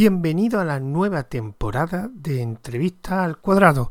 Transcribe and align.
Bienvenido 0.00 0.60
a 0.60 0.64
la 0.64 0.78
nueva 0.78 1.24
temporada 1.24 2.08
de 2.12 2.40
Entrevista 2.40 3.24
al 3.24 3.38
Cuadrado. 3.38 3.90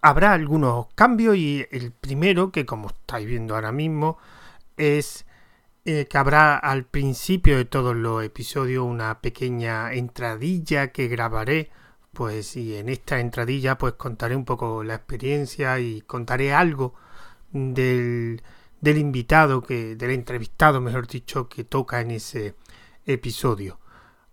Habrá 0.00 0.32
algunos 0.32 0.86
cambios 0.94 1.36
y 1.36 1.66
el 1.72 1.90
primero, 1.90 2.52
que 2.52 2.64
como 2.64 2.86
estáis 2.86 3.26
viendo 3.26 3.56
ahora 3.56 3.72
mismo, 3.72 4.16
es 4.76 5.26
eh, 5.84 6.06
que 6.08 6.18
habrá 6.18 6.56
al 6.56 6.84
principio 6.84 7.56
de 7.56 7.64
todos 7.64 7.96
los 7.96 8.22
episodios 8.22 8.86
una 8.86 9.20
pequeña 9.20 9.92
entradilla 9.92 10.92
que 10.92 11.08
grabaré. 11.08 11.72
Pues 12.12 12.56
y 12.56 12.76
en 12.76 12.88
esta 12.88 13.18
entradilla 13.18 13.76
pues 13.76 13.94
contaré 13.94 14.36
un 14.36 14.44
poco 14.44 14.84
la 14.84 14.94
experiencia 14.94 15.80
y 15.80 16.02
contaré 16.02 16.54
algo 16.54 16.94
del, 17.50 18.40
del 18.80 18.98
invitado, 18.98 19.62
que, 19.62 19.96
del 19.96 20.12
entrevistado, 20.12 20.80
mejor 20.80 21.08
dicho, 21.08 21.48
que 21.48 21.64
toca 21.64 22.00
en 22.00 22.12
ese 22.12 22.54
episodio. 23.04 23.79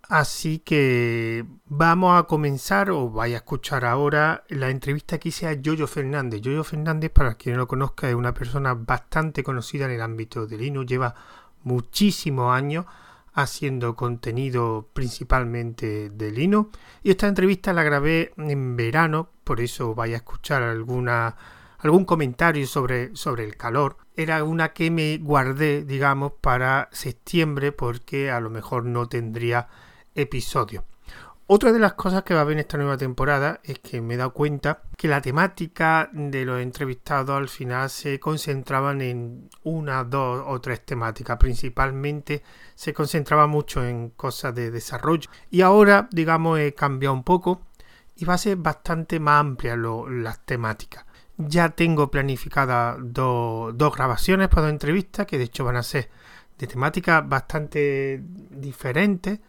Así 0.09 0.59
que 0.59 1.45
vamos 1.65 2.17
a 2.17 2.23
comenzar, 2.23 2.89
o 2.91 3.09
vaya 3.09 3.35
a 3.35 3.39
escuchar 3.39 3.83
ahora, 3.83 4.45
la 4.47 4.69
entrevista 4.69 5.17
que 5.17 5.29
hice 5.29 5.47
a 5.47 5.53
Yoyo 5.53 5.85
Fernández. 5.85 6.39
Yoyo 6.39 6.63
Fernández, 6.63 7.11
para 7.11 7.35
quien 7.35 7.55
no 7.55 7.63
lo 7.63 7.67
conozca, 7.67 8.07
es 8.07 8.15
una 8.15 8.33
persona 8.33 8.73
bastante 8.73 9.43
conocida 9.43 9.83
en 9.85 9.91
el 9.91 10.01
ámbito 10.01 10.47
del 10.47 10.61
Linux, 10.61 10.87
lleva 10.89 11.13
muchísimos 11.63 12.55
años 12.55 12.85
haciendo 13.33 13.97
contenido 13.97 14.87
principalmente 14.93 16.09
de 16.09 16.31
Linux. 16.31 16.77
Y 17.03 17.11
esta 17.11 17.27
entrevista 17.27 17.73
la 17.73 17.83
grabé 17.83 18.33
en 18.37 18.77
verano, 18.77 19.29
por 19.43 19.59
eso 19.59 19.93
vaya 19.93 20.15
a 20.15 20.17
escuchar 20.17 20.63
alguna, 20.63 21.35
algún 21.79 22.05
comentario 22.05 22.65
sobre, 22.65 23.13
sobre 23.13 23.43
el 23.43 23.57
calor. 23.57 23.97
Era 24.15 24.45
una 24.45 24.69
que 24.69 24.89
me 24.89 25.17
guardé, 25.17 25.83
digamos, 25.83 26.31
para 26.39 26.87
septiembre, 26.93 27.73
porque 27.73 28.31
a 28.31 28.39
lo 28.39 28.49
mejor 28.49 28.85
no 28.85 29.09
tendría 29.09 29.67
episodio. 30.17 30.83
Otra 31.49 31.71
de 31.71 31.79
las 31.79 31.93
cosas 31.93 32.23
que 32.23 32.33
va 32.33 32.41
a 32.41 32.43
ver 32.43 32.55
en 32.55 32.59
esta 32.59 32.77
nueva 32.77 32.97
temporada 32.97 33.61
es 33.63 33.79
que 33.79 34.01
me 34.01 34.15
he 34.15 34.17
dado 34.17 34.33
cuenta 34.33 34.81
que 34.97 35.07
la 35.07 35.21
temática 35.21 36.09
de 36.11 36.43
los 36.43 36.59
entrevistados 36.59 37.37
al 37.37 37.47
final 37.47 37.89
se 37.89 38.19
concentraban 38.19 38.99
en 38.99 39.49
una, 39.63 40.03
dos 40.03 40.43
o 40.45 40.59
tres 40.59 40.85
temáticas. 40.85 41.37
Principalmente 41.37 42.43
se 42.75 42.93
concentraba 42.93 43.47
mucho 43.47 43.81
en 43.85 44.09
cosas 44.09 44.53
de 44.55 44.71
desarrollo. 44.71 45.29
Y 45.49 45.61
ahora, 45.61 46.09
digamos, 46.11 46.59
he 46.59 46.73
cambiado 46.73 47.15
un 47.15 47.23
poco 47.23 47.61
y 48.17 48.25
va 48.25 48.33
a 48.33 48.37
ser 48.37 48.57
bastante 48.57 49.17
más 49.21 49.39
amplia 49.39 49.77
las 49.77 50.45
temáticas. 50.45 51.05
Ya 51.37 51.69
tengo 51.69 52.11
planificadas 52.11 52.97
dos 52.99 53.95
grabaciones 53.95 54.49
para 54.49 54.63
dos 54.63 54.71
entrevistas 54.71 55.25
que 55.25 55.37
de 55.37 55.45
hecho 55.45 55.63
van 55.63 55.77
a 55.77 55.83
ser 55.83 56.09
de 56.57 56.67
temáticas 56.67 57.27
bastante 57.29 58.21
diferentes 58.21 59.39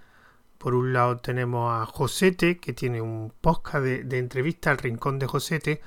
por 0.59 0.75
un 0.75 0.93
lado 0.93 1.19
tenemos 1.19 1.73
a 1.73 1.87
Josete, 1.87 2.59
que 2.59 2.73
tiene 2.73 3.01
un 3.01 3.33
podcast 3.41 3.85
de, 3.85 4.19
entrevista 4.19 4.71
al 4.71 4.79
Rincón 4.79 5.19
de 5.19 5.27
Josete. 5.27 5.81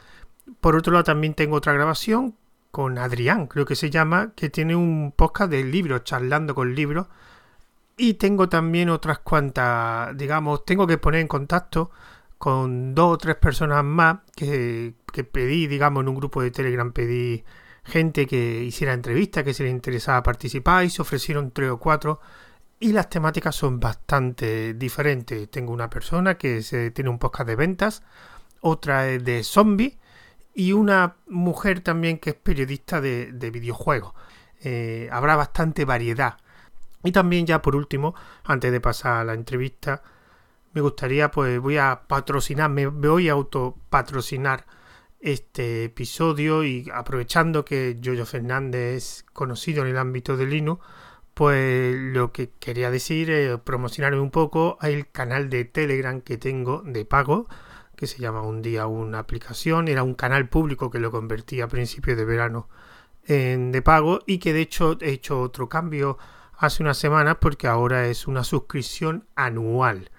Por 0.62 0.76
otro 0.76 0.94
lado 0.94 1.04
también 1.04 1.34
tengo 1.34 1.58
otra 1.58 1.74
grabación 1.74 2.36
con 2.72 2.98
Adrián, 2.98 3.48
creo 3.48 3.66
que 3.66 3.76
se 3.76 3.90
llama, 3.90 4.32
que 4.36 4.50
tiene 4.50 4.76
un 4.76 5.14
podcast 5.16 5.52
de 5.52 5.64
libros, 5.64 6.04
charlando 6.06 6.56
con 6.56 6.74
libros. 6.74 7.08
Y 7.98 8.16
tengo 8.16 8.50
también 8.50 8.90
otras 8.90 9.20
cuantas, 9.20 10.18
digamos, 10.18 10.66
tengo 10.66 10.88
que 10.88 10.98
poner 10.98 11.22
en 11.22 11.28
contacto 11.28 11.92
con 12.38 12.96
dos 12.96 13.16
o 13.16 13.18
tres 13.18 13.36
personas 13.36 13.84
más 13.84 14.20
que, 14.36 14.96
que 15.14 15.24
pedí, 15.24 15.68
digamos, 15.68 16.02
en 16.02 16.10
un 16.10 16.16
grupo 16.16 16.42
de 16.42 16.52
Telegram 16.52 16.92
pedí 16.92 17.44
gente 17.84 18.26
que 18.28 18.64
hiciera 18.64 18.94
entrevistas, 18.94 19.44
que 19.44 19.54
se 19.54 19.64
les 19.64 19.72
interesaba 19.72 20.24
participar 20.24 20.86
y 20.86 20.90
se 20.90 21.02
ofrecieron 21.02 21.52
tres 21.52 21.72
o 21.72 21.78
cuatro 21.80 22.20
y 22.82 22.94
las 22.94 23.10
temáticas 23.10 23.56
son 23.56 23.80
bastante 23.80 24.74
diferentes. 24.74 25.50
Tengo 25.52 25.72
una 25.72 25.90
persona 25.90 26.36
que 26.36 26.92
tiene 26.94 27.10
un 27.12 27.20
podcast 27.20 27.48
de 27.48 27.56
ventas, 27.56 28.04
otra 28.60 29.08
es 29.08 29.24
de 29.24 29.44
zombies 29.44 29.98
y 30.56 30.74
una 30.74 31.16
mujer 31.28 31.82
también 31.82 32.18
que 32.18 32.32
es 32.32 32.36
periodista 32.36 33.00
de, 33.00 33.52
videojuegos. 33.54 34.14
Eh, 34.64 35.08
habrá 35.12 35.36
bastante 35.36 35.86
variedad. 35.86 36.38
Y 37.04 37.12
también 37.12 37.46
ya 37.46 37.62
por 37.62 37.76
último, 37.76 38.16
antes 38.44 38.72
de 38.72 38.82
pasar 38.82 39.18
a 39.18 39.24
la 39.26 39.34
entrevista, 39.36 40.02
me 40.74 40.82
gustaría, 40.82 41.30
pues 41.30 41.60
voy 41.60 41.78
a 41.78 42.02
patrocinar, 42.08 42.72
me 42.72 42.88
voy 42.88 43.30
a 43.30 43.34
autopatrocinar 43.34 44.66
este 45.20 45.84
episodio 45.84 46.64
y 46.64 46.90
aprovechando 46.92 47.64
que 47.64 48.00
Jojo 48.04 48.26
Fernández 48.26 48.96
es 48.96 49.26
conocido 49.34 49.84
en 49.84 49.90
el 49.90 49.98
ámbito 50.00 50.36
de 50.36 50.48
Linux, 50.48 50.84
pues 51.42 51.96
lo 51.98 52.32
que 52.32 52.52
quería 52.60 52.92
decir 52.92 53.32
es 53.32 53.60
promocionar 53.62 54.14
un 54.14 54.30
poco 54.30 54.78
el 54.84 55.10
canal 55.10 55.50
de 55.50 55.66
Telegram 55.66 56.22
que 56.22 56.38
tengo 56.38 56.84
de 56.86 57.04
pago, 57.04 57.48
que 57.96 58.06
se 58.06 58.20
llama 58.20 58.44
Un 58.44 58.62
día 58.62 58.86
una 58.86 59.18
aplicación. 59.18 59.88
Era 59.88 60.04
un 60.04 60.14
canal 60.14 60.50
público 60.50 60.92
que 60.92 61.00
lo 61.00 61.10
convertí 61.10 61.60
a 61.60 61.68
principios 61.68 62.16
de 62.16 62.26
verano 62.26 62.70
en 63.26 63.72
de 63.72 63.82
pago 63.82 64.20
y 64.28 64.38
que 64.38 64.54
de 64.54 64.62
hecho 64.62 65.00
he 65.02 65.10
hecho 65.14 65.42
otro 65.42 65.68
cambio 65.68 66.20
hace 66.60 66.84
unas 66.84 67.00
semanas 67.00 67.38
porque 67.42 67.66
ahora 67.66 68.06
es 68.06 68.28
una 68.28 68.44
suscripción 68.44 69.26
anual. 69.34 70.12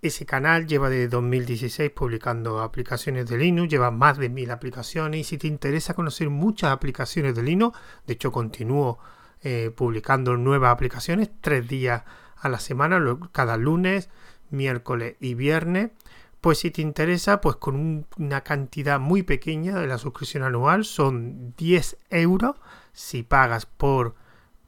Ese 0.00 0.24
canal 0.24 0.66
lleva 0.66 0.88
de 0.88 1.06
2016 1.06 1.90
publicando 1.90 2.62
aplicaciones 2.62 3.28
de 3.28 3.36
Linux, 3.36 3.70
lleva 3.70 3.90
más 3.90 4.16
de 4.16 4.30
mil 4.30 4.50
aplicaciones 4.50 5.20
y 5.20 5.24
si 5.24 5.36
te 5.36 5.48
interesa 5.48 5.92
conocer 5.92 6.30
muchas 6.30 6.70
aplicaciones 6.70 7.34
de 7.34 7.42
Linux, 7.42 7.78
de 8.06 8.14
hecho 8.14 8.32
continúo 8.32 8.98
eh, 9.42 9.70
publicando 9.74 10.36
nuevas 10.36 10.72
aplicaciones 10.72 11.30
tres 11.40 11.66
días 11.66 12.04
a 12.36 12.48
la 12.48 12.60
semana, 12.60 13.00
cada 13.32 13.56
lunes, 13.56 14.08
miércoles 14.50 15.16
y 15.20 15.34
viernes. 15.34 15.90
Pues 16.40 16.58
si 16.58 16.70
te 16.70 16.82
interesa, 16.82 17.40
pues 17.40 17.56
con 17.56 18.06
una 18.18 18.40
cantidad 18.42 18.98
muy 18.98 19.22
pequeña 19.22 19.78
de 19.78 19.86
la 19.86 19.98
suscripción 19.98 20.42
anual, 20.42 20.84
son 20.84 21.54
10 21.56 21.98
euros 22.10 22.56
si 22.92 23.22
pagas 23.22 23.66
por 23.66 24.16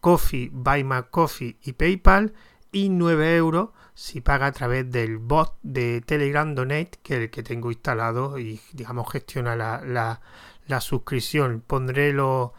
Coffee, 0.00 0.50
Buy 0.52 0.84
My 0.84 1.02
Coffee 1.10 1.56
y 1.62 1.72
PayPal 1.72 2.32
y 2.70 2.90
9 2.90 3.36
euros 3.36 3.70
si 3.94 4.20
pagas 4.20 4.50
a 4.50 4.52
través 4.52 4.90
del 4.90 5.18
bot 5.18 5.56
de 5.62 6.00
Telegram 6.00 6.54
Donate, 6.54 6.98
que 7.02 7.14
es 7.14 7.20
el 7.22 7.30
que 7.30 7.42
tengo 7.42 7.70
instalado 7.70 8.38
y 8.38 8.60
digamos 8.72 9.10
gestiona 9.10 9.56
la, 9.56 9.80
la, 9.84 10.20
la 10.66 10.80
suscripción. 10.80 11.62
Pondré 11.66 12.12
los 12.12 12.50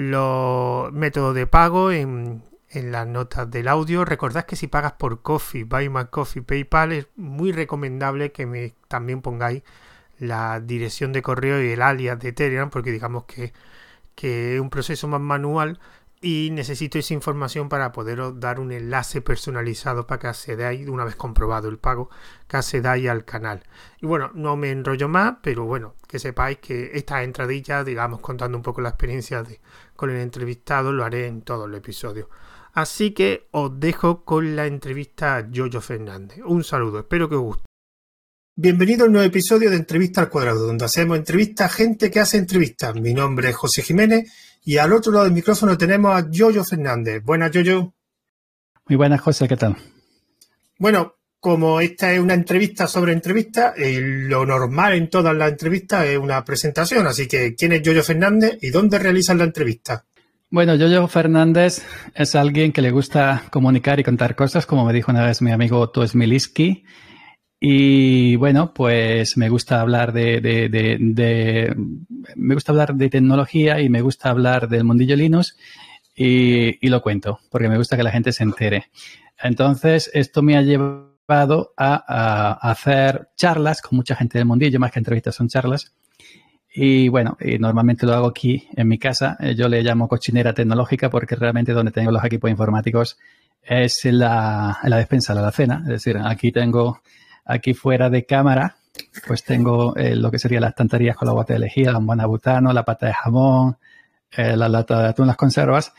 los 0.00 0.92
métodos 0.92 1.34
de 1.34 1.46
pago 1.46 1.92
en, 1.92 2.42
las 2.72 3.06
notas 3.06 3.50
del 3.50 3.68
audio. 3.68 4.04
Recordad 4.04 4.46
que 4.46 4.56
si 4.56 4.66
pagas 4.66 4.92
por 4.92 5.22
Coffee, 5.22 5.64
Buy 5.64 5.88
My 5.88 6.06
Coffee, 6.06 6.42
PayPal, 6.42 6.92
es 6.92 7.08
muy 7.16 7.52
recomendable 7.52 8.32
que 8.32 8.46
me 8.46 8.74
también 8.88 9.22
pongáis 9.22 9.62
la 10.18 10.60
dirección 10.60 11.12
de 11.12 11.22
correo 11.22 11.62
y 11.62 11.70
el 11.72 11.82
alias 11.82 12.18
de 12.20 12.32
Telegram, 12.32 12.70
porque 12.70 12.92
digamos 12.92 13.24
que, 13.24 13.52
que 14.14 14.54
es 14.54 14.60
un 14.60 14.70
proceso 14.70 15.08
más 15.08 15.20
manual 15.20 15.80
y 16.22 16.50
necesito 16.52 16.98
esa 16.98 17.14
información 17.14 17.70
para 17.70 17.92
poderos 17.92 18.38
dar 18.38 18.60
un 18.60 18.72
enlace 18.72 19.22
personalizado 19.22 20.06
para 20.06 20.18
que 20.18 20.26
accedáis, 20.26 20.86
una 20.88 21.04
vez 21.04 21.16
comprobado 21.16 21.68
el 21.68 21.78
pago, 21.78 22.10
que 22.46 22.58
accedáis 22.58 23.08
al 23.08 23.24
canal. 23.24 23.62
Y 24.02 24.06
bueno, 24.06 24.30
no 24.34 24.56
me 24.56 24.70
enrollo 24.70 25.08
más, 25.08 25.36
pero 25.42 25.64
bueno, 25.64 25.94
que 26.06 26.18
sepáis 26.18 26.58
que 26.58 26.90
esta 26.92 27.22
entradilla, 27.22 27.84
digamos, 27.84 28.20
contando 28.20 28.58
un 28.58 28.62
poco 28.62 28.82
la 28.82 28.90
experiencia 28.90 29.42
de, 29.42 29.60
con 29.96 30.10
el 30.10 30.18
entrevistado, 30.18 30.92
lo 30.92 31.04
haré 31.04 31.26
en 31.26 31.40
todo 31.40 31.64
el 31.64 31.74
episodio. 31.74 32.28
Así 32.74 33.12
que 33.12 33.48
os 33.52 33.80
dejo 33.80 34.24
con 34.24 34.54
la 34.54 34.66
entrevista 34.66 35.38
a 35.38 35.48
Jojo 35.52 35.80
Fernández. 35.80 36.40
Un 36.44 36.64
saludo, 36.64 37.00
espero 37.00 37.28
que 37.28 37.36
os 37.36 37.42
guste. 37.42 37.64
Bienvenido 38.56 39.04
a 39.04 39.06
un 39.06 39.12
nuevo 39.12 39.26
episodio 39.26 39.70
de 39.70 39.76
Entrevista 39.76 40.20
al 40.20 40.28
Cuadrado, 40.28 40.66
donde 40.66 40.84
hacemos 40.84 41.16
entrevistas 41.16 41.72
a 41.72 41.74
gente 41.74 42.10
que 42.10 42.20
hace 42.20 42.36
entrevistas. 42.36 42.94
Mi 42.94 43.14
nombre 43.14 43.48
es 43.48 43.56
José 43.56 43.80
Jiménez 43.80 44.30
y 44.62 44.76
al 44.78 44.92
otro 44.92 45.12
lado 45.12 45.24
del 45.24 45.34
micrófono 45.34 45.76
tenemos 45.76 46.14
a 46.14 46.30
Yoyo 46.30 46.64
Fernández. 46.64 47.22
Buenas, 47.24 47.50
Yoyo. 47.50 47.92
Muy 48.86 48.96
buenas, 48.96 49.20
José, 49.20 49.48
¿qué 49.48 49.56
tal? 49.56 49.76
Bueno, 50.78 51.14
como 51.40 51.80
esta 51.80 52.12
es 52.12 52.20
una 52.20 52.34
entrevista 52.34 52.86
sobre 52.86 53.12
entrevista, 53.12 53.72
eh, 53.76 53.98
lo 54.00 54.44
normal 54.44 54.94
en 54.94 55.08
todas 55.08 55.34
las 55.34 55.52
entrevistas 55.52 56.06
es 56.06 56.18
una 56.18 56.44
presentación. 56.44 57.06
Así 57.06 57.26
que, 57.26 57.54
¿quién 57.54 57.72
es 57.72 57.82
Yoyo 57.82 58.02
Fernández 58.02 58.58
y 58.60 58.70
dónde 58.70 58.98
realizan 58.98 59.38
la 59.38 59.44
entrevista? 59.44 60.04
Bueno, 60.50 60.74
Yoyo 60.74 61.06
Fernández 61.06 61.82
es 62.14 62.34
alguien 62.34 62.72
que 62.72 62.82
le 62.82 62.90
gusta 62.90 63.44
comunicar 63.50 64.00
y 64.00 64.04
contar 64.04 64.34
cosas, 64.34 64.66
como 64.66 64.84
me 64.84 64.92
dijo 64.92 65.12
una 65.12 65.24
vez 65.24 65.40
mi 65.40 65.52
amigo 65.52 65.88
Toes 65.90 66.14
Miliski. 66.14 66.84
Y 67.60 68.36
bueno, 68.36 68.72
pues 68.72 69.36
me 69.36 69.50
gusta 69.50 69.82
hablar 69.82 70.14
de, 70.14 71.76
me 72.34 72.54
gusta 72.54 72.72
hablar 72.72 72.94
de 72.94 73.10
tecnología 73.10 73.80
y 73.80 73.90
me 73.90 74.00
gusta 74.00 74.30
hablar 74.30 74.66
del 74.68 74.84
mundillo 74.84 75.14
Linux 75.14 75.58
y, 76.16 76.84
y, 76.84 76.88
lo 76.88 77.02
cuento 77.02 77.40
porque 77.50 77.68
me 77.68 77.76
gusta 77.76 77.98
que 77.98 78.02
la 78.02 78.10
gente 78.10 78.32
se 78.32 78.44
entere. 78.44 78.86
Entonces, 79.42 80.10
esto 80.14 80.42
me 80.42 80.56
ha 80.56 80.62
llevado 80.62 81.72
a, 81.76 82.70
hacer 82.70 83.28
charlas 83.36 83.80
con 83.80 83.96
mucha 83.96 84.16
gente 84.16 84.38
del 84.38 84.46
mundillo, 84.46 84.80
más 84.80 84.92
que 84.92 84.98
entrevistas 84.98 85.34
son 85.34 85.48
charlas. 85.48 85.92
Y 86.72 87.08
bueno, 87.08 87.36
y 87.40 87.58
normalmente 87.58 88.06
lo 88.06 88.14
hago 88.14 88.28
aquí 88.28 88.68
en 88.76 88.88
mi 88.88 88.98
casa. 88.98 89.36
Yo 89.56 89.68
le 89.68 89.82
llamo 89.82 90.08
cochinera 90.08 90.54
tecnológica 90.54 91.10
porque 91.10 91.36
realmente 91.36 91.72
donde 91.72 91.92
tengo 91.92 92.10
los 92.10 92.24
equipos 92.24 92.50
informáticos 92.50 93.18
es 93.62 94.04
la, 94.04 94.78
la 94.84 94.96
despensa, 94.96 95.34
la 95.34 95.50
cena. 95.50 95.80
Es 95.84 95.88
decir, 95.88 96.18
aquí 96.22 96.52
tengo, 96.52 97.00
aquí 97.50 97.74
fuera 97.74 98.10
de 98.10 98.24
cámara, 98.24 98.76
pues 99.26 99.44
tengo 99.44 99.96
eh, 99.96 100.14
lo 100.16 100.30
que 100.30 100.38
serían 100.38 100.62
las 100.62 100.70
estanterías 100.70 101.16
con 101.16 101.26
la 101.26 101.34
bota 101.34 101.54
de 101.54 101.60
lejía, 101.60 101.92
la 101.92 102.26
butano, 102.26 102.72
la 102.72 102.84
pata 102.84 103.06
de 103.06 103.12
jamón, 103.12 103.76
eh, 104.32 104.56
la 104.56 104.68
lata 104.68 105.02
de 105.02 105.08
atún, 105.08 105.26
las 105.26 105.36
conservas 105.36 105.92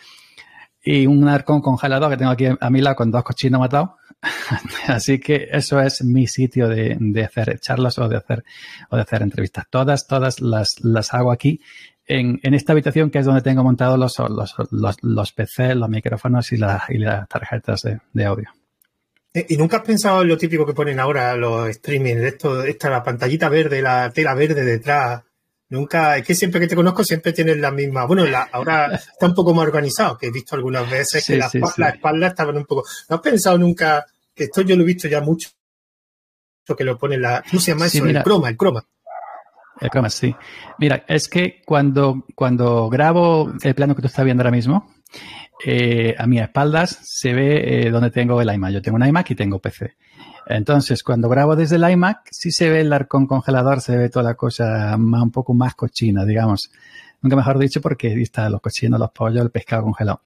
y 0.84 1.06
un 1.06 1.28
arcón 1.28 1.62
congelado 1.62 2.10
que 2.10 2.18
tengo 2.18 2.32
aquí 2.32 2.46
a 2.60 2.70
mi 2.70 2.82
lado 2.82 2.96
con 2.96 3.12
dos 3.12 3.24
cochinos 3.24 3.60
matados. 3.60 3.92
Así 4.88 5.20
que 5.20 5.48
eso 5.52 5.80
es 5.80 6.04
mi 6.04 6.28
sitio 6.28 6.68
de, 6.68 6.98
de, 7.00 7.24
hacer 7.24 7.60
charlas 7.60 7.98
o 8.00 8.08
de 8.08 8.18
hacer, 8.18 8.44
o 8.90 8.96
de 8.96 9.02
hacer 9.02 9.22
entrevistas. 9.22 9.66
Todas, 9.70 10.08
todas 10.08 10.42
las, 10.42 10.76
las 10.82 11.14
hago 11.14 11.32
aquí 11.32 11.62
en, 12.06 12.40
en, 12.44 12.54
esta 12.54 12.74
habitación 12.74 13.10
que 13.10 13.20
es 13.20 13.26
donde 13.26 13.42
tengo 13.42 13.64
montados 13.64 13.98
los, 13.98 14.18
los, 14.30 14.56
los, 14.72 14.98
los 15.02 15.32
PC, 15.32 15.76
los 15.76 15.90
micrófonos 15.90 16.52
y, 16.52 16.58
la, 16.58 16.84
y 16.90 16.98
las 16.98 17.28
tarjetas 17.28 17.82
de, 17.84 18.00
de, 18.14 18.26
audio. 18.26 18.50
Eh, 19.34 19.46
¿Y 19.50 19.58
nunca 19.58 19.78
has 19.78 19.84
pensado 19.84 20.22
en 20.22 20.28
lo 20.28 20.38
típico 20.38 20.66
que 20.66 20.74
ponen 20.74 21.00
ahora 21.00 21.36
los 21.36 21.70
streaming, 21.70 22.18
esto, 22.18 22.64
esta 22.64 22.90
la 22.90 23.04
pantallita 23.04 23.48
verde, 23.50 23.82
la 23.82 24.12
tela 24.12 24.34
verde 24.34 24.64
detrás? 24.64 25.24
Nunca, 25.70 26.18
es 26.18 26.26
que 26.26 26.36
siempre 26.36 26.60
que 26.60 26.68
te 26.68 26.76
conozco 26.76 27.02
siempre 27.04 27.32
tienes 27.32 27.58
la 27.58 27.72
misma. 27.72 28.06
Bueno, 28.06 28.26
la, 28.26 28.42
ahora 28.52 28.94
está 28.94 29.28
un 29.28 29.34
poco 29.34 29.54
más 29.54 29.66
organizado, 29.66 30.18
que 30.18 30.28
he 30.28 30.32
visto 30.32 30.56
algunas 30.56 30.90
veces 30.90 31.24
sí, 31.24 31.34
que 31.34 31.40
las, 31.40 31.52
sí, 31.52 31.60
sí. 31.60 31.82
la 31.82 31.90
espalda 31.90 32.28
estaban 32.28 32.58
un 32.58 32.66
poco. 32.66 32.84
¿No 33.10 33.16
has 33.16 33.22
pensado 33.22 33.58
nunca 33.58 34.06
que 34.36 34.46
esto 34.46 34.62
yo 34.64 34.76
lo 34.76 34.84
he 34.84 34.88
visto 34.88 35.08
ya 35.08 35.22
mucho? 35.22 35.50
Que 36.78 36.84
lo 36.86 36.98
pone 36.98 37.18
la. 37.18 37.44
¿Cómo 37.50 37.62
se 37.62 37.72
llama 37.72 37.88
eso? 37.88 38.06
el 38.06 38.24
croma, 38.24 38.48
el 38.48 38.56
croma. 38.56 38.86
Sí. 40.10 40.36
Mira, 40.78 41.04
es 41.08 41.28
que 41.28 41.62
cuando, 41.66 42.26
cuando 42.36 42.90
grabo 42.90 43.52
el 43.64 43.76
plano 43.76 43.96
que 43.96 44.02
tú 44.02 44.08
estás 44.08 44.26
viendo 44.26 44.42
ahora 44.42 44.52
mismo, 44.52 44.88
eh, 45.66 46.16
a 46.18 46.26
mis 46.28 46.42
espaldas 46.42 47.00
se 47.04 47.34
ve 47.34 47.86
eh, 47.86 47.92
donde 47.92 48.12
tengo 48.12 48.42
el 48.42 48.54
iMac. 48.54 48.72
Yo 48.74 48.82
tengo 48.82 48.98
un 48.98 49.06
iMac 49.06 49.32
y 49.32 49.36
tengo 49.36 49.60
PC. 49.60 49.96
Entonces, 50.48 51.04
cuando 51.04 51.30
grabo 51.30 51.56
desde 51.56 51.76
el 51.76 51.90
iMac, 51.90 52.28
sí 52.32 52.52
se 52.52 52.70
ve 52.70 52.82
el 52.82 52.92
arcón 52.94 53.28
congelador, 53.28 53.82
se 53.82 53.96
ve 53.96 54.10
toda 54.10 54.24
la 54.24 54.36
cosa 54.36 54.96
un 54.98 55.32
poco 55.32 55.54
más 55.54 55.76
cochina, 55.76 56.26
digamos. 56.26 56.72
Nunca 57.22 57.36
mejor 57.36 57.60
dicho, 57.60 57.82
porque 57.82 58.08
ahí 58.08 58.24
está 58.24 58.50
los 58.50 58.62
cochinos, 58.62 59.00
los 59.00 59.12
pollos, 59.12 59.44
el 59.44 59.52
pescado 59.52 59.84
congelado. 59.84 60.22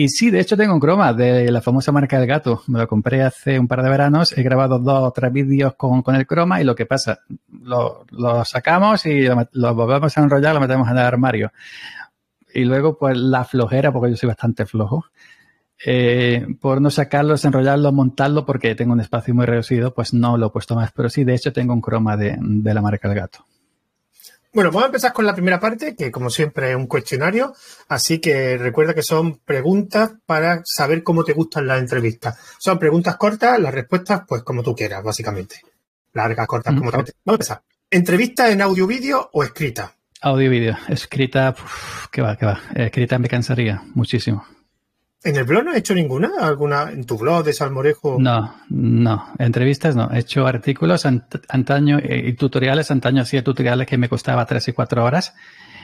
Y 0.00 0.10
sí, 0.10 0.30
de 0.30 0.38
hecho 0.38 0.56
tengo 0.56 0.74
un 0.74 0.78
croma 0.78 1.12
de 1.12 1.50
la 1.50 1.60
famosa 1.60 1.90
marca 1.90 2.20
del 2.20 2.28
gato. 2.28 2.62
Me 2.68 2.78
lo 2.78 2.86
compré 2.86 3.24
hace 3.24 3.58
un 3.58 3.66
par 3.66 3.82
de 3.82 3.90
veranos. 3.90 4.30
He 4.38 4.44
grabado 4.44 4.78
dos 4.78 5.08
o 5.08 5.10
tres 5.10 5.32
vídeos 5.32 5.74
con, 5.74 6.02
con 6.02 6.14
el 6.14 6.24
croma 6.24 6.60
y 6.60 6.64
lo 6.64 6.76
que 6.76 6.86
pasa, 6.86 7.18
lo, 7.62 8.06
sacamos 8.44 9.04
y 9.06 9.22
lo, 9.22 9.48
lo, 9.50 9.74
volvemos 9.74 10.16
a 10.16 10.22
enrollar, 10.22 10.54
lo 10.54 10.60
metemos 10.60 10.86
en 10.86 10.98
el 10.98 11.02
armario. 11.02 11.50
Y 12.54 12.62
luego, 12.62 12.96
pues 12.96 13.16
la 13.18 13.42
flojera, 13.42 13.90
porque 13.90 14.10
yo 14.10 14.16
soy 14.16 14.28
bastante 14.28 14.66
flojo, 14.66 15.06
eh, 15.84 16.46
por 16.60 16.80
no 16.80 16.90
sacarlo, 16.90 17.32
desenrollarlo, 17.32 17.90
montarlo, 17.90 18.46
porque 18.46 18.76
tengo 18.76 18.92
un 18.92 19.00
espacio 19.00 19.34
muy 19.34 19.46
reducido, 19.46 19.92
pues 19.92 20.14
no 20.14 20.36
lo 20.36 20.46
he 20.46 20.50
puesto 20.50 20.76
más. 20.76 20.92
Pero 20.92 21.08
sí, 21.08 21.24
de 21.24 21.34
hecho, 21.34 21.52
tengo 21.52 21.74
un 21.74 21.80
croma 21.80 22.16
de, 22.16 22.36
de 22.40 22.72
la 22.72 22.82
marca 22.82 23.08
del 23.08 23.18
gato. 23.18 23.44
Bueno, 24.52 24.70
vamos 24.70 24.84
a 24.84 24.86
empezar 24.86 25.12
con 25.12 25.26
la 25.26 25.34
primera 25.34 25.60
parte, 25.60 25.94
que 25.94 26.10
como 26.10 26.30
siempre 26.30 26.70
es 26.70 26.76
un 26.76 26.86
cuestionario, 26.86 27.54
así 27.88 28.18
que 28.18 28.56
recuerda 28.56 28.94
que 28.94 29.02
son 29.02 29.38
preguntas 29.38 30.12
para 30.24 30.62
saber 30.64 31.02
cómo 31.02 31.22
te 31.22 31.34
gustan 31.34 31.66
las 31.66 31.80
entrevistas. 31.80 32.38
Son 32.58 32.78
preguntas 32.78 33.16
cortas, 33.16 33.58
las 33.60 33.74
respuestas 33.74 34.22
pues 34.26 34.42
como 34.42 34.62
tú 34.62 34.74
quieras, 34.74 35.02
básicamente. 35.02 35.60
Largas, 36.14 36.46
cortas, 36.46 36.74
como 36.74 36.88
mm, 36.88 36.92
tú 36.92 36.96
quieras. 36.96 37.14
Vamos 37.24 37.34
a 37.34 37.34
empezar. 37.34 37.62
¿Entrevista 37.90 38.50
en 38.50 38.62
audio, 38.62 38.86
vídeo 38.86 39.28
o 39.32 39.44
escrita? 39.44 39.94
Audio, 40.22 40.50
vídeo. 40.50 40.76
Escrita, 40.88 41.54
que 42.10 42.22
va, 42.22 42.36
que 42.36 42.46
va. 42.46 42.60
Escrita 42.74 43.18
me 43.18 43.28
cansaría 43.28 43.82
muchísimo. 43.94 44.44
¿En 45.24 45.36
el 45.36 45.44
blog 45.44 45.64
no 45.64 45.70
has 45.72 45.78
hecho 45.78 45.94
ninguna? 45.94 46.30
¿Alguna 46.40 46.90
en 46.90 47.04
tu 47.04 47.18
blog 47.18 47.44
de 47.44 47.52
Salmorejo? 47.52 48.18
No, 48.20 48.54
no. 48.68 49.32
Entrevistas 49.38 49.96
no. 49.96 50.10
He 50.12 50.20
hecho 50.20 50.46
artículos 50.46 51.06
ant 51.06 51.34
antaño 51.48 51.98
y 52.02 52.32
tutoriales. 52.34 52.90
Antaño 52.90 53.22
hacía 53.22 53.42
tutoriales 53.42 53.86
que 53.86 53.98
me 53.98 54.08
costaba 54.08 54.46
tres 54.46 54.68
y 54.68 54.72
cuatro 54.72 55.04
horas. 55.04 55.34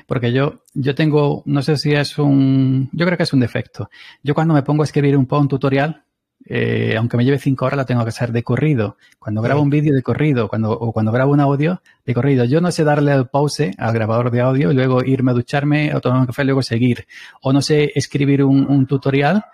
Porque 0.07 0.33
yo, 0.33 0.63
yo 0.75 0.95
tengo, 0.95 1.43
no 1.47 1.63
sé 1.63 1.77
si 1.77 1.93
es 1.93 2.19
un, 2.19 2.91
yo 2.93 3.07
creo 3.07 3.17
que 3.17 3.25
es 3.25 3.33
un 3.33 3.41
defecto. 3.41 3.89
Yo 4.23 4.35
cuando 4.35 4.55
me 4.55 4.63
pongo 4.63 4.83
a 4.83 4.85
escribir 4.85 5.17
un, 5.17 5.27
un 5.29 5.49
tutorial, 5.49 6.05
eh, 6.47 6.97
aunque 6.99 7.17
me 7.17 7.25
lleve 7.25 7.39
cinco 7.39 7.65
horas, 7.65 7.79
la 7.79 7.87
tengo 7.87 8.03
que 8.03 8.11
hacer 8.11 8.33
de 8.33 8.43
corrido. 8.43 8.97
Cuando 9.19 9.41
grabo 9.41 9.63
un 9.63 9.71
vídeo 9.71 9.95
de 9.95 10.03
corrido, 10.03 10.49
cuando, 10.49 10.73
o 10.73 10.93
cuando 10.93 11.11
grabo 11.11 11.33
un 11.33 11.41
audio 11.41 11.81
de 12.05 12.15
corrido, 12.15 12.45
yo 12.45 12.61
no 12.61 12.71
sé 12.71 12.85
darle 12.85 13.13
al 13.13 13.29
pause 13.29 13.73
al 13.79 13.95
grabador 13.95 14.31
de 14.31 14.41
audio 14.41 14.71
y 14.71 14.75
luego 14.75 15.03
irme 15.03 15.31
a 15.31 15.35
ducharme 15.35 15.95
o 15.95 16.01
tomar 16.01 16.21
un 16.21 16.27
café 16.27 16.43
y 16.43 16.47
luego 16.47 16.63
seguir. 16.63 17.07
O 17.41 17.53
no 17.53 17.63
sé 17.63 17.91
escribir 17.95 18.45
un, 18.45 18.67
un 18.67 18.87
tutorial 18.87 19.45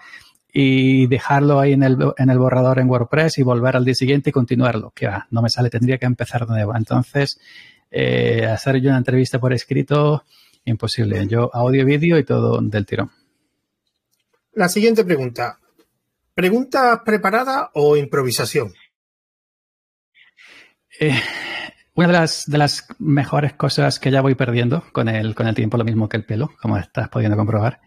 y 0.52 1.06
dejarlo 1.06 1.60
ahí 1.60 1.72
en 1.72 1.82
el, 1.82 1.96
en 2.16 2.30
el 2.30 2.38
borrador 2.38 2.80
en 2.80 2.88
WordPress 2.88 3.38
y 3.38 3.42
volver 3.42 3.76
al 3.76 3.84
día 3.84 3.94
siguiente 3.94 4.30
y 4.30 4.32
continuarlo. 4.32 4.92
Que 4.94 5.06
va, 5.06 5.26
no 5.30 5.42
me 5.42 5.48
sale, 5.48 5.70
tendría 5.70 5.98
que 5.98 6.06
empezar 6.06 6.46
de 6.46 6.54
nuevo. 6.54 6.74
Entonces, 6.76 7.40
eh, 7.90 8.46
hacer 8.46 8.80
yo 8.80 8.90
una 8.90 8.98
entrevista 8.98 9.38
por 9.38 9.52
escrito, 9.52 10.24
imposible. 10.64 11.26
Yo 11.28 11.50
audio, 11.52 11.84
vídeo 11.84 12.18
y 12.18 12.24
todo 12.24 12.60
del 12.60 12.84
tirón. 12.84 13.10
La 14.54 14.68
siguiente 14.68 15.04
pregunta. 15.04 15.58
¿Pregunta 16.40 17.02
preparada 17.04 17.70
o 17.74 17.98
improvisación? 17.98 18.72
Eh, 20.98 21.20
una 21.92 22.06
de 22.06 22.12
las, 22.14 22.46
de 22.46 22.56
las 22.56 22.86
mejores 22.98 23.52
cosas 23.52 23.98
que 23.98 24.10
ya 24.10 24.22
voy 24.22 24.34
perdiendo 24.36 24.82
con 24.90 25.10
el, 25.10 25.34
con 25.34 25.48
el 25.48 25.54
tiempo, 25.54 25.76
lo 25.76 25.84
mismo 25.84 26.08
que 26.08 26.16
el 26.16 26.24
pelo, 26.24 26.50
como 26.62 26.78
estás 26.78 27.10
pudiendo 27.10 27.36
comprobar, 27.36 27.80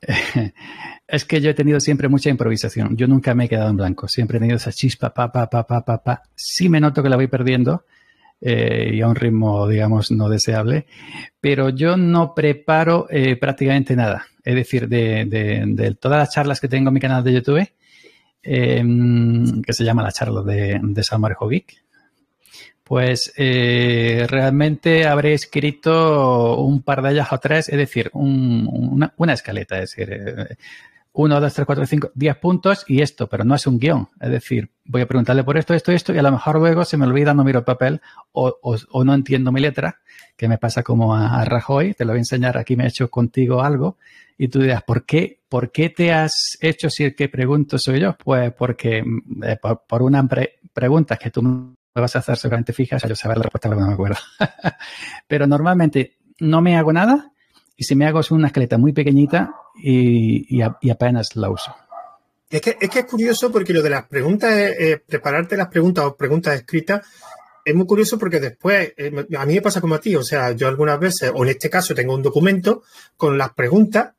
eh, 0.00 0.54
es 1.06 1.26
que 1.26 1.42
yo 1.42 1.50
he 1.50 1.54
tenido 1.54 1.80
siempre 1.80 2.08
mucha 2.08 2.30
improvisación. 2.30 2.96
Yo 2.96 3.06
nunca 3.06 3.34
me 3.34 3.44
he 3.44 3.48
quedado 3.50 3.68
en 3.68 3.76
blanco. 3.76 4.08
Siempre 4.08 4.38
he 4.38 4.40
tenido 4.40 4.56
esa 4.56 4.72
chispa, 4.72 5.12
pa, 5.12 5.30
pa, 5.30 5.50
pa, 5.50 5.66
pa, 5.66 5.84
pa, 5.84 6.02
pa. 6.02 6.22
Sí 6.34 6.70
me 6.70 6.80
noto 6.80 7.02
que 7.02 7.10
la 7.10 7.16
voy 7.16 7.26
perdiendo 7.26 7.84
eh, 8.40 8.90
y 8.94 9.02
a 9.02 9.06
un 9.06 9.16
ritmo, 9.16 9.68
digamos, 9.68 10.10
no 10.12 10.30
deseable, 10.30 10.86
pero 11.42 11.68
yo 11.68 11.98
no 11.98 12.34
preparo 12.34 13.06
eh, 13.10 13.36
prácticamente 13.36 13.94
nada. 13.94 14.24
Es 14.42 14.54
decir, 14.54 14.88
de, 14.88 15.26
de, 15.26 15.62
de, 15.66 15.94
todas 15.94 16.16
las 16.16 16.32
charlas 16.32 16.58
que 16.58 16.68
tengo 16.68 16.88
en 16.88 16.94
mi 16.94 17.00
canal 17.00 17.22
de 17.22 17.34
YouTube, 17.34 17.68
eh, 18.42 18.82
que 19.64 19.72
se 19.72 19.84
llama 19.84 20.02
la 20.02 20.12
charla 20.12 20.42
de, 20.42 20.80
de 20.82 21.02
Samar 21.02 21.34
Jovic, 21.34 21.82
pues 22.88 23.34
eh, 23.36 24.26
realmente 24.28 25.06
habré 25.06 25.34
escrito 25.34 26.56
un 26.62 26.82
par 26.82 27.02
de 27.02 27.10
ellas 27.10 27.30
o 27.32 27.38
tres, 27.38 27.68
es 27.68 27.76
decir, 27.76 28.10
un, 28.14 29.12
una, 29.16 29.32
escaleta, 29.34 29.78
es 29.78 29.90
decir, 29.90 30.10
eh, 30.10 30.56
uno, 31.12 31.38
dos, 31.38 31.52
tres, 31.52 31.66
cuatro, 31.66 31.84
cinco, 31.84 32.10
diez 32.14 32.36
puntos 32.36 32.84
y 32.88 33.02
esto, 33.02 33.28
pero 33.28 33.44
no 33.44 33.54
es 33.54 33.66
un 33.66 33.78
guion. 33.78 34.08
Es 34.20 34.30
decir, 34.30 34.70
voy 34.86 35.02
a 35.02 35.06
preguntarle 35.06 35.44
por 35.44 35.58
esto, 35.58 35.74
esto, 35.74 35.92
esto, 35.92 36.14
y 36.14 36.18
a 36.18 36.22
lo 36.22 36.32
mejor 36.32 36.60
luego 36.60 36.84
se 36.86 36.96
me 36.96 37.06
olvida, 37.06 37.34
no 37.34 37.44
miro 37.44 37.58
el 37.58 37.64
papel 37.66 38.00
o 38.32 39.04
no 39.04 39.12
entiendo 39.14 39.52
mi 39.52 39.60
letra, 39.60 40.00
que 40.38 40.48
me 40.48 40.56
pasa 40.56 40.82
como 40.82 41.14
a, 41.14 41.40
a, 41.40 41.44
Rajoy, 41.44 41.92
te 41.92 42.04
lo 42.04 42.12
voy 42.12 42.18
a 42.18 42.20
enseñar, 42.20 42.56
aquí 42.56 42.76
me 42.76 42.84
he 42.84 42.88
hecho 42.88 43.10
contigo 43.10 43.62
algo, 43.62 43.98
y 44.38 44.48
tú 44.48 44.60
dirás, 44.60 44.84
¿por 44.84 45.04
qué, 45.04 45.40
por 45.48 45.72
qué 45.72 45.90
te 45.90 46.12
has 46.12 46.56
hecho 46.60 46.88
si 46.88 47.04
el 47.04 47.16
que 47.16 47.28
pregunto 47.28 47.76
soy 47.78 48.00
yo? 48.00 48.16
Pues 48.16 48.52
porque 48.54 49.02
eh, 49.42 49.56
por, 49.60 49.82
por, 49.86 50.02
una 50.02 50.26
pre 50.26 50.60
pregunta 50.72 51.16
que 51.16 51.30
tú 51.30 51.42
me 51.42 51.74
vas 51.92 52.14
a 52.14 52.20
hacer 52.20 52.36
seguramente 52.36 52.72
fijas, 52.72 53.02
yo 53.06 53.16
saber 53.16 53.38
la 53.38 53.42
respuesta, 53.42 53.68
pero 53.68 53.80
no 53.80 53.88
me 53.88 53.94
acuerdo. 53.94 54.16
pero 55.26 55.46
normalmente 55.48 56.18
no 56.38 56.62
me 56.62 56.76
hago 56.76 56.92
nada, 56.92 57.32
y 57.76 57.84
si 57.84 57.96
me 57.96 58.06
hago 58.06 58.20
es 58.20 58.30
una 58.30 58.46
esqueleta 58.48 58.78
muy 58.78 58.92
pequeñita 58.92 59.54
y, 59.76 60.60
apenas 60.62 61.34
la 61.34 61.50
uso. 61.50 61.74
Es 62.50 62.60
que, 62.60 62.76
es 62.80 62.88
que, 62.88 63.00
es 63.00 63.04
curioso 63.04 63.52
porque 63.52 63.72
lo 63.72 63.82
de 63.82 63.90
las 63.90 64.06
preguntas, 64.06 64.52
eh, 64.52 65.02
prepararte 65.06 65.56
las 65.56 65.68
preguntas 65.68 66.04
o 66.04 66.16
preguntas 66.16 66.54
escritas, 66.54 67.06
es 67.64 67.74
muy 67.74 67.86
curioso 67.86 68.18
porque 68.18 68.40
después, 68.40 68.94
eh, 68.96 69.26
a 69.36 69.46
mí 69.46 69.54
me 69.54 69.62
pasa 69.62 69.80
como 69.80 69.94
a 69.94 70.00
ti, 70.00 70.16
o 70.16 70.24
sea, 70.24 70.52
yo 70.52 70.68
algunas 70.68 70.98
veces, 70.98 71.30
o 71.34 71.44
en 71.44 71.50
este 71.50 71.68
caso 71.68 71.94
tengo 71.94 72.14
un 72.14 72.22
documento 72.22 72.82
con 73.16 73.36
las 73.36 73.52
preguntas, 73.52 74.14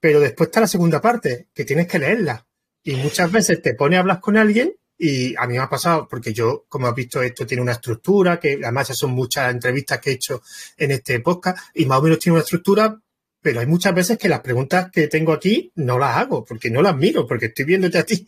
pero 0.00 0.20
después 0.20 0.48
está 0.48 0.60
la 0.60 0.66
segunda 0.66 1.00
parte, 1.00 1.48
que 1.54 1.64
tienes 1.64 1.86
que 1.86 1.98
leerla. 1.98 2.46
Y 2.82 2.96
muchas 2.96 3.30
veces 3.30 3.60
te 3.60 3.74
pone 3.74 3.96
a 3.96 4.00
hablar 4.00 4.20
con 4.20 4.36
alguien 4.36 4.74
y 4.98 5.34
a 5.36 5.46
mí 5.46 5.54
me 5.54 5.60
ha 5.60 5.68
pasado, 5.68 6.08
porque 6.08 6.32
yo, 6.32 6.66
como 6.68 6.88
has 6.88 6.94
visto, 6.94 7.22
esto 7.22 7.46
tiene 7.46 7.62
una 7.62 7.72
estructura, 7.72 8.40
que 8.40 8.58
además 8.62 8.88
ya 8.88 8.94
son 8.94 9.12
muchas 9.12 9.52
entrevistas 9.52 10.00
que 10.00 10.10
he 10.10 10.14
hecho 10.14 10.42
en 10.76 10.90
este 10.90 11.20
podcast, 11.20 11.58
y 11.74 11.86
más 11.86 12.00
o 12.00 12.02
menos 12.02 12.18
tiene 12.18 12.34
una 12.34 12.42
estructura, 12.42 13.00
pero 13.40 13.60
hay 13.60 13.66
muchas 13.66 13.94
veces 13.94 14.18
que 14.18 14.28
las 14.28 14.40
preguntas 14.40 14.90
que 14.90 15.06
tengo 15.06 15.32
aquí 15.32 15.70
no 15.76 15.98
las 15.98 16.16
hago, 16.16 16.44
porque 16.44 16.70
no 16.70 16.82
las 16.82 16.96
miro, 16.96 17.26
porque 17.28 17.46
estoy 17.46 17.64
viéndote 17.64 17.98
a 17.98 18.04
ti. 18.04 18.24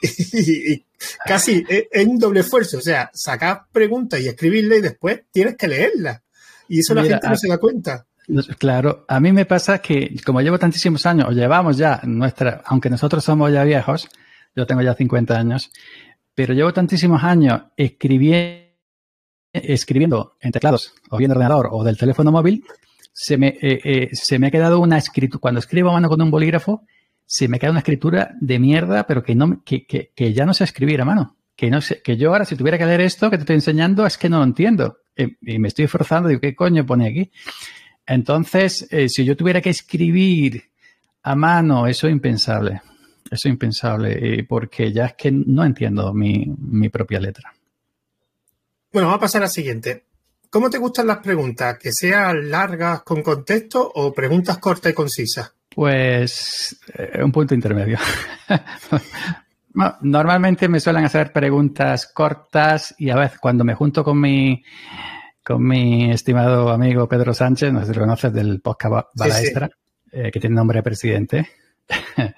y, 0.02 0.72
y, 0.72 0.86
casi 1.26 1.64
es, 1.68 1.86
es, 1.90 2.06
un 2.06 2.18
doble 2.18 2.40
esfuerzo. 2.40 2.78
O 2.78 2.80
sea, 2.80 3.10
sacar 3.12 3.64
preguntas 3.72 4.20
y 4.20 4.28
escribirlas 4.28 4.78
y 4.78 4.82
después 4.82 5.22
tienes 5.32 5.56
que 5.56 5.66
leerlas. 5.66 6.22
Y 6.68 6.78
eso 6.78 6.94
Mira, 6.94 7.04
la 7.04 7.10
gente 7.10 7.28
no 7.28 7.36
se 7.36 7.48
da 7.48 7.58
cuenta. 7.58 8.06
Claro, 8.58 9.04
a 9.08 9.20
mí 9.20 9.32
me 9.32 9.44
pasa 9.44 9.80
que 9.80 10.14
como 10.24 10.40
llevo 10.40 10.58
tantísimos 10.58 11.04
años, 11.06 11.28
o 11.28 11.32
llevamos 11.32 11.76
ya 11.76 12.00
nuestra, 12.04 12.62
aunque 12.64 12.88
nosotros 12.88 13.22
somos 13.22 13.52
ya 13.52 13.64
viejos, 13.64 14.08
yo 14.54 14.66
tengo 14.66 14.82
ya 14.82 14.94
50 14.94 15.38
años, 15.38 15.70
pero 16.34 16.54
llevo 16.54 16.72
tantísimos 16.72 17.22
años 17.22 17.62
escribiendo, 17.76 18.68
escribiendo 19.52 20.36
en 20.40 20.52
teclados, 20.52 20.94
o 21.10 21.18
bien 21.18 21.28
de 21.28 21.34
ordenador, 21.34 21.68
o 21.72 21.84
del 21.84 21.98
teléfono 21.98 22.32
móvil, 22.32 22.64
se 23.12 23.36
me, 23.36 23.48
eh, 23.48 23.80
eh, 23.84 24.08
se 24.12 24.38
me 24.38 24.46
ha 24.46 24.50
quedado 24.50 24.80
una 24.80 24.98
escritura. 24.98 25.40
Cuando 25.40 25.60
escribo 25.60 25.90
a 25.90 25.92
mano 25.92 26.08
con 26.08 26.20
un 26.22 26.30
bolígrafo, 26.30 26.86
si 27.26 27.48
me 27.48 27.58
queda 27.58 27.70
una 27.70 27.80
escritura 27.80 28.34
de 28.40 28.58
mierda, 28.58 29.06
pero 29.06 29.22
que, 29.22 29.34
no, 29.34 29.62
que, 29.64 29.86
que, 29.86 30.32
ya 30.32 30.46
no 30.46 30.54
sé 30.54 30.64
escribir 30.64 31.00
a 31.00 31.04
mano. 31.04 31.36
Que, 31.54 31.70
no 31.70 31.80
sé, 31.80 32.00
que 32.02 32.16
yo 32.16 32.30
ahora, 32.30 32.46
si 32.46 32.56
tuviera 32.56 32.78
que 32.78 32.86
leer 32.86 33.02
esto 33.02 33.30
que 33.30 33.36
te 33.36 33.42
estoy 33.42 33.56
enseñando, 33.56 34.06
es 34.06 34.16
que 34.16 34.28
no 34.28 34.38
lo 34.38 34.44
entiendo. 34.44 34.98
Y, 35.16 35.58
me 35.58 35.68
estoy 35.68 35.84
esforzando, 35.84 36.28
digo, 36.28 36.40
¿qué 36.40 36.54
coño 36.54 36.86
pone 36.86 37.08
aquí? 37.08 37.30
Entonces, 38.06 38.86
eh, 38.90 39.08
si 39.08 39.24
yo 39.24 39.36
tuviera 39.36 39.60
que 39.60 39.70
escribir 39.70 40.64
a 41.22 41.34
mano, 41.34 41.86
eso 41.86 42.06
es 42.06 42.12
impensable. 42.12 42.82
Eso 43.30 43.48
es 43.48 43.52
impensable, 43.52 44.44
porque 44.48 44.92
ya 44.92 45.06
es 45.06 45.14
que 45.14 45.30
no 45.32 45.64
entiendo 45.64 46.12
mi, 46.12 46.44
mi 46.58 46.88
propia 46.90 47.18
letra. 47.18 47.52
Bueno, 48.92 49.08
vamos 49.08 49.18
a 49.18 49.20
pasar 49.20 49.42
a 49.42 49.46
la 49.46 49.48
siguiente. 49.48 50.04
¿Cómo 50.50 50.68
te 50.68 50.76
gustan 50.76 51.06
las 51.06 51.18
preguntas? 51.18 51.78
¿Que 51.78 51.92
sean 51.92 52.50
largas 52.50 53.02
con 53.04 53.22
contexto 53.22 53.90
o 53.94 54.12
preguntas 54.12 54.58
cortas 54.58 54.92
y 54.92 54.94
concisas? 54.94 55.54
Pues 55.74 56.78
eh, 56.94 57.22
un 57.24 57.32
punto 57.32 57.54
intermedio. 57.54 57.98
Normalmente 60.02 60.68
me 60.68 60.78
suelen 60.78 61.06
hacer 61.06 61.32
preguntas 61.32 62.06
cortas 62.12 62.94
y 62.98 63.08
a 63.08 63.16
veces 63.16 63.38
cuando 63.38 63.64
me 63.64 63.74
junto 63.74 64.04
con 64.04 64.20
mi 64.20 64.62
con 65.44 65.66
mi 65.66 66.10
estimado 66.10 66.70
amigo 66.70 67.08
Pedro 67.08 67.34
Sánchez, 67.34 67.72
no 67.72 67.80
sé 67.80 67.86
si 67.86 67.94
lo 67.94 68.00
conoces 68.00 68.32
del 68.32 68.60
podcast 68.60 69.08
Balaestra, 69.14 69.70
eh, 70.10 70.30
que 70.30 70.40
tiene 70.40 70.56
nombre 70.56 70.78
de 70.78 70.82
presidente. 70.82 71.48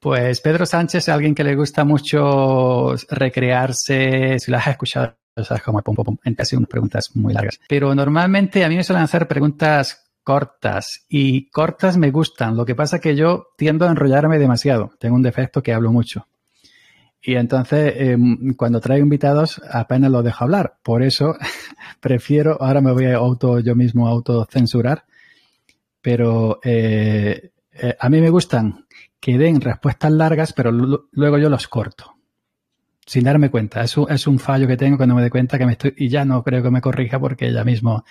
pues 0.00 0.40
Pedro 0.40 0.66
Sánchez 0.66 1.04
es 1.04 1.08
alguien 1.08 1.34
que 1.34 1.44
le 1.44 1.56
gusta 1.56 1.84
mucho 1.84 2.94
recrearse, 3.10 4.38
si 4.38 4.50
lo 4.50 4.58
has 4.58 4.68
escuchado, 4.68 5.16
sabes 5.42 5.62
como 5.62 5.82
pum, 5.82 5.94
pum, 5.94 6.04
pum, 6.04 6.34
hace 6.38 6.56
unas 6.56 6.68
preguntas 6.68 7.10
muy 7.14 7.34
largas. 7.34 7.60
Pero 7.68 7.94
normalmente 7.94 8.64
a 8.64 8.68
mí 8.68 8.76
me 8.76 8.84
suelen 8.84 9.04
hacer 9.04 9.26
preguntas 9.26 10.06
cortas 10.22 11.06
y 11.08 11.48
cortas 11.50 11.96
me 11.96 12.10
gustan. 12.10 12.56
Lo 12.56 12.66
que 12.66 12.74
pasa 12.74 12.96
es 12.96 13.02
que 13.02 13.14
yo 13.14 13.48
tiendo 13.56 13.86
a 13.86 13.90
enrollarme 13.90 14.38
demasiado. 14.38 14.90
Tengo 14.98 15.14
un 15.14 15.22
defecto 15.22 15.62
que 15.62 15.72
hablo 15.72 15.92
mucho. 15.92 16.26
Y 17.20 17.34
entonces, 17.34 17.94
em, 17.96 18.54
cuando 18.54 18.80
traigo 18.80 19.04
invitados, 19.04 19.60
apenas 19.70 20.10
lo 20.10 20.22
dejo 20.22 20.44
hablar. 20.44 20.76
Por 20.82 21.02
eso 21.02 21.36
prefiero, 22.00 22.56
ahora 22.60 22.80
me 22.80 22.92
voy 22.92 23.06
a 23.06 23.16
auto, 23.16 23.58
yo 23.60 23.74
mismo 23.74 24.06
autocensurar, 24.06 25.04
pero 26.00 26.60
eh, 26.62 27.50
eh, 27.72 27.96
a 27.98 28.08
mí 28.08 28.20
me 28.20 28.30
gustan 28.30 28.86
que 29.20 29.38
den 29.38 29.60
respuestas 29.60 30.12
largas, 30.12 30.52
pero 30.52 30.70
luego 30.70 31.38
yo 31.38 31.50
los 31.50 31.66
corto. 31.68 32.14
Sin 33.04 33.24
darme 33.24 33.50
cuenta. 33.50 33.82
Es 33.82 33.96
un, 33.96 34.10
es 34.10 34.26
un 34.26 34.38
fallo 34.38 34.66
que 34.66 34.76
tengo 34.76 34.96
cuando 34.96 35.14
me 35.14 35.20
doy 35.20 35.30
cuenta 35.30 35.58
que 35.58 35.66
me 35.66 35.72
estoy, 35.72 35.94
y 35.96 36.08
ya 36.08 36.24
no 36.24 36.42
creo 36.42 36.62
que 36.62 36.70
me 36.70 36.80
corrija 36.80 37.18
porque 37.18 37.52
ya 37.52 37.64
mismo 37.64 38.04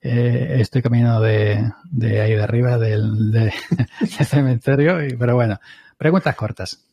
eh, 0.00 0.58
estoy 0.60 0.82
caminando 0.82 1.20
de, 1.20 1.72
de, 1.90 2.20
ahí 2.20 2.34
de 2.34 2.42
arriba 2.42 2.78
del, 2.78 3.30
de, 3.30 3.52
cementerio, 4.24 5.04
y, 5.04 5.16
pero 5.16 5.34
bueno, 5.34 5.58
preguntas 5.96 6.34
cortas. 6.36 6.85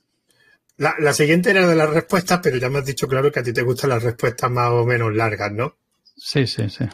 La, 0.77 0.95
la, 0.99 1.13
siguiente 1.13 1.51
era 1.51 1.67
de 1.67 1.75
las 1.75 1.89
respuestas, 1.89 2.39
pero 2.41 2.57
ya 2.57 2.69
me 2.69 2.79
has 2.79 2.85
dicho 2.85 3.07
claro 3.07 3.31
que 3.31 3.39
a 3.39 3.43
ti 3.43 3.53
te 3.53 3.61
gustan 3.61 3.91
las 3.91 4.03
respuestas 4.03 4.49
más 4.49 4.71
o 4.71 4.85
menos 4.85 5.13
largas, 5.13 5.51
¿no? 5.51 5.75
Sí, 6.15 6.47
sí, 6.47 6.69
sí. 6.69 6.85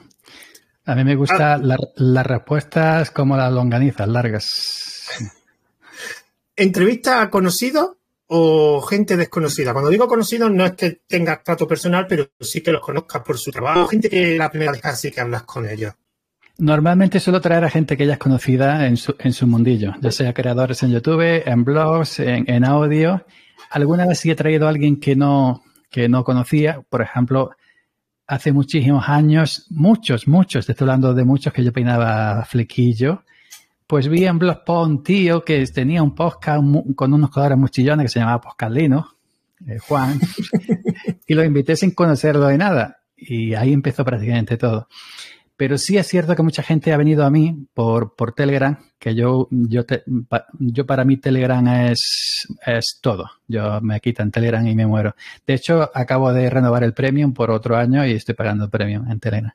A 0.86 0.96
mí 0.96 1.04
me 1.04 1.16
gustan 1.16 1.72
ah. 1.72 1.78
las 1.96 2.26
respuestas 2.26 3.12
como 3.12 3.38
las 3.38 3.52
longanizas, 3.54 4.08
largas. 4.08 5.08
¿Entrevista 6.56 7.22
a 7.22 7.30
conocidos 7.30 7.92
o 8.28 8.82
gente 8.82 9.16
desconocida? 9.16 9.72
Cuando 9.72 9.90
digo 9.90 10.08
conocidos 10.08 10.52
no 10.52 10.66
es 10.66 10.74
que 10.74 11.02
tengas 11.08 11.44
trato 11.44 11.68
personal, 11.68 12.06
pero 12.08 12.28
sí 12.40 12.62
que 12.62 12.72
los 12.72 12.82
conozcas 12.82 13.22
por 13.22 13.38
su 13.38 13.52
trabajo. 13.52 13.88
Gente 13.88 14.10
que 14.10 14.38
la 14.38 14.50
primera 14.50 14.72
vez 14.72 14.82
casi 14.82 15.12
que 15.12 15.22
hablas 15.22 15.44
con 15.44 15.70
ellos. 15.70 15.94
Normalmente 16.58 17.22
suelo 17.22 17.40
traer 17.40 17.64
a 17.64 17.70
gente 17.70 17.96
que 17.96 18.06
ya 18.06 18.14
es 18.14 18.20
conocida 18.20 18.86
en 18.86 18.98
su, 18.98 19.16
en 19.20 19.32
su 19.32 19.48
mundillo, 19.48 19.94
ya 20.02 20.12
sea 20.12 20.34
creadores 20.34 20.84
en 20.84 20.92
YouTube, 20.92 21.44
en 21.46 21.64
blogs, 21.64 22.20
en, 22.20 22.66
audio. 22.66 23.26
Alguna 23.70 24.06
vez 24.06 24.20
sí 24.20 24.32
he 24.32 24.36
traído 24.36 24.68
a 24.68 24.70
alguien 24.70 25.00
que 25.00 25.16
no, 25.16 25.64
que 25.90 26.10
no 26.10 26.24
conocía. 26.24 26.82
Por 26.90 27.02
ejemplo, 27.02 27.52
hace 28.28 28.52
muchísimos 28.52 29.10
años, 29.10 29.66
muchos, 29.70 30.28
muchos, 30.28 30.70
estoy 30.70 30.86
hablando 30.86 31.14
de 31.14 31.26
muchos 31.26 31.52
que 31.52 31.64
yo 31.64 31.74
peinaba 31.74 32.46
flequillo, 32.46 33.24
pues 33.88 34.08
vi 34.08 34.26
en 34.26 34.38
Blogspot 34.38 34.88
un 34.88 35.04
tío 35.04 35.44
que 35.44 35.66
tenía 35.66 36.04
un 36.04 36.14
podcast 36.14 36.64
con 36.96 37.12
unos 37.12 37.32
colores 37.32 37.58
muy 37.58 37.70
chillones 37.70 38.04
que 38.06 38.10
se 38.10 38.20
llamaba 38.20 38.40
Poscalino, 38.40 39.16
eh, 39.66 39.80
Juan, 39.80 40.20
y 41.28 41.34
lo 41.34 41.44
invité 41.44 41.76
sin 41.76 41.92
conocerlo 41.92 42.48
de 42.48 42.58
nada. 42.60 42.98
Y 43.18 43.56
ahí 43.56 43.74
empezó 43.74 44.06
prácticamente 44.06 44.58
todo. 44.58 44.88
Pero 45.60 45.78
sí 45.78 45.98
es 45.98 46.08
cierto 46.08 46.38
que 46.38 46.42
mucha 46.42 46.64
gente 46.64 46.94
ha 46.94 46.98
venido 46.98 47.26
a 47.26 47.30
mí 47.30 47.68
por, 47.74 48.16
por 48.16 48.32
Telegram, 48.32 48.78
que 48.98 49.14
yo, 49.14 49.50
yo, 49.52 49.84
yo 50.58 50.86
para 50.86 51.04
mí 51.04 51.18
Telegram 51.18 51.68
es, 51.68 52.48
es 52.66 52.98
todo. 53.02 53.30
Yo 53.46 53.82
me 53.82 54.00
quitan 54.00 54.32
Telegram 54.32 54.66
y 54.66 54.74
me 54.74 54.88
muero. 54.88 55.18
De 55.46 55.56
hecho, 55.56 55.92
acabo 55.94 56.32
de 56.32 56.50
renovar 56.50 56.86
el 56.86 56.94
Premium 56.94 57.34
por 57.34 57.52
otro 57.52 57.76
año 57.76 58.06
y 58.06 58.14
estoy 58.14 58.36
pagando 58.36 58.64
el 58.64 58.70
Premium 58.70 59.12
en 59.12 59.20
Telegram. 59.20 59.52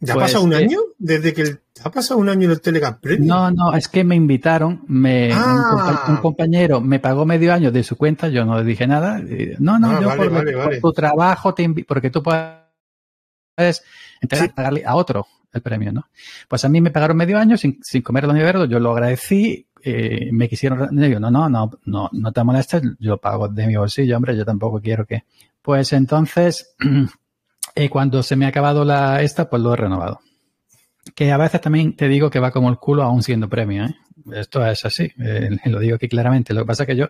¿Ya 0.00 0.14
ha 0.14 0.16
pasado 0.16 0.42
un 0.42 0.52
pues, 0.52 0.62
eh, 0.62 0.64
año? 0.64 0.78
¿Desde 0.96 1.34
que 1.34 1.58
ha 1.84 1.90
pasado 1.90 2.18
un 2.18 2.30
año 2.30 2.50
el 2.50 2.62
Telegram 2.62 2.98
Premium? 2.98 3.28
No, 3.28 3.50
no, 3.50 3.76
es 3.76 3.88
que 3.88 4.04
me 4.04 4.14
invitaron, 4.14 4.82
me, 4.88 5.26
un, 5.32 5.38
ah. 5.38 6.18
compañero 6.22 6.80
me 6.80 6.98
pagó 6.98 7.26
medio 7.26 7.52
año 7.52 7.70
de 7.70 7.84
su 7.84 7.98
cuenta, 7.98 8.28
yo 8.28 8.46
no 8.46 8.56
le 8.56 8.64
dije 8.64 8.86
nada. 8.86 9.20
No, 9.58 9.78
no, 9.78 9.90
ah, 9.90 10.00
yo 10.00 10.16
por, 10.16 10.78
tu 10.80 10.92
trabajo 10.94 11.52
te 11.52 11.68
porque 11.86 12.08
tú 12.08 12.22
puedes 12.22 13.82
pagarle 14.54 14.82
a 14.86 14.94
otro 14.94 15.26
el 15.52 15.62
premio, 15.62 15.92
¿no? 15.92 16.08
Pues 16.48 16.64
a 16.64 16.68
mí 16.68 16.80
me 16.80 16.90
pagaron 16.90 17.16
medio 17.16 17.38
año 17.38 17.56
sin, 17.56 17.78
sin 17.82 18.02
comer 18.02 18.24
el 18.24 18.30
universo, 18.30 18.64
yo 18.64 18.78
lo 18.78 18.92
agradecí, 18.92 19.66
eh, 19.84 20.30
me 20.32 20.48
quisieron, 20.48 20.88
digo, 20.96 21.18
no, 21.18 21.30
no, 21.30 21.48
no, 21.48 21.70
no, 21.84 22.08
no 22.12 22.32
te 22.32 22.44
molestes, 22.44 22.82
yo 22.98 23.18
pago 23.18 23.48
de 23.48 23.66
mi 23.66 23.76
bolsillo, 23.76 24.16
hombre, 24.16 24.36
yo 24.36 24.44
tampoco 24.44 24.80
quiero 24.80 25.04
que. 25.06 25.24
Pues 25.60 25.92
entonces, 25.92 26.74
eh, 27.74 27.88
cuando 27.88 28.22
se 28.22 28.36
me 28.36 28.46
ha 28.46 28.48
acabado 28.48 28.84
la 28.84 29.22
esta, 29.22 29.50
pues 29.50 29.62
lo 29.62 29.74
he 29.74 29.76
renovado. 29.76 30.20
Que 31.16 31.32
a 31.32 31.36
veces 31.36 31.60
también 31.60 31.96
te 31.96 32.06
digo 32.06 32.30
que 32.30 32.38
va 32.38 32.52
como 32.52 32.70
el 32.70 32.78
culo 32.78 33.02
aún 33.02 33.22
siendo 33.24 33.48
premio, 33.48 33.86
¿eh? 33.86 33.96
Esto 34.34 34.64
es 34.64 34.84
así, 34.84 35.10
eh, 35.18 35.50
lo 35.64 35.80
digo 35.80 35.96
aquí 35.96 36.08
claramente. 36.08 36.54
Lo 36.54 36.60
que 36.60 36.66
pasa 36.66 36.84
es 36.84 36.86
que 36.86 36.96
yo, 36.96 37.08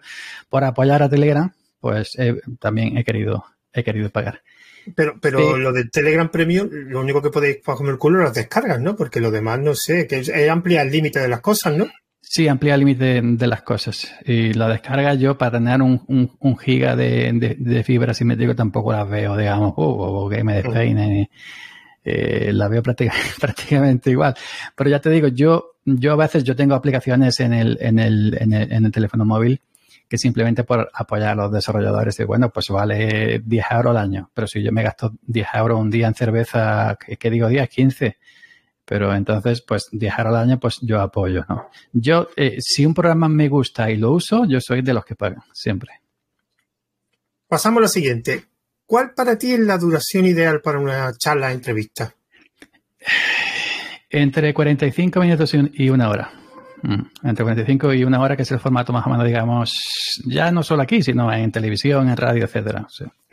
por 0.49 0.65
apoyar 0.65 1.03
a 1.03 1.11
Telegram, 1.11 1.53
pues 1.79 2.17
también 2.59 2.97
he 2.97 3.05
querido, 3.05 3.45
he 3.73 3.85
querido 3.85 4.09
pagar. 4.09 4.41
Pero, 4.95 5.15
pero 5.21 5.57
lo 5.57 5.73
del 5.73 5.91
Telegram 5.91 6.31
Premium, 6.31 6.69
lo 6.71 7.01
único 7.01 7.23
que 7.23 7.31
podéis 7.31 7.59
comer 7.63 7.93
el 7.93 7.99
culo 7.99 8.19
es 8.19 8.25
las 8.25 8.35
descargas, 8.35 8.81
¿no? 8.81 8.97
Porque 8.97 9.21
lo 9.21 9.31
demás, 9.31 9.61
no 9.61 9.75
sé, 9.75 10.07
que 10.07 10.21
es, 10.21 10.31
ampliar 10.49 10.87
el 10.87 10.93
límite 10.93 11.21
de 11.21 11.29
las 11.29 11.41
cosas, 11.41 11.77
¿no? 11.77 11.87
Sí, 12.21 12.49
amplía 12.49 12.75
el 12.75 12.81
límite 12.81 13.21
de, 13.23 13.47
las 13.47 13.63
cosas. 13.63 14.13
Y 14.25 14.55
la 14.55 14.69
descarga 14.69 15.15
yo 15.15 15.37
para 15.37 15.59
tener 15.59 15.83
un, 15.83 16.03
un, 16.39 16.59
giga 16.59 16.97
de, 16.97 17.57
de, 17.59 17.85
fibra 17.85 18.15
simétrico 18.15 18.55
tampoco 18.55 18.93
las 18.93 19.09
veo, 19.09 19.37
digamos, 19.37 19.75
uh, 19.77 19.83
o 19.83 20.29
que 20.31 20.43
me 20.43 20.55
despeine. 20.55 21.31
Eh, 22.05 22.51
la 22.53 22.69
veo 22.69 22.83
prácticamente, 22.83 23.31
prácticamente 23.41 24.11
igual. 24.11 24.35
Pero 24.75 24.91
ya 24.91 25.01
te 25.01 25.11
digo, 25.11 25.29
yo, 25.29 25.75
yo 25.85 26.13
a 26.13 26.17
veces 26.17 26.43
yo 26.43 26.57
tengo 26.57 26.75
aplicaciones 26.75 27.39
en 27.41 27.53
el, 27.53 27.79
en 27.81 27.99
el, 27.99 28.37
en 28.41 28.53
el, 28.53 28.73
en 28.73 28.87
el 28.87 28.93
teléfono 28.93 29.25
móvil 29.25 29.61
que 30.13 30.19
simplemente 30.19 30.63
por 30.63 30.91
apoyar 30.93 31.31
a 31.31 31.35
los 31.35 31.51
desarrolladores 31.51 32.21
y 32.21 32.25
bueno, 32.25 32.51
pues 32.51 32.69
vale 32.69 33.41
10 33.43 33.65
euros 33.71 33.93
al 33.93 33.97
año. 33.97 34.31
Pero 34.35 34.47
si 34.47 34.63
yo 34.63 34.71
me 34.71 34.83
gasto 34.83 35.15
10 35.23 35.47
euros 35.55 35.81
un 35.81 35.89
día 35.89 36.07
en 36.07 36.15
cerveza, 36.15 36.99
¿qué, 37.19 37.31
digo 37.31 37.49
10? 37.49 37.67
15. 37.67 38.19
Pero 38.85 39.15
entonces, 39.15 39.63
pues 39.63 39.89
10 39.91 40.13
euros 40.19 40.35
al 40.35 40.43
año, 40.43 40.61
pues 40.61 40.81
yo 40.83 41.01
apoyo, 41.01 41.47
¿no? 41.49 41.71
Yo, 41.95 42.29
eh, 42.37 42.59
si 42.61 42.85
un 42.85 42.93
programa 42.93 43.27
me 43.31 43.49
gusta 43.49 43.91
y 43.91 43.97
lo 43.97 44.13
uso, 44.13 44.45
yo 44.45 44.61
soy 44.61 44.83
de 44.83 44.93
los 44.93 45.03
que 45.07 45.15
pagan, 45.15 45.45
siempre. 45.55 46.03
Pasamos 47.49 47.79
a 47.79 47.81
lo 47.81 47.89
siguiente. 47.89 48.45
¿Cuál 48.85 49.15
para 49.15 49.39
ti 49.39 49.53
es 49.53 49.61
la 49.61 49.79
duración 49.79 50.27
ideal 50.27 50.61
para 50.61 50.79
una 50.79 51.11
charla, 51.17 51.53
entrevista? 51.53 52.15
Entre 54.11 54.53
45 54.53 55.21
minutos 55.21 55.55
y 55.55 55.89
una 55.89 56.11
hora. 56.11 56.42
Mm, 56.83 57.29
entre 57.29 57.45
45 57.45 57.95
y 57.95 58.05
una 58.05 58.21
hora, 58.21 58.37
que 58.37 58.43
es 58.43 58.51
el 58.51 58.59
formato 58.59 58.93
más 58.93 59.07
o 59.07 59.11
menos, 59.11 59.25
digamos, 59.25 60.21
ya 60.27 60.51
no 60.51 60.65
solo 60.65 60.83
aquí, 60.83 61.03
sino 61.03 61.33
en 61.33 61.53
televisión, 61.53 62.09
en 62.09 62.17
radio, 62.17 62.45
etcétera. 62.45 62.87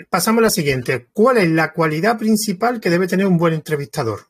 Pasamos 0.10 0.39
a 0.39 0.44
la 0.44 0.50
siguiente. 0.50 1.08
¿Cuál 1.12 1.38
es 1.38 1.50
la 1.50 1.74
cualidad 1.74 2.18
principal 2.18 2.79
que 2.79 2.89
debe 2.89 3.08
tener 3.08 3.25
un 3.25 3.38
buen 3.38 3.53
entrevistador? 3.53 4.22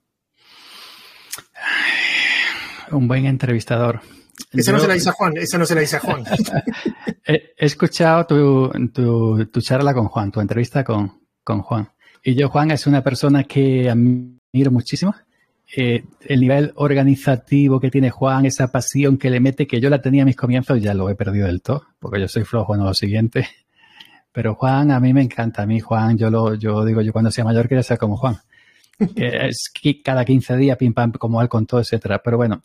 Un 2.92 3.08
buen 3.08 3.28
entrevistador. 3.28 4.02
Esa 4.52 4.72
no 4.72 4.80
se 4.80 4.88
la 4.88 4.96
dice 4.96 5.10
a 5.10 5.12
Juan, 5.12 5.38
esa 5.38 5.60
no 5.60 5.66
se 5.68 5.76
la 5.76 5.82
dice 5.82 5.98
a 5.98 6.00
Juan. 6.00 6.24
he, 7.24 7.54
escuchado 7.56 8.26
tu, 8.26 8.72
tu, 9.46 9.62
charla 9.62 9.94
con 9.94 10.08
Juan, 10.08 10.32
tu 10.32 10.40
entrevista 10.40 10.84
con, 10.84 11.22
con 11.44 11.62
Juan. 11.62 11.92
Y 12.24 12.34
yo, 12.34 12.50
Juan, 12.50 12.72
es 12.72 12.88
una 12.88 13.04
persona 13.04 13.44
que 13.44 13.92
admiro 13.92 14.72
muchísimo 14.72 15.14
eh, 15.76 16.04
el 16.26 16.40
nivel 16.40 16.72
organizativo 16.76 17.80
que 17.80 17.92
tiene 17.92 18.10
Juan, 18.10 18.46
esa 18.46 18.72
pasión 18.72 19.18
que 19.18 19.30
le 19.30 19.40
mete, 19.40 19.68
que 19.68 19.80
yo 19.80 19.90
la 19.90 20.02
tenía 20.02 20.24
a 20.24 20.26
mis 20.26 20.36
comienzos, 20.36 20.82
ya 20.82 20.94
lo 20.94 21.10
he 21.10 21.16
perdido 21.16 21.48
del 21.48 21.62
todo, 21.62 21.86
porque 22.00 22.20
yo 22.20 22.28
soy 22.28 22.44
flojo 22.44 22.76
en 22.76 22.84
lo 22.84 22.94
siguiente. 22.94 23.48
Pero 24.32 24.56
Juan, 24.56 24.92
a 24.92 25.00
mí 25.00 25.14
me 25.14 25.22
encanta. 25.22 25.64
A 25.64 25.66
mí, 25.66 25.80
Juan, 25.80 26.18
yo 26.18 26.30
lo, 26.30 26.56
yo 26.56 26.86
digo, 26.86 27.02
yo 27.02 27.12
cuando 27.12 27.32
sea 27.32 27.44
mayor 27.44 27.68
quiero 27.68 27.84
ser 27.84 27.98
como 27.98 28.18
Juan. 28.18 28.38
es 29.16 29.72
que 29.74 30.02
cada 30.02 30.26
15 30.26 30.58
días, 30.58 30.78
pim 30.78 30.94
pam, 30.94 31.12
como 31.14 31.42
él 31.42 31.50
contó, 31.50 31.80
etcétera. 31.80 32.22
Pero 32.24 32.38
bueno, 32.38 32.64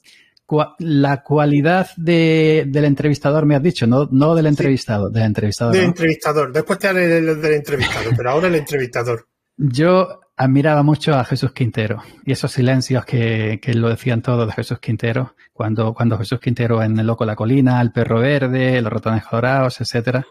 la 0.79 1.23
cualidad 1.23 1.89
de, 1.97 2.65
del 2.67 2.85
entrevistador, 2.85 3.47
me 3.47 3.57
has 3.57 3.63
dicho, 3.63 3.87
no, 3.87 4.09
no 4.11 4.35
del 4.35 4.47
entrevistado, 4.47 5.11
del 5.11 5.25
entrevistador. 5.25 5.75
Del 5.75 5.85
entrevistador. 5.85 6.53
Después 6.53 6.79
te 6.79 6.89
haré 6.89 7.07
del, 7.07 7.41
del 7.41 7.55
entrevistado, 7.55 8.11
pero 8.17 8.31
ahora 8.31 8.49
el 8.49 8.55
entrevistador. 8.55 9.27
Yo 9.57 10.21
admiraba 10.37 10.83
mucho 10.83 11.15
a 11.15 11.25
Jesús 11.25 11.53
Quintero 11.53 12.03
y 12.25 12.33
esos 12.33 12.53
silencios 12.53 13.05
que, 13.05 13.61
que, 13.63 13.75
lo 13.75 13.89
decían 13.89 14.21
todos 14.21 14.47
de 14.47 14.53
Jesús 14.53 14.81
Quintero, 14.81 15.37
cuando, 15.53 15.95
cuando 15.95 16.19
Jesús 16.19 16.41
Quintero 16.41 16.83
en 16.83 16.99
El 16.99 17.07
Loco 17.07 17.25
la 17.25 17.37
Colina, 17.37 17.81
El 17.81 17.93
Perro 17.93 18.21
Verde, 18.21 18.81
Los 18.83 18.93
Ratones 18.93 19.23
Dorados, 19.31 19.81
etcétera, 19.81 20.27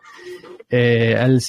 eh, 0.70 1.16
él, 1.20 1.42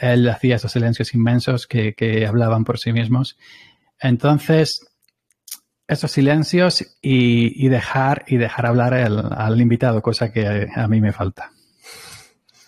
él, 0.00 0.28
hacía 0.28 0.56
esos 0.56 0.72
silencios 0.72 1.14
inmensos 1.14 1.66
que, 1.66 1.94
que 1.94 2.26
hablaban 2.26 2.64
por 2.64 2.78
sí 2.78 2.92
mismos. 2.92 3.38
Entonces, 3.98 4.88
esos 5.86 6.10
silencios 6.10 6.82
y, 7.00 7.64
y, 7.64 7.68
dejar 7.68 8.24
y 8.26 8.36
dejar 8.36 8.66
hablar 8.66 8.94
al 8.94 9.60
invitado, 9.60 10.02
cosa 10.02 10.32
que 10.32 10.68
a 10.74 10.88
mí 10.88 11.00
me 11.00 11.12
falta. 11.12 11.52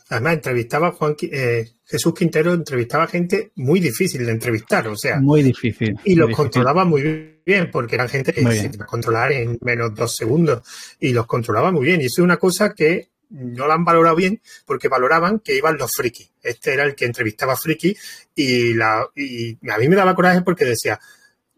Además, 0.08 0.34
entrevistaba 0.34 0.88
a 0.88 0.92
Juan, 0.92 1.16
eh, 1.22 1.70
Jesús 1.86 2.14
Quintero, 2.14 2.54
entrevistaba 2.54 3.06
gente 3.06 3.52
muy 3.56 3.78
difícil 3.78 4.24
de 4.24 4.32
entrevistar, 4.32 4.88
o 4.88 4.96
sea. 4.96 5.20
Muy 5.20 5.42
difícil. 5.42 5.98
Y 6.04 6.14
los 6.14 6.30
controlaba 6.30 6.84
muy 6.84 7.40
bien, 7.44 7.70
porque 7.70 7.96
eran 7.96 8.08
gente 8.08 8.32
que 8.32 8.40
se 8.40 8.70
iba 8.72 8.84
a 8.84 8.86
controlar 8.86 9.32
en 9.32 9.58
menos 9.60 9.94
dos 9.94 10.16
segundos. 10.16 10.62
Y 10.98 11.12
los 11.12 11.26
controlaba 11.26 11.70
muy 11.70 11.84
bien. 11.84 12.00
Y 12.00 12.06
eso 12.06 12.22
es 12.22 12.24
una 12.24 12.38
cosa 12.38 12.72
que 12.72 13.10
no 13.30 13.66
la 13.66 13.74
han 13.74 13.84
valorado 13.84 14.16
bien, 14.16 14.40
porque 14.64 14.88
valoraban 14.88 15.40
que 15.40 15.56
iban 15.56 15.76
los 15.76 15.90
frikis. 15.94 16.30
Este 16.42 16.72
era 16.72 16.84
el 16.84 16.94
que 16.94 17.04
entrevistaba 17.04 17.54
a 17.54 17.56
friki 17.56 17.96
y, 18.34 18.74
la, 18.74 19.06
y 19.14 19.58
a 19.68 19.78
mí 19.78 19.88
me 19.88 19.96
daba 19.96 20.14
coraje 20.14 20.42
porque 20.42 20.64
decía, 20.64 20.98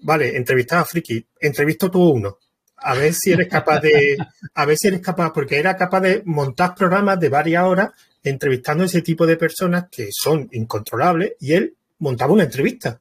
vale, 0.00 0.36
entrevistaba 0.36 0.82
a 0.82 0.86
friki, 0.86 1.24
entrevisto 1.40 1.90
tú 1.90 2.10
uno. 2.10 2.38
A 2.78 2.94
ver 2.94 3.14
si 3.14 3.32
eres 3.32 3.48
capaz 3.48 3.80
de, 3.80 4.16
a 4.54 4.64
ver 4.64 4.76
si 4.76 4.88
eres 4.88 5.00
capaz, 5.00 5.32
porque 5.32 5.58
era 5.58 5.76
capaz 5.76 6.00
de 6.00 6.22
montar 6.24 6.74
programas 6.74 7.18
de 7.18 7.28
varias 7.28 7.64
horas 7.64 7.90
entrevistando 8.30 8.82
a 8.82 8.86
ese 8.86 9.02
tipo 9.02 9.26
de 9.26 9.36
personas 9.36 9.86
que 9.90 10.08
son 10.10 10.48
incontrolables 10.52 11.32
y 11.40 11.52
él 11.52 11.74
montaba 11.98 12.32
una 12.32 12.44
entrevista. 12.44 13.00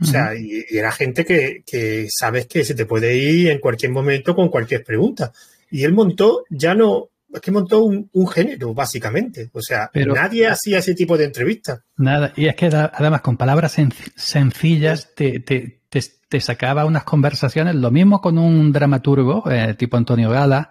O 0.00 0.04
sea, 0.04 0.34
y, 0.34 0.64
y, 0.68 0.76
era 0.76 0.92
gente 0.92 1.24
que, 1.24 1.62
que, 1.66 2.06
sabes 2.10 2.46
que 2.46 2.64
se 2.64 2.74
te 2.74 2.84
puede 2.84 3.16
ir 3.16 3.48
en 3.50 3.60
cualquier 3.60 3.92
momento 3.92 4.34
con 4.34 4.50
cualquier 4.50 4.84
pregunta. 4.84 5.32
Y 5.70 5.84
él 5.84 5.94
montó, 5.94 6.44
ya 6.50 6.74
no, 6.74 7.08
es 7.32 7.40
que 7.40 7.50
montó 7.50 7.82
un, 7.82 8.08
un 8.12 8.28
género, 8.28 8.74
básicamente. 8.74 9.50
O 9.52 9.60
sea, 9.60 9.90
Pero, 9.92 10.14
nadie 10.14 10.46
hacía 10.46 10.78
ese 10.78 10.94
tipo 10.94 11.16
de 11.16 11.24
entrevistas. 11.24 11.80
Nada, 11.96 12.32
y 12.36 12.46
es 12.46 12.54
que 12.56 12.66
además 12.66 13.20
con 13.20 13.36
palabras 13.36 13.72
sen 13.72 13.92
sencillas 14.14 15.14
te, 15.14 15.40
te, 15.40 15.80
te, 15.88 16.00
te, 16.28 16.40
sacaba 16.40 16.84
unas 16.84 17.04
conversaciones, 17.04 17.74
lo 17.74 17.90
mismo 17.90 18.20
con 18.20 18.38
un 18.38 18.72
dramaturgo, 18.72 19.50
eh, 19.50 19.74
tipo 19.74 19.96
Antonio 19.96 20.30
Gala, 20.30 20.70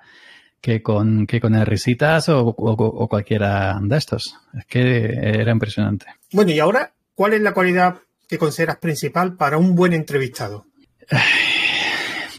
que 0.65 0.81
con, 0.81 1.27
que 1.27 1.39
con 1.39 1.53
el 1.53 1.63
Risitas 1.63 2.27
o, 2.29 2.39
o, 2.39 2.53
o, 2.55 3.07
cualquiera 3.07 3.77
de 3.79 3.97
estos. 3.97 4.35
Es 4.57 4.65
que 4.65 4.81
era 5.13 5.51
impresionante. 5.51 6.07
Bueno, 6.31 6.53
y 6.53 6.59
ahora, 6.59 6.91
¿cuál 7.13 7.33
es 7.33 7.41
la 7.41 7.53
cualidad 7.53 7.99
que 8.27 8.39
consideras 8.39 8.77
principal 8.77 9.35
para 9.35 9.59
un 9.59 9.75
buen 9.75 9.93
entrevistado? 9.93 10.65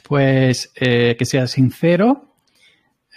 Pues 0.09 0.71
eh, 0.77 1.17
que 1.19 1.25
sea 1.25 1.49
sincero, 1.49 2.37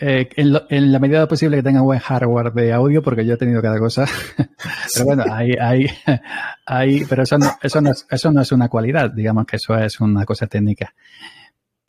eh, 0.01 0.27
en, 0.35 0.53
lo, 0.53 0.65
en, 0.71 0.91
la 0.91 0.97
medida 0.97 1.27
posible 1.27 1.57
que 1.57 1.61
tenga 1.61 1.81
buen 1.81 1.99
hardware 1.99 2.51
de 2.51 2.73
audio, 2.73 3.03
porque 3.03 3.23
yo 3.27 3.35
he 3.35 3.37
tenido 3.37 3.61
cada 3.61 3.77
cosa. 3.77 4.07
pero 4.95 5.05
bueno, 5.05 5.23
hay, 5.31 5.51
hay, 5.51 5.85
hay 6.65 7.05
pero 7.05 7.21
eso 7.21 7.37
no, 7.37 7.59
eso, 7.61 7.79
no 7.79 7.91
es, 7.91 8.07
eso 8.09 8.31
no 8.31 8.41
es 8.41 8.51
una 8.51 8.69
cualidad, 8.69 9.11
digamos 9.11 9.45
que 9.45 9.57
eso 9.57 9.77
es 9.77 9.99
una 9.99 10.25
cosa 10.25 10.47
técnica 10.47 10.95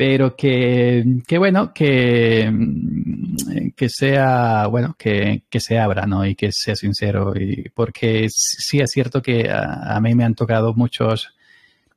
pero 0.00 0.34
que, 0.34 1.04
que 1.26 1.36
bueno, 1.36 1.74
que, 1.74 2.50
que 3.76 3.88
sea, 3.90 4.66
bueno, 4.66 4.96
que, 4.98 5.42
que, 5.50 5.60
se 5.60 5.78
abra, 5.78 6.06
¿no? 6.06 6.24
Y 6.24 6.34
que 6.34 6.52
sea 6.52 6.74
sincero. 6.74 7.34
Y 7.38 7.68
porque 7.74 8.26
sí 8.30 8.78
es 8.80 8.90
cierto 8.92 9.20
que 9.20 9.50
a, 9.50 9.94
a 9.94 10.00
mí 10.00 10.14
me 10.14 10.24
han 10.24 10.34
tocado 10.34 10.72
muchos 10.72 11.34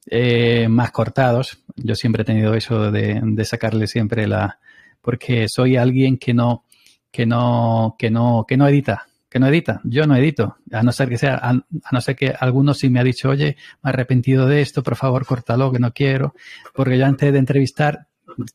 eh, 0.07 0.67
más 0.67 0.91
cortados. 0.91 1.63
Yo 1.77 1.95
siempre 1.95 2.23
he 2.23 2.25
tenido 2.25 2.53
eso 2.55 2.91
de, 2.91 3.21
de, 3.23 3.45
sacarle 3.45 3.87
siempre 3.87 4.27
la, 4.27 4.59
porque 5.01 5.45
soy 5.47 5.77
alguien 5.77 6.17
que 6.17 6.33
no, 6.33 6.65
que 7.09 7.25
no, 7.25 7.95
que 7.97 8.11
no, 8.11 8.43
que 8.45 8.57
no 8.57 8.67
edita 8.67 9.07
que 9.33 9.39
no 9.39 9.47
edita. 9.47 9.81
Yo 9.83 10.05
no 10.05 10.15
edito, 10.15 10.57
a 10.71 10.83
no 10.83 10.91
ser 10.91 11.09
que 11.09 11.17
sea, 11.17 11.39
a, 11.41 11.53
no 11.53 12.01
ser 12.01 12.15
que 12.15 12.35
alguno 12.39 12.75
sí 12.75 12.87
me 12.89 12.99
ha 12.99 13.03
dicho, 13.03 13.29
oye, 13.29 13.57
me 13.81 13.89
he 13.89 13.93
arrepentido 13.93 14.45
de 14.45 14.61
esto, 14.61 14.83
por 14.83 14.95
favor, 14.95 15.25
córtalo, 15.25 15.71
que 15.71 15.79
no 15.79 15.91
quiero, 15.91 16.35
porque 16.75 16.99
yo 16.99 17.07
antes 17.07 17.33
de 17.33 17.39
entrevistar 17.39 18.05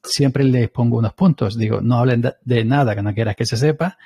siempre 0.05 0.45
les 0.45 0.71
pongo 0.71 0.99
unos 0.99 1.15
puntos. 1.15 1.59
Digo, 1.59 1.81
no 1.81 1.99
hablen 1.99 2.23
de, 2.23 2.35
de 2.45 2.65
nada 2.65 2.95
que 2.95 3.03
no 3.03 3.13
quieras 3.13 3.35
que 3.35 3.45
se 3.45 3.57
sepa, 3.57 3.99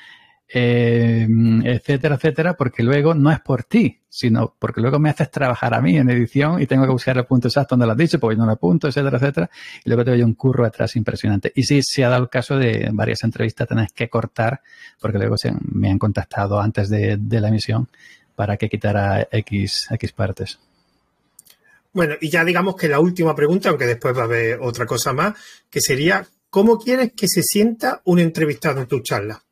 eh, 0.55 1.27
etcétera, 1.65 2.17
etcétera, 2.17 2.55
porque 2.55 2.83
luego 2.83 3.15
no 3.15 3.31
es 3.31 3.41
por 3.41 3.65
ti, 3.65 4.01
sino 4.07 4.55
porque 4.59 4.83
luego 4.83 4.99
me 4.99 5.09
haces 5.09 5.31
trabajar 5.31 5.73
a 5.73 5.81
mí 5.81 5.97
en 5.97 6.11
edición 6.11 6.61
y 6.61 6.67
tengo 6.67 6.85
que 6.85 6.93
buscar 6.93 7.17
el 7.17 7.25
punto 7.25 7.49
exacto 7.49 7.75
donde 7.75 7.87
lo 7.87 7.93
has 7.93 7.99
dicho, 7.99 8.21
porque 8.21 8.37
yo 8.37 8.41
no 8.41 8.47
lo 8.47 8.53
apunto, 8.53 8.87
etcétera, 8.87 9.17
etcétera, 9.17 9.51
y 9.83 9.89
luego 9.89 10.05
te 10.05 10.11
doy 10.11 10.23
un 10.23 10.35
curro 10.35 10.67
atrás 10.67 10.95
impresionante. 10.97 11.53
Y 11.55 11.63
sí, 11.63 11.81
se 11.83 12.05
ha 12.05 12.11
dado 12.11 12.25
el 12.25 12.29
caso 12.29 12.59
de 12.59 12.91
varias 12.93 13.25
entrevistas 13.25 13.67
tenés 13.67 13.93
que 13.93 14.11
cortar, 14.11 14.61
porque 15.01 15.17
luego 15.17 15.39
se, 15.39 15.53
me 15.73 15.91
han 15.91 15.99
contactado 15.99 16.61
antes 16.61 16.91
de, 16.91 17.17
de, 17.19 17.41
la 17.41 17.49
emisión 17.49 17.89
para 18.35 18.59
que 18.59 18.69
quitara 18.69 19.27
X, 19.31 19.89
X 19.91 20.13
partes. 20.13 20.59
Bueno, 21.95 22.17
y 22.21 22.29
ya 22.29 22.45
digamos 22.45 22.77
que 22.77 22.89
la 22.89 23.01
última 23.01 23.35
pregunta, 23.35 23.71
aunque 23.71 23.87
después 23.87 24.15
va 24.15 24.23
a 24.23 24.25
haber 24.25 24.59
otra 24.61 24.85
cosa 24.85 25.15
más, 25.15 25.35
que 25.71 25.81
sería, 25.81 26.27
¿cómo 26.51 26.79
quieres 26.79 27.13
que 27.17 27.27
se 27.27 27.43
sienta 27.43 28.03
un 28.05 28.19
entrevistado 28.19 28.83
en 28.83 28.87
tu 28.87 29.01
charla? 29.01 29.43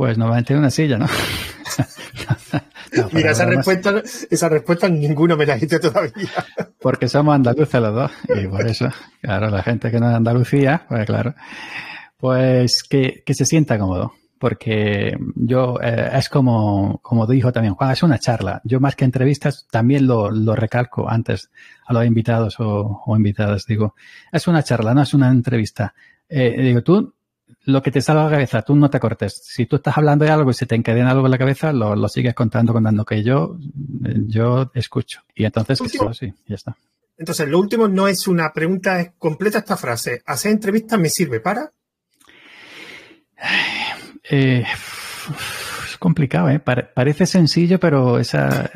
Pues 0.00 0.16
normalmente 0.16 0.54
en 0.54 0.60
una 0.60 0.70
silla, 0.70 0.96
¿no? 0.96 1.04
no 2.96 3.08
Mira, 3.12 3.32
esa 3.32 3.44
respuesta, 3.44 4.02
esa 4.30 4.48
respuesta 4.48 4.88
ninguno 4.88 5.36
me 5.36 5.44
la 5.44 5.56
dice 5.56 5.78
todavía. 5.78 6.30
Porque 6.80 7.06
somos 7.06 7.34
andaluces 7.34 7.82
los 7.82 7.94
dos, 7.94 8.10
y 8.34 8.46
por 8.46 8.66
eso, 8.66 8.88
claro, 9.20 9.50
la 9.50 9.62
gente 9.62 9.90
que 9.90 10.00
no 10.00 10.08
es 10.08 10.16
Andalucía, 10.16 10.86
pues 10.88 11.04
claro, 11.04 11.34
pues 12.16 12.82
que, 12.82 13.22
que 13.26 13.34
se 13.34 13.44
sienta 13.44 13.78
cómodo. 13.78 14.14
Porque 14.38 15.18
yo, 15.34 15.78
eh, 15.82 16.12
es 16.14 16.30
como, 16.30 16.98
como 17.02 17.26
dijo 17.26 17.52
también 17.52 17.74
Juan, 17.74 17.90
es 17.90 18.02
una 18.02 18.18
charla. 18.18 18.62
Yo 18.64 18.80
más 18.80 18.96
que 18.96 19.04
entrevistas 19.04 19.66
también 19.70 20.06
lo, 20.06 20.30
lo 20.30 20.56
recalco 20.56 21.10
antes 21.10 21.50
a 21.84 21.92
los 21.92 22.06
invitados 22.06 22.58
o, 22.58 23.02
o 23.04 23.16
invitadas. 23.18 23.66
Digo, 23.66 23.94
es 24.32 24.48
una 24.48 24.62
charla, 24.62 24.94
no 24.94 25.02
es 25.02 25.12
una 25.12 25.28
entrevista. 25.28 25.92
Eh, 26.26 26.56
digo, 26.62 26.82
tú 26.82 27.12
lo 27.64 27.82
que 27.82 27.90
te 27.90 28.00
salga 28.00 28.22
a 28.22 28.24
la 28.26 28.30
cabeza, 28.30 28.62
tú 28.62 28.74
no 28.74 28.90
te 28.90 29.00
cortes. 29.00 29.40
Si 29.44 29.66
tú 29.66 29.76
estás 29.76 29.96
hablando 29.96 30.24
de 30.24 30.30
algo 30.30 30.50
y 30.50 30.54
se 30.54 30.66
te 30.66 30.74
encadena 30.74 31.10
algo 31.10 31.26
en 31.26 31.30
la 31.30 31.38
cabeza, 31.38 31.72
lo, 31.72 31.94
lo 31.94 32.08
sigues 32.08 32.34
contando, 32.34 32.72
contando 32.72 33.04
que 33.04 33.22
yo, 33.22 33.56
yo 34.26 34.70
escucho. 34.74 35.22
Y 35.34 35.44
entonces, 35.44 35.80
que 35.80 35.88
sí, 35.88 36.32
ya 36.46 36.54
está. 36.54 36.76
Entonces, 37.18 37.48
lo 37.48 37.58
último 37.58 37.86
no 37.86 38.08
es 38.08 38.26
una 38.26 38.52
pregunta, 38.52 39.00
es 39.00 39.10
completa 39.18 39.58
esta 39.58 39.76
frase. 39.76 40.22
¿Hacer 40.24 40.52
entrevistas 40.52 40.98
me 40.98 41.10
sirve 41.10 41.40
para? 41.40 41.70
Eh, 44.30 44.64
complicado, 46.00 46.48
¿eh? 46.48 46.58
Parece 46.58 47.26
sencillo, 47.26 47.78
pero 47.78 48.18
esa, 48.18 48.70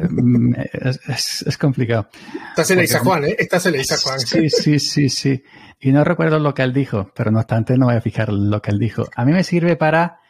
es, 0.72 1.00
es, 1.08 1.42
es 1.42 1.58
complicado. 1.58 2.08
Esta 2.50 2.64
se 2.64 2.76
le 2.76 2.82
dice 2.82 2.98
a 2.98 3.00
Juan, 3.00 3.24
¿eh? 3.24 3.34
Esta 3.36 3.58
se 3.58 3.70
le 3.72 3.78
dice 3.78 3.94
a 3.94 3.96
Juan. 3.96 4.20
Sí, 4.20 4.48
sí, 4.48 4.78
sí, 4.78 5.08
sí. 5.08 5.42
Y 5.80 5.90
no 5.90 6.04
recuerdo 6.04 6.38
lo 6.38 6.54
que 6.54 6.62
él 6.62 6.72
dijo, 6.72 7.10
pero 7.16 7.32
no 7.32 7.40
obstante 7.40 7.76
no 7.76 7.86
voy 7.86 7.96
a 7.96 8.00
fijar 8.00 8.32
lo 8.32 8.62
que 8.62 8.70
él 8.70 8.78
dijo. 8.78 9.08
A 9.16 9.24
mí 9.24 9.32
me 9.32 9.42
sirve 9.42 9.74
para, 9.74 10.20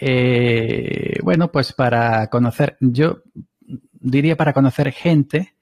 eh, 0.00 1.18
bueno, 1.22 1.50
pues 1.50 1.72
para 1.72 2.28
conocer, 2.28 2.76
yo 2.80 3.22
diría 3.92 4.36
para 4.36 4.52
conocer 4.52 4.92
gente 4.92 5.55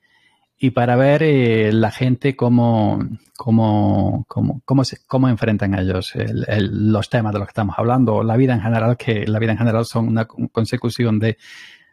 y 0.65 0.71
para 0.71 0.97
ver 0.97 1.23
eh, 1.23 1.73
la 1.75 1.91
gente 1.91 2.35
cómo, 2.35 2.99
cómo, 3.37 4.25
cómo, 4.27 4.63
cómo, 4.65 4.83
se, 4.83 4.97
cómo 5.07 5.29
enfrentan 5.29 5.79
ellos 5.79 6.15
el, 6.15 6.43
el, 6.49 6.91
los 6.91 7.11
temas 7.11 7.35
de 7.35 7.39
los 7.39 7.49
que 7.49 7.51
estamos 7.51 7.75
hablando, 7.77 8.23
la 8.23 8.35
vida 8.39 8.55
en 8.55 8.63
general, 8.63 8.97
que 8.97 9.27
la 9.27 9.39
vida 9.39 9.53
en 9.53 9.59
general 9.59 9.85
son 9.85 10.09
una 10.09 10.25
consecución 10.25 11.19
de, 11.19 11.37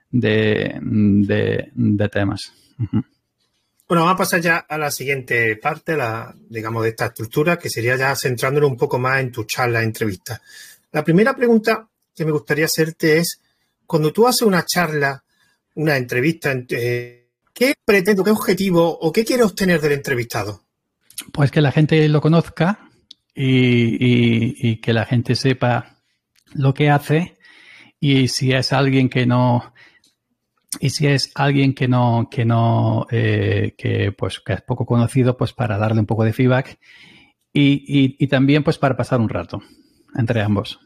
de, 0.10 0.80
de, 0.82 2.10
temas. 2.10 2.54
Bueno, 2.78 4.06
vamos 4.06 4.14
a 4.14 4.18
pasar 4.18 4.40
ya 4.40 4.60
a 4.60 4.78
la 4.78 4.90
siguiente 4.90 5.58
parte, 5.58 5.98
la, 5.98 6.34
digamos, 6.50 6.84
de 6.84 6.90
esta 6.92 7.08
estructura, 7.08 7.60
que 7.60 7.70
sería 7.70 7.98
ya 7.98 8.16
centrándonos 8.16 8.72
un 8.72 8.78
poco 8.78 8.98
más 8.98 9.20
en 9.20 9.34
tu 9.34 9.44
charla, 9.44 9.84
entrevista. 9.84 10.42
La 10.94 11.04
primera 11.04 11.36
pregunta 11.36 11.90
que 12.16 12.24
me 12.24 12.32
gustaría 12.32 12.68
hacerte 12.68 13.18
es, 13.18 13.42
cuando 13.86 14.14
tú 14.14 14.26
haces 14.26 14.44
una 14.44 14.64
charla, 14.64 15.22
una 15.76 15.98
entrevista, 15.98 16.54
eh, 16.70 17.21
¿qué 17.54 17.74
pretendo, 17.86 18.24
qué 18.24 18.32
objetivo 18.32 18.98
o 19.00 19.12
qué 19.12 19.26
quieres 19.26 19.46
obtener 19.46 19.82
del 19.82 19.94
entrevistado? 19.94 20.64
Pues 21.32 21.52
que 21.52 21.62
la 21.62 21.72
gente 21.72 22.08
lo 22.10 22.22
conozca 22.22 22.90
y, 23.34 23.96
y, 23.96 24.56
y 24.58 24.82
que 24.82 24.94
la 24.94 25.06
gente 25.06 25.36
sepa 25.36 25.98
lo 26.54 26.74
que 26.74 26.90
hace 26.90 27.38
y 28.00 28.28
si 28.28 28.52
es 28.52 28.74
alguien 28.74 29.10
que 29.10 29.26
no 29.26 29.74
y 30.80 30.90
si 30.90 31.08
es 31.08 31.32
alguien 31.36 31.74
que 31.74 31.88
no, 31.88 32.28
que 32.30 32.46
no, 32.46 33.06
eh, 33.12 33.76
que 33.78 34.12
pues 34.12 34.40
que 34.40 34.54
es 34.54 34.62
poco 34.62 34.86
conocido, 34.86 35.36
pues 35.36 35.54
para 35.54 35.78
darle 35.78 36.00
un 36.00 36.06
poco 36.06 36.24
de 36.24 36.34
feedback 36.34 36.80
y, 37.54 38.28
también 38.28 38.64
pues 38.64 38.78
para 38.78 38.96
pasar 38.96 39.20
un 39.20 39.30
rato 39.30 39.62
entre 40.18 40.42
ambos. 40.42 40.80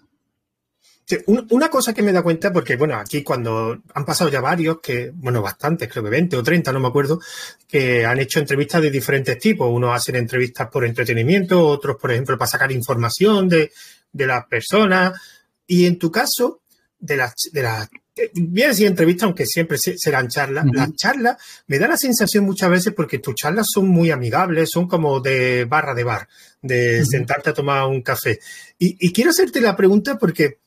Una 1.27 1.69
cosa 1.69 1.93
que 1.93 2.01
me 2.01 2.11
da 2.11 2.23
cuenta, 2.23 2.51
porque 2.51 2.75
bueno, 2.75 2.95
aquí 2.95 3.21
cuando 3.23 3.81
han 3.93 4.05
pasado 4.05 4.29
ya 4.29 4.41
varios, 4.41 4.79
que, 4.81 5.11
bueno, 5.13 5.41
bastantes, 5.41 5.87
creo 5.87 6.03
que 6.03 6.09
20 6.09 6.37
o 6.37 6.43
30, 6.43 6.71
no 6.71 6.79
me 6.79 6.87
acuerdo, 6.87 7.19
que 7.67 8.05
han 8.05 8.19
hecho 8.19 8.39
entrevistas 8.39 8.81
de 8.81 8.89
diferentes 8.89 9.37
tipos. 9.37 9.69
Unos 9.71 9.95
hacen 9.95 10.15
entrevistas 10.15 10.67
por 10.69 10.83
entretenimiento, 10.83 11.65
otros, 11.65 11.97
por 11.97 12.11
ejemplo, 12.11 12.37
para 12.37 12.49
sacar 12.49 12.71
información 12.71 13.47
de, 13.47 13.71
de 14.11 14.27
las 14.27 14.45
personas. 14.47 15.19
Y 15.67 15.85
en 15.85 15.99
tu 15.99 16.11
caso, 16.11 16.61
de 16.99 17.17
las, 17.17 17.35
de 17.51 17.61
las 17.61 17.89
bien 18.33 18.69
decir 18.69 18.87
entrevista, 18.87 19.25
aunque 19.25 19.45
siempre 19.45 19.77
serán 19.77 20.29
charlas, 20.29 20.65
las 20.71 20.93
charlas 20.93 21.37
me 21.67 21.77
da 21.77 21.87
la 21.87 21.97
sensación 21.97 22.45
muchas 22.45 22.69
veces 22.69 22.93
porque 22.93 23.19
tus 23.19 23.35
charlas 23.35 23.67
son 23.71 23.89
muy 23.89 24.09
amigables, 24.09 24.69
son 24.71 24.87
como 24.87 25.19
de 25.19 25.65
barra 25.65 25.93
de 25.93 26.03
bar, 26.05 26.27
de 26.61 27.05
sentarte 27.05 27.49
a 27.49 27.53
tomar 27.53 27.85
un 27.87 28.01
café. 28.01 28.39
Y, 28.79 28.95
y, 29.05 29.11
quiero 29.11 29.31
hacerte 29.31 29.59
la 29.59 29.75
pregunta 29.75 30.17
porque 30.17 30.59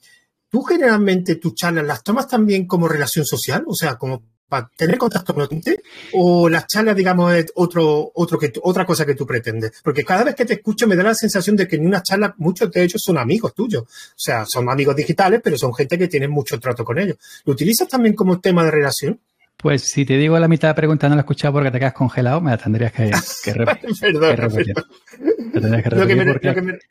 tú 0.51 0.63
generalmente 0.63 1.37
tus 1.37 1.55
charlas 1.55 1.87
las 1.87 2.03
tomas 2.03 2.29
también 2.29 2.67
como 2.67 2.89
relación 2.89 3.25
social, 3.25 3.65
o 3.67 3.75
sea, 3.75 3.97
como 3.97 4.23
para 4.49 4.71
tener 4.77 4.97
contacto 4.97 5.35
con 5.35 5.43
la 5.43 5.49
gente 5.49 5.83
o 6.15 6.49
las 6.49 6.67
charlas, 6.67 6.97
digamos, 6.97 7.35
es 7.35 7.47
otro, 7.55 8.11
otro 8.15 8.39
que, 8.39 8.53
otra 8.63 8.87
cosa 8.87 9.05
que 9.05 9.15
tú 9.15 9.27
pretendes? 9.27 9.73
Porque 9.85 10.05
cada 10.05 10.25
vez 10.25 10.35
que 10.35 10.47
te 10.47 10.55
escucho 10.55 10.87
me 10.87 10.97
da 10.97 11.03
la 11.03 11.15
sensación 11.15 11.55
de 11.55 11.69
que 11.69 11.77
en 11.77 11.87
una 11.87 12.03
charla 12.03 12.35
muchos 12.39 12.71
de 12.71 12.83
ellos 12.83 13.03
son 13.05 13.19
amigos 13.19 13.55
tuyos. 13.55 13.83
O 13.83 13.87
sea, 14.17 14.47
son 14.47 14.69
amigos 14.71 14.97
digitales, 14.97 15.41
pero 15.45 15.59
son 15.59 15.75
gente 15.75 15.99
que 15.99 16.09
tiene 16.09 16.29
mucho 16.29 16.59
trato 16.59 16.85
con 16.85 16.99
ellos. 16.99 17.19
¿Lo 17.45 17.53
utilizas 17.53 17.89
también 17.89 18.15
como 18.15 18.41
tema 18.41 18.65
de 18.65 18.71
relación? 18.71 19.21
Pues 19.61 19.90
si 19.90 20.05
te 20.05 20.16
digo 20.16 20.38
la 20.38 20.47
mitad 20.47 20.68
de 20.68 20.73
la 20.73 20.77
pregunta 20.77 21.09
no 21.09 21.16
la 21.16 21.21
he 21.21 21.25
escuchado 21.25 21.55
porque 21.55 21.73
te 21.73 21.81
quedas 21.81 21.92
congelado, 21.92 22.40
me 22.40 22.53
la 22.53 22.59
tendrías 22.59 22.92
que, 22.92 23.11
que, 23.44 23.53
repetir. 23.55 24.75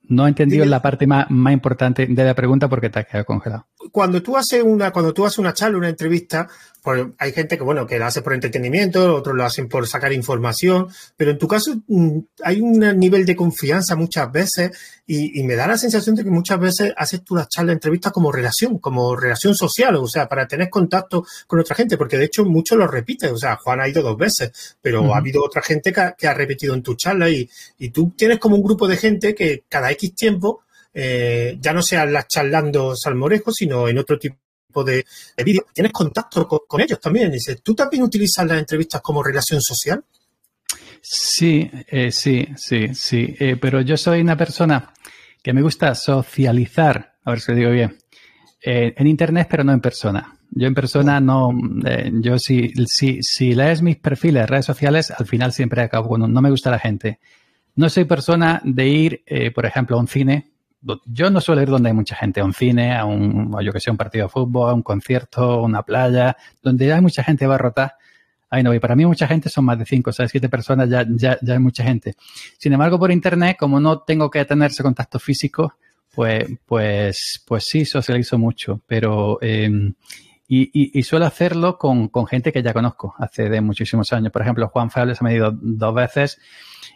No 0.10 0.26
he 0.26 0.30
entendido 0.30 0.66
la 0.66 0.82
parte 0.82 1.08
más, 1.08 1.32
más, 1.32 1.54
importante 1.54 2.08
de 2.08 2.24
la 2.26 2.34
pregunta 2.34 2.68
porque 2.68 2.90
te 2.90 3.00
has 3.00 3.06
quedado 3.06 3.24
congelado. 3.24 3.68
Cuando 3.92 4.22
tú 4.22 4.36
haces 4.36 4.62
una, 4.62 4.92
cuando 4.92 5.14
tú 5.14 5.26
haces 5.26 5.40
una 5.40 5.54
charla, 5.54 5.78
una 5.78 5.88
entrevista, 5.88 6.50
hay 7.18 7.32
gente 7.32 7.58
que, 7.58 7.64
bueno, 7.64 7.86
que 7.86 8.00
lo 8.00 8.06
hace 8.06 8.22
por 8.22 8.34
entretenimiento, 8.34 9.16
otros 9.16 9.36
lo 9.36 9.46
hacen 9.46 9.68
por 9.68 9.88
sacar 9.88 10.12
información, 10.12 10.88
pero 11.16 11.32
en 11.32 11.38
tu 11.38 11.48
caso 11.48 11.76
mm, 11.88 12.20
hay 12.44 12.62
un 12.62 12.80
nivel 13.00 13.26
de 13.26 13.36
confianza 13.36 13.96
muchas 13.96 14.32
veces 14.32 14.72
y, 15.08 15.42
me 15.44 15.56
da 15.56 15.68
la 15.68 15.78
sensación 15.78 16.16
de 16.16 16.24
que 16.26 16.30
muchas 16.30 16.60
veces 16.60 16.94
haces 16.98 17.24
tú 17.24 17.36
las 17.36 17.48
charlas, 17.48 17.74
entrevistas 17.74 18.12
como 18.12 18.32
relación, 18.32 18.78
como 18.80 19.16
relación 19.16 19.56
social, 19.56 19.96
o 19.96 20.08
sea, 20.08 20.28
para 20.28 20.48
tener 20.48 20.70
contacto 20.70 21.26
con 21.48 21.60
otra 21.60 21.76
gente, 21.76 21.98
porque 21.98 22.18
de 22.18 22.26
hecho 22.26 22.44
muchos 22.44 22.78
lo 22.78 22.88
repiten, 22.88 23.34
o 23.34 23.38
sea, 23.38 23.56
Juan 23.56 23.80
ha 23.80 23.88
ido 23.88 24.04
dos 24.04 24.18
veces, 24.18 24.78
pero 24.82 25.14
ha 25.14 25.18
habido 25.18 25.42
otra 25.44 25.62
gente 25.62 25.94
que 25.94 26.28
ha, 26.28 26.34
repetido 26.34 26.74
en 26.74 26.84
tu 26.84 26.96
charla 26.96 27.30
y, 27.30 27.50
y, 27.80 27.90
tú 27.90 28.14
tienes 28.18 28.38
como 28.38 28.58
un 28.58 28.64
grupo 28.64 28.88
de 28.88 28.98
gente 28.98 29.34
que 29.34 29.64
cada 29.70 29.92
X 29.92 30.14
tiempo 30.14 30.64
eh, 31.00 31.60
ya 31.62 31.74
no 31.74 31.84
sean 31.84 32.12
las 32.12 32.28
charlando 32.28 32.96
salmorejos, 32.96 33.54
sino 33.56 33.88
en 33.88 34.00
otro 34.00 34.18
tipo 34.18 34.38
de, 34.84 35.06
vídeo, 35.46 35.68
tienes 35.72 35.92
contacto 35.92 36.48
con, 36.48 36.82
ellos 36.82 37.00
también. 37.00 37.32
Dice, 37.32 37.58
¿tú 37.58 37.76
también 37.76 38.02
utilizas 38.02 38.48
las 38.48 38.58
entrevistas 38.58 39.00
como 39.02 39.22
relación 39.22 39.62
social? 39.62 40.04
Sí, 41.02 41.70
eh, 41.88 42.12
sí, 42.12 42.48
sí, 42.56 42.94
sí. 42.94 43.36
Eh, 43.40 43.58
pero 43.60 43.82
yo 43.82 43.98
soy 43.98 44.22
una 44.22 44.38
persona 44.38 44.92
que 45.42 45.54
me 45.54 45.62
gusta 45.62 45.96
socializar, 45.96 47.16
a 47.24 47.32
ver 47.32 47.40
si 47.40 47.52
lo 47.52 47.58
digo 47.58 47.72
bien, 47.72 47.98
eh, 48.64 48.94
en 48.96 49.08
Internet, 49.08 49.48
pero 49.50 49.64
no 49.64 49.74
en 49.74 49.82
persona. 49.82 50.34
Yo 50.50 50.68
en 50.68 50.74
persona 50.74 51.20
no, 51.20 51.52
yo 52.22 52.40
si, 52.40 52.72
si, 52.86 53.22
si 53.22 53.54
lees 53.54 53.82
mis 53.82 53.98
perfiles, 53.98 54.50
redes 54.50 54.66
sociales, 54.66 55.12
al 55.12 55.26
final 55.26 55.52
siempre 55.52 55.82
acabo 55.82 56.10
con 56.10 56.32
no 56.32 56.42
me 56.42 56.50
gusta 56.50 56.72
la 56.72 56.80
gente. 56.80 57.20
No 57.76 57.90
soy 57.90 58.06
persona 58.06 58.62
de 58.64 58.88
ir, 58.88 59.24
por 59.54 59.66
ejemplo, 59.66 59.98
a 59.98 60.00
un 60.00 60.08
cine, 60.08 60.52
yo 61.06 61.30
no 61.30 61.42
suelo 61.42 61.62
ir 61.62 61.70
donde 61.70 61.90
hay 61.90 61.96
mucha 61.96 62.16
gente, 62.16 62.40
a 62.40 62.46
un 62.46 62.54
cine, 62.54 62.96
a 62.96 63.06
un, 63.06 63.56
yo 63.62 63.72
que 63.72 63.80
sé, 63.80 63.92
un 63.92 63.98
partido 63.98 64.26
de 64.26 64.30
fútbol, 64.30 64.70
a 64.70 64.74
un 64.74 64.84
concierto, 64.84 65.62
una 65.62 65.84
playa, 65.84 66.38
donde 66.62 66.94
hay 66.94 67.02
mucha 67.02 67.24
gente 67.24 67.48
va 67.48 67.58
rotar. 67.58 67.96
Ahí 68.50 68.64
no 68.64 68.70
voy. 68.70 68.80
Para 68.80 68.96
mí 68.96 69.06
mucha 69.06 69.28
gente 69.28 69.50
son 69.50 69.66
más 69.66 69.78
de 69.78 69.86
cinco, 69.86 70.10
o 70.10 70.14
sea, 70.14 70.28
siete 70.28 70.50
personas 70.50 70.90
ya, 70.90 71.06
ya, 71.10 71.38
ya 71.42 71.54
hay 71.54 71.60
mucha 71.60 71.84
gente. 71.84 72.16
Sin 72.58 72.74
embargo, 72.74 72.98
por 72.98 73.12
internet, 73.12 73.58
como 73.60 73.80
no 73.80 74.00
tengo 74.00 74.30
que 74.30 74.46
tener 74.46 74.72
ese 74.72 74.84
contacto 74.84 75.20
físico, 75.20 75.76
pues, 76.14 76.46
pues, 76.66 77.44
pues 77.46 77.66
sí, 77.66 77.86
socializo 77.86 78.38
mucho, 78.38 78.82
pero 78.88 79.38
em, 79.42 79.94
y, 80.48 80.98
y, 80.98 81.04
suelo 81.04 81.26
hacerlo 81.26 81.78
con, 81.78 82.08
con, 82.08 82.26
gente 82.26 82.54
que 82.54 82.64
ya 82.64 82.74
conozco 82.74 83.14
hace 83.20 83.50
de 83.50 83.60
muchísimos 83.60 84.14
años. 84.14 84.32
Por 84.32 84.42
ejemplo, 84.42 84.70
Juan 84.70 84.90
Fables 84.90 85.22
ha 85.22 85.34
ido 85.34 85.52
dos 85.52 85.94
veces 85.94 86.40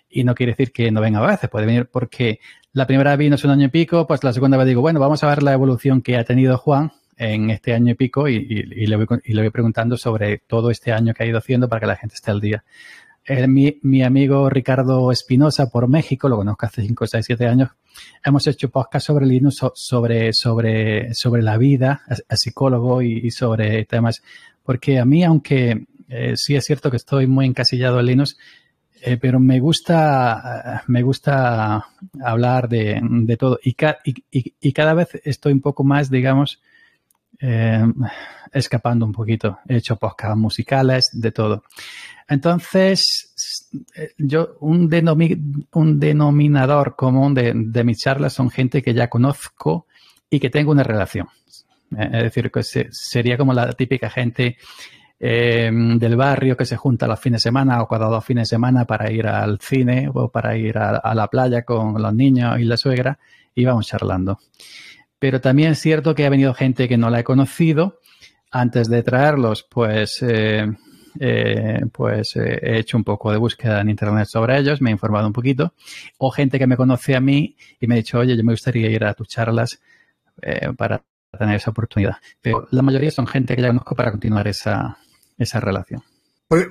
y 0.09 0.23
no 0.23 0.33
quiere 0.35 0.53
decir 0.53 0.71
que 0.71 0.89
no 0.89 1.01
venga 1.01 1.19
a 1.19 1.27
veces, 1.27 1.49
puede 1.49 1.65
venir 1.65 1.89
porque 1.91 2.39
la 2.73 2.87
primera 2.87 3.11
vez 3.11 3.19
vino 3.19 3.35
hace 3.35 3.47
un 3.47 3.53
año 3.53 3.65
y 3.65 3.69
pico, 3.69 4.07
pues 4.07 4.23
la 4.23 4.31
segunda 4.31 4.57
vez 4.57 4.67
digo, 4.67 4.81
bueno, 4.81 4.99
vamos 4.99 5.23
a 5.23 5.27
ver 5.27 5.43
la 5.43 5.53
evolución 5.53 6.01
que 6.01 6.17
ha 6.17 6.23
tenido 6.23 6.57
Juan 6.57 6.93
en 7.21 7.51
este 7.51 7.73
año 7.73 7.91
y 7.91 7.95
pico 7.95 8.27
y, 8.27 8.39
le, 8.39 8.95
voy, 8.95 9.49
preguntando 9.51 9.95
sobre 9.95 10.39
todo 10.39 10.71
este 10.71 10.91
año 10.91 11.13
que 11.13 11.23
ha 11.23 11.27
ido 11.27 11.37
haciendo 11.37 11.69
para 11.69 11.79
que 11.79 11.85
la 11.85 11.95
gente 11.95 12.15
esté 12.15 12.31
al 12.31 12.41
día. 12.41 12.63
Eh, 13.23 13.47
mi, 13.47 14.01
amigo 14.01 14.49
Ricardo 14.49 15.11
Espinosa 15.11 15.69
por 15.69 15.87
México, 15.87 16.27
lo 16.27 16.37
conozco 16.37 16.65
hace 16.65 16.81
5, 16.81 17.05
6, 17.05 17.23
7 17.27 17.47
años, 17.47 17.69
hemos 18.25 18.47
hecho 18.47 18.71
podcast 18.71 19.05
sobre 19.05 19.27
Linux, 19.27 19.59
sobre, 19.75 20.33
sobre, 20.33 21.13
sobre 21.13 21.43
la 21.43 21.57
vida, 21.57 22.01
a, 22.27 22.35
psicólogo 22.35 23.03
y, 23.03 23.29
sobre 23.29 23.85
temas, 23.85 24.23
porque 24.63 24.97
a 24.97 25.05
mí, 25.05 25.23
aunque 25.23 25.85
eh, 26.09 26.33
sí 26.35 26.55
es 26.55 26.63
cierto 26.65 26.89
que 26.89 26.97
estoy 26.97 27.27
muy 27.27 27.45
encasillado 27.45 27.99
en 27.99 28.07
Linux, 28.07 28.35
eh, 29.03 29.17
pero 29.21 29.39
me 29.39 29.59
gusta, 29.59 30.83
me 30.87 31.03
gusta 31.03 31.85
hablar 32.23 32.67
de, 32.67 33.37
todo 33.37 33.59
y, 33.63 33.75
y, 34.31 34.73
cada 34.73 34.95
vez 34.95 35.09
estoy 35.23 35.53
un 35.53 35.61
poco 35.61 35.83
más, 35.83 36.09
digamos, 36.09 36.59
eh, 37.41 37.83
escapando 38.51 39.05
un 39.05 39.11
poquito. 39.11 39.59
He 39.67 39.77
hecho 39.77 39.97
podcasts 39.97 40.37
musicales, 40.37 41.09
de 41.13 41.31
todo. 41.31 41.63
Entonces, 42.27 43.33
eh, 43.95 44.13
yo, 44.17 44.55
un, 44.59 44.89
un 45.73 45.99
denominador 45.99 46.95
común 46.95 47.33
de, 47.33 47.53
de, 47.55 47.83
mis 47.83 47.97
charlas 47.97 48.33
son 48.33 48.49
gente 48.49 48.81
que 48.81 48.93
ya 48.93 49.09
conozco 49.09 49.87
y 50.29 50.39
que 50.39 50.49
tengo 50.49 50.71
una 50.71 50.83
relación. 50.83 51.27
Es 51.91 52.23
decir, 52.23 52.49
que 52.51 52.63
sería 52.63 53.37
como 53.37 53.53
la 53.53 53.73
típica 53.73 54.09
gente 54.09 54.57
Em, 55.23 55.99
del 55.99 56.15
barrio 56.15 56.57
que 56.57 56.65
se 56.65 56.75
junta 56.77 57.05
los 57.05 57.19
fines 57.19 57.43
de 57.43 57.49
semana 57.49 57.83
o 57.83 57.87
cada 57.87 58.07
dos 58.07 58.25
fines 58.25 58.49
de 58.49 58.55
semana 58.55 58.85
para 58.85 59.11
ir 59.11 59.27
al 59.27 59.59
cine 59.59 60.09
o 60.11 60.29
para 60.29 60.57
ir 60.57 60.79
a, 60.79 61.13
la 61.13 61.27
playa 61.27 61.61
con 61.61 62.01
los 62.01 62.11
niños 62.11 62.59
y 62.59 62.63
la 62.63 62.75
suegra 62.75 63.19
y 63.53 63.63
vamos 63.63 63.85
charlando. 63.85 64.39
Pero 65.21 65.39
también 65.39 65.73
es 65.73 65.79
cierto 65.79 66.15
que 66.15 66.25
ha 66.25 66.31
venido 66.31 66.51
gente 66.55 66.87
que 66.87 66.97
no 66.97 67.11
la 67.11 67.19
he 67.19 67.23
conocido. 67.23 67.99
Antes 68.49 68.89
de 68.89 69.03
traerlos, 69.03 69.61
pues, 69.69 70.17
eh, 70.23 70.65
eh, 71.19 71.81
pues 71.91 72.35
eh, 72.37 72.59
he 72.59 72.79
hecho 72.79 72.97
un 72.97 73.03
poco 73.03 73.31
de 73.31 73.37
búsqueda 73.37 73.81
en 73.81 73.91
internet 73.91 74.25
sobre 74.25 74.57
ellos, 74.57 74.81
me 74.81 74.89
he 74.89 74.93
informado 74.93 75.27
un 75.27 75.33
poquito. 75.33 75.75
O 76.17 76.31
gente 76.31 76.57
que 76.57 76.65
me 76.65 76.75
conoce 76.75 77.15
a 77.15 77.21
mí 77.21 77.55
y 77.79 77.85
me 77.85 77.93
ha 77.93 77.97
dicho, 77.97 78.17
oye, 78.17 78.35
yo 78.35 78.43
me 78.43 78.53
gustaría 78.53 78.89
ir 78.89 79.05
a 79.05 79.13
tus 79.13 79.27
charlas 79.27 79.79
para 80.75 81.03
tener 81.37 81.57
esa 81.57 81.69
oportunidad. 81.69 82.15
Pero 82.41 82.67
la 82.71 82.81
mayoría 82.81 83.11
son 83.11 83.27
gente 83.27 83.55
que 83.55 83.61
ya 83.61 83.67
conozco 83.67 83.95
para 83.95 84.09
continuar 84.09 84.47
esa, 84.47 84.97
esa 85.37 85.59
relación. 85.59 86.01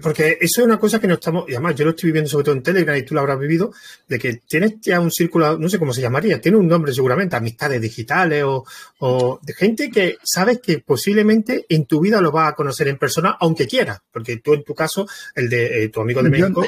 Porque 0.03 0.37
eso 0.39 0.61
es 0.61 0.67
una 0.67 0.79
cosa 0.79 1.01
que 1.01 1.07
no 1.07 1.15
estamos, 1.15 1.49
y 1.49 1.53
además 1.53 1.75
yo 1.75 1.87
lo 1.87 1.93
estoy 1.93 2.09
viviendo 2.09 2.29
sobre 2.29 2.45
todo 2.45 2.55
en 2.55 2.63
Telegram 2.63 2.95
y 2.95 3.03
tú 3.03 3.15
lo 3.15 3.21
habrás 3.21 3.39
vivido, 3.39 3.73
de 4.07 4.19
que 4.19 4.35
tienes 4.47 4.75
ya 4.83 5.01
un 5.01 5.11
círculo, 5.11 5.57
no 5.57 5.71
sé 5.71 5.79
cómo 5.79 5.95
se 5.95 6.03
llamaría, 6.03 6.39
tiene 6.39 6.59
un 6.59 6.69
nombre 6.69 6.93
seguramente, 6.93 7.35
amistades 7.35 7.81
digitales 7.81 8.45
o, 8.45 9.41
de 9.43 9.55
gente 9.55 9.91
que 9.91 10.19
sabes 10.23 10.59
que 10.59 10.81
posiblemente 10.81 11.65
en 11.67 11.87
tu 11.87 11.99
vida 11.99 12.21
lo 12.21 12.31
vas 12.31 12.53
a 12.53 12.55
conocer 12.55 12.89
en 12.89 12.99
persona, 12.99 13.39
aunque 13.41 13.67
quieras, 13.67 14.03
porque 14.13 14.37
tú 14.37 14.53
en 14.53 14.65
tu 14.65 14.75
caso, 14.75 15.09
el 15.35 15.49
de 15.49 15.85
eh, 15.85 15.89
tu 15.89 16.03
amigo 16.03 16.23
de 16.23 16.29
México, 16.29 16.63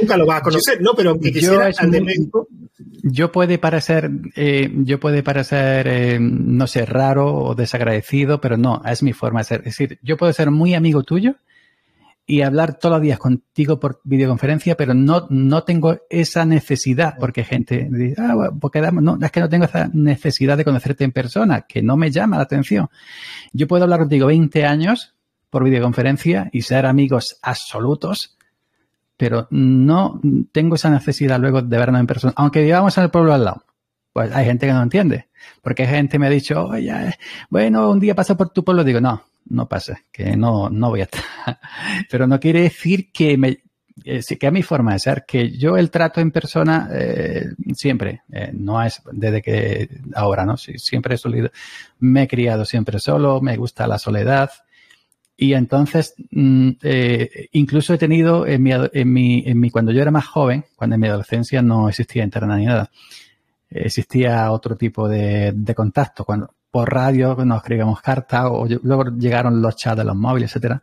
nunca 0.00 0.16
lo 0.16 0.24
vas 0.24 0.38
a 0.38 0.42
conocer, 0.42 0.80
¿no? 0.80 0.94
Pero 0.94 1.10
aunque 1.10 1.32
quisiera 1.32 1.68
el 1.68 1.90
de 1.90 2.00
México. 2.00 2.46
Yo 3.02 3.32
puede 3.32 3.58
parecer, 3.58 4.08
eh, 4.36 4.70
yo 4.84 5.00
puede 5.00 5.24
parecer, 5.24 5.88
eh, 5.88 6.18
no 6.20 6.68
sé, 6.68 6.86
raro 6.86 7.34
o 7.34 7.54
desagradecido, 7.56 8.40
pero 8.40 8.56
no, 8.56 8.80
es 8.86 9.02
mi 9.02 9.12
forma 9.12 9.40
de 9.40 9.44
ser. 9.44 9.58
Es 9.60 9.76
decir, 9.76 9.98
yo 10.02 10.16
puedo 10.16 10.32
ser 10.32 10.52
muy 10.52 10.74
amigo 10.74 11.02
tuyo, 11.02 11.34
y 12.24 12.42
hablar 12.42 12.78
todos 12.78 12.94
los 12.94 13.02
días 13.02 13.18
contigo 13.18 13.80
por 13.80 14.00
videoconferencia, 14.04 14.76
pero 14.76 14.94
no, 14.94 15.26
no 15.28 15.64
tengo 15.64 15.98
esa 16.08 16.44
necesidad, 16.44 17.16
porque 17.18 17.44
gente 17.44 17.88
dice, 17.90 18.14
ah, 18.18 18.50
porque 18.60 18.80
no, 18.80 19.18
es 19.20 19.30
que 19.30 19.40
no 19.40 19.48
tengo 19.48 19.64
esa 19.64 19.90
necesidad 19.92 20.56
de 20.56 20.64
conocerte 20.64 21.04
en 21.04 21.12
persona, 21.12 21.62
que 21.62 21.82
no 21.82 21.96
me 21.96 22.10
llama 22.10 22.36
la 22.36 22.44
atención. 22.44 22.88
Yo 23.52 23.66
puedo 23.66 23.84
hablar 23.84 24.00
contigo 24.00 24.28
20 24.28 24.64
años 24.64 25.14
por 25.50 25.64
videoconferencia 25.64 26.48
y 26.52 26.62
ser 26.62 26.86
amigos 26.86 27.38
absolutos, 27.42 28.38
pero 29.16 29.48
no 29.50 30.20
tengo 30.52 30.76
esa 30.76 30.90
necesidad 30.90 31.40
luego 31.40 31.60
de 31.60 31.76
vernos 31.76 32.00
en 32.00 32.06
persona, 32.06 32.32
aunque 32.36 32.62
vivamos 32.62 32.96
en 32.98 33.04
el 33.04 33.10
pueblo 33.10 33.34
al 33.34 33.44
lado. 33.44 33.64
Pues 34.12 34.30
hay 34.32 34.44
gente 34.44 34.66
que 34.66 34.72
no 34.72 34.82
entiende, 34.82 35.28
porque 35.62 35.86
gente 35.86 36.18
me 36.18 36.26
ha 36.26 36.30
dicho, 36.30 36.66
oye, 36.66 37.16
bueno, 37.50 37.90
un 37.90 37.98
día 37.98 38.14
paso 38.14 38.36
por 38.36 38.50
tu 38.50 38.62
pueblo, 38.62 38.84
digo, 38.84 39.00
no, 39.00 39.24
no 39.46 39.68
pasa, 39.68 40.02
que 40.10 40.36
no, 40.36 40.70
no 40.70 40.90
voy 40.90 41.00
a 41.00 41.04
estar. 41.04 41.22
Pero 42.10 42.26
no 42.26 42.40
quiere 42.40 42.62
decir 42.62 43.12
que 43.12 43.36
me, 43.36 43.62
eh, 44.04 44.22
que 44.38 44.46
a 44.46 44.50
mi 44.50 44.62
forma 44.62 44.94
de 44.94 44.98
ser, 44.98 45.24
que 45.26 45.50
yo 45.50 45.76
el 45.76 45.90
trato 45.90 46.20
en 46.20 46.30
persona 46.30 46.88
eh, 46.92 47.46
siempre, 47.74 48.22
eh, 48.32 48.50
no 48.52 48.82
es 48.82 49.02
desde 49.12 49.42
que 49.42 49.88
ahora, 50.14 50.44
¿no? 50.44 50.56
Siempre 50.56 51.14
he 51.14 51.18
solido, 51.18 51.50
me 51.98 52.22
he 52.22 52.28
criado 52.28 52.64
siempre 52.64 52.98
solo, 52.98 53.40
me 53.40 53.56
gusta 53.56 53.86
la 53.86 53.98
soledad. 53.98 54.50
Y 55.36 55.54
entonces, 55.54 56.14
mm, 56.30 56.70
incluso 57.52 57.94
he 57.94 57.98
tenido 57.98 58.46
en 58.46 58.62
mi, 58.62 58.72
en, 58.72 59.12
mi, 59.12 59.42
en 59.46 59.58
mi, 59.60 59.70
cuando 59.70 59.92
yo 59.92 60.02
era 60.02 60.10
más 60.10 60.26
joven, 60.26 60.64
cuando 60.76 60.94
en 60.94 61.00
mi 61.00 61.08
adolescencia 61.08 61.62
no 61.62 61.88
existía 61.88 62.22
internet 62.22 62.58
ni 62.58 62.66
nada, 62.66 62.90
existía 63.68 64.50
otro 64.52 64.76
tipo 64.76 65.08
de, 65.08 65.52
de 65.54 65.74
contacto. 65.74 66.24
Cuando 66.24 66.54
por 66.72 66.92
radio 66.92 67.36
nos 67.44 67.58
escribíamos 67.58 68.00
cartas 68.00 68.46
o 68.46 68.66
luego 68.82 69.04
llegaron 69.18 69.60
los 69.60 69.76
chats 69.76 69.98
de 69.98 70.04
los 70.04 70.16
móviles, 70.16 70.50
etcétera. 70.50 70.82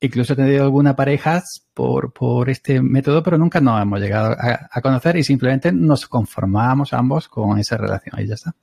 Incluso 0.00 0.32
he 0.32 0.36
tenido 0.36 0.62
alguna 0.62 0.94
pareja 0.94 1.42
por, 1.74 2.12
por 2.12 2.48
este 2.48 2.80
método, 2.80 3.20
pero 3.20 3.36
nunca 3.36 3.60
nos 3.60 3.82
hemos 3.82 3.98
llegado 3.98 4.36
a, 4.38 4.80
conocer 4.80 5.16
y 5.16 5.24
simplemente 5.24 5.72
nos 5.72 6.06
conformábamos 6.06 6.92
ambos 6.92 7.28
con 7.28 7.58
esa 7.58 7.76
relación 7.76 8.20
y 8.20 8.28
ya 8.28 8.34
está. 8.34 8.54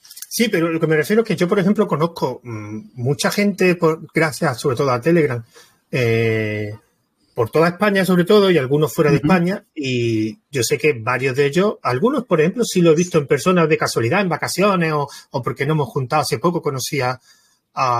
Sí, 0.00 0.48
pero 0.48 0.70
lo 0.70 0.80
que 0.80 0.86
me 0.86 0.96
refiero 0.96 1.20
es 1.20 1.28
que 1.28 1.36
yo, 1.36 1.46
por 1.46 1.58
ejemplo, 1.58 1.86
conozco 1.86 2.40
mm, 2.42 2.92
mucha 2.94 3.30
gente, 3.30 3.74
por, 3.74 4.06
gracias 4.14 4.58
sobre 4.58 4.76
todo 4.76 4.90
a 4.90 5.02
Telegram, 5.02 5.44
eh, 5.90 6.72
por 7.40 7.48
toda 7.48 7.68
España 7.68 8.04
sobre 8.04 8.26
todo 8.26 8.50
y 8.50 8.58
algunos 8.58 8.92
fuera 8.92 9.10
de 9.10 9.16
España. 9.16 9.64
Y 9.74 10.40
yo 10.50 10.62
sé 10.62 10.76
que 10.76 10.92
varios 10.92 11.34
de 11.34 11.46
ellos, 11.46 11.78
algunos, 11.82 12.26
por 12.26 12.38
ejemplo, 12.38 12.64
sí 12.66 12.82
lo 12.82 12.90
he 12.90 12.94
visto 12.94 13.16
en 13.16 13.26
personas 13.26 13.66
de 13.66 13.78
casualidad, 13.78 14.20
en 14.20 14.28
vacaciones 14.28 14.92
o, 14.92 15.08
o 15.30 15.42
porque 15.42 15.64
no 15.64 15.72
hemos 15.72 15.88
juntado 15.88 16.20
hace 16.20 16.38
poco, 16.38 16.60
conocía 16.60 17.18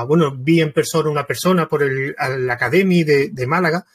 bueno, 0.06 0.36
vi 0.36 0.60
en 0.60 0.74
persona 0.74 1.08
una 1.08 1.26
persona 1.26 1.66
por 1.66 1.82
el, 1.82 2.14
la 2.18 2.52
Academia 2.52 3.02
de, 3.02 3.46
Málaga, 3.46 3.86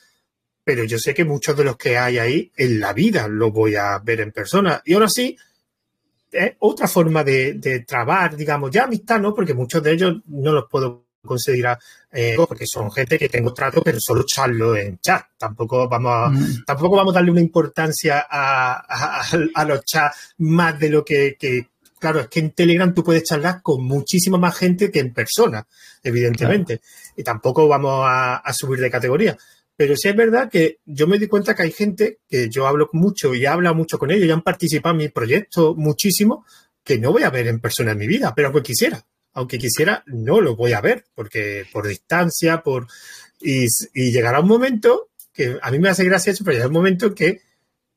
pero 0.63 0.83
yo 0.83 0.97
sé 0.97 1.13
que 1.13 1.25
muchos 1.25 1.55
de 1.55 1.63
los 1.63 1.77
que 1.77 1.95
hay 1.95 2.17
ahí 2.17 2.51
en 2.57 2.79
la 2.79 2.93
vida 2.93 3.27
los 3.27 3.53
voy 3.53 3.75
a 3.75 3.99
ver 3.99 4.21
en 4.21 4.31
persona. 4.31 4.81
Y 4.83 4.95
ahora 4.95 5.09
sí, 5.09 5.37
es 6.31 6.53
otra 6.57 6.87
forma 6.87 7.23
de, 7.23 7.53
de 7.53 7.81
trabar, 7.81 8.35
digamos, 8.35 8.71
ya 8.71 8.85
amistad, 8.85 9.19
¿no? 9.19 9.35
Porque 9.35 9.53
muchos 9.53 9.83
de 9.83 9.91
ellos 9.91 10.15
no 10.25 10.53
los 10.53 10.65
puedo 10.71 11.04
considerar 11.25 11.79
eh, 12.11 12.35
porque 12.47 12.65
son 12.65 12.91
gente 12.91 13.19
que 13.19 13.29
tengo 13.29 13.53
trato, 13.53 13.81
pero 13.81 13.99
solo 13.99 14.23
charlo 14.25 14.75
en 14.75 14.99
chat. 14.99 15.25
Tampoco 15.37 15.89
vamos 15.89 16.11
a, 16.13 16.29
mm. 16.29 16.63
tampoco 16.65 16.95
vamos 16.95 17.13
a 17.13 17.15
darle 17.15 17.31
una 17.31 17.41
importancia 17.41 18.25
a, 18.29 19.21
a, 19.53 19.65
los 19.65 19.83
chats 19.83 20.33
más 20.37 20.79
de 20.79 20.89
lo 20.89 21.03
que, 21.03 21.35
que, 21.37 21.69
claro, 21.99 22.19
es 22.19 22.27
que 22.27 22.39
en 22.39 22.51
Telegram 22.51 22.93
tú 22.93 23.03
puedes 23.03 23.23
charlar 23.23 23.61
con 23.61 23.83
muchísima 23.83 24.37
más 24.37 24.55
gente 24.55 24.91
que 24.91 24.99
en 24.99 25.13
persona, 25.13 25.67
evidentemente. 26.03 26.81
Y 27.15 27.23
tampoco 27.23 27.67
vamos 27.67 28.05
a, 28.07 28.41
subir 28.53 28.79
de 28.79 28.91
categoría. 28.91 29.37
Pero 29.75 29.95
sí 29.97 30.07
es 30.07 30.15
verdad 30.15 30.49
que 30.49 30.79
yo 30.85 31.07
me 31.07 31.19
di 31.19 31.27
cuenta 31.27 31.53
que 31.53 31.63
hay 31.63 31.71
gente 31.71 32.19
que 32.29 32.47
yo 32.49 32.65
hablo 32.67 32.89
mucho 32.93 33.33
y 33.33 33.43
he 33.43 33.47
hablado 33.47 33.75
mucho 33.75 33.99
con 33.99 34.11
ellos 34.11 34.25
y 34.25 34.31
han 34.31 34.41
participado 34.41 34.93
en 34.93 34.99
mi 34.99 35.09
proyecto 35.09 35.75
muchísimo, 35.75 36.45
que 36.83 36.97
no 36.99 37.11
voy 37.11 37.23
a 37.23 37.29
ver 37.29 37.47
en 37.47 37.59
persona 37.59 37.91
en 37.91 37.97
mi 37.97 38.07
vida, 38.07 38.33
pero 38.35 38.47
aunque 38.47 38.63
quisiera. 38.63 39.03
Aunque 39.35 39.59
quisiera, 39.59 40.03
no 40.07 40.41
lo 40.41 40.55
voy 40.55 40.73
a 40.73 40.81
ver, 40.81 41.05
porque 41.13 41.65
por 41.71 41.87
distancia, 41.87 42.61
por. 42.63 42.87
Y, 43.39 43.67
llegará 43.93 44.39
un 44.39 44.47
momento 44.47 45.09
que 45.31 45.59
a 45.61 45.69
mí 45.69 45.77
me 45.77 45.89
hace 45.89 46.05
gracia 46.05 46.31
eso, 46.31 46.43
pero 46.43 46.53
llegará 46.53 46.69
un 46.69 46.73
momento 46.73 47.13
que 47.13 47.41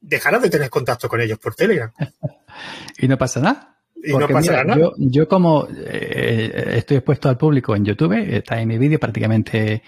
dejarás 0.01 0.43
de 0.43 0.51
tener 0.51 0.69
contacto 0.69 1.09
con 1.09 1.21
ellos 1.21 1.39
por 1.39 1.55
Telegram. 1.55 1.91
y 2.99 3.09
no 3.09 3.17
pasa 3.17 3.41
nada. 3.41 3.79
Yo, 4.99 5.29
como 5.29 5.67
eh, 5.71 6.75
estoy 6.77 6.99
expuesto 6.99 7.29
al 7.29 7.37
público 7.37 7.75
en 7.75 7.85
YouTube, 7.85 8.15
está 8.15 8.61
en 8.61 8.69
mi 8.69 8.79
vídeo 8.79 8.99
prácticamente 8.99 9.83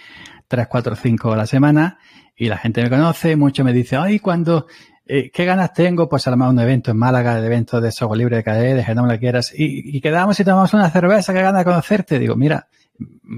3, 0.48 0.66
4, 0.68 0.96
5 0.96 1.32
a 1.32 1.36
la 1.36 1.46
semana 1.46 1.98
y 2.36 2.48
la 2.48 2.58
gente 2.58 2.82
me 2.82 2.90
conoce, 2.90 3.36
mucho 3.36 3.64
me 3.64 3.72
dice, 3.72 3.96
ay, 3.96 4.18
cuando, 4.18 4.66
eh, 5.12 5.30
¿qué 5.32 5.44
ganas 5.44 5.72
tengo? 5.72 6.08
Pues 6.08 6.28
armar 6.28 6.50
un 6.50 6.60
evento 6.60 6.92
en 6.92 6.96
Málaga, 6.96 7.40
de 7.40 7.46
evento 7.46 7.80
de 7.80 7.90
software 7.90 8.18
libre 8.18 8.36
de 8.36 8.44
KDE, 8.44 8.74
de 8.74 8.94
no 8.94 9.02
me 9.02 9.14
lo 9.14 9.18
quieras, 9.18 9.52
y, 9.56 10.00
quedamos 10.00 10.38
y 10.38 10.44
tomamos 10.44 10.72
una 10.72 10.88
cerveza, 10.88 11.32
¿qué 11.32 11.42
ganas 11.42 11.60
de 11.60 11.64
conocerte? 11.64 12.18
Digo, 12.18 12.36
mira, 12.36 12.68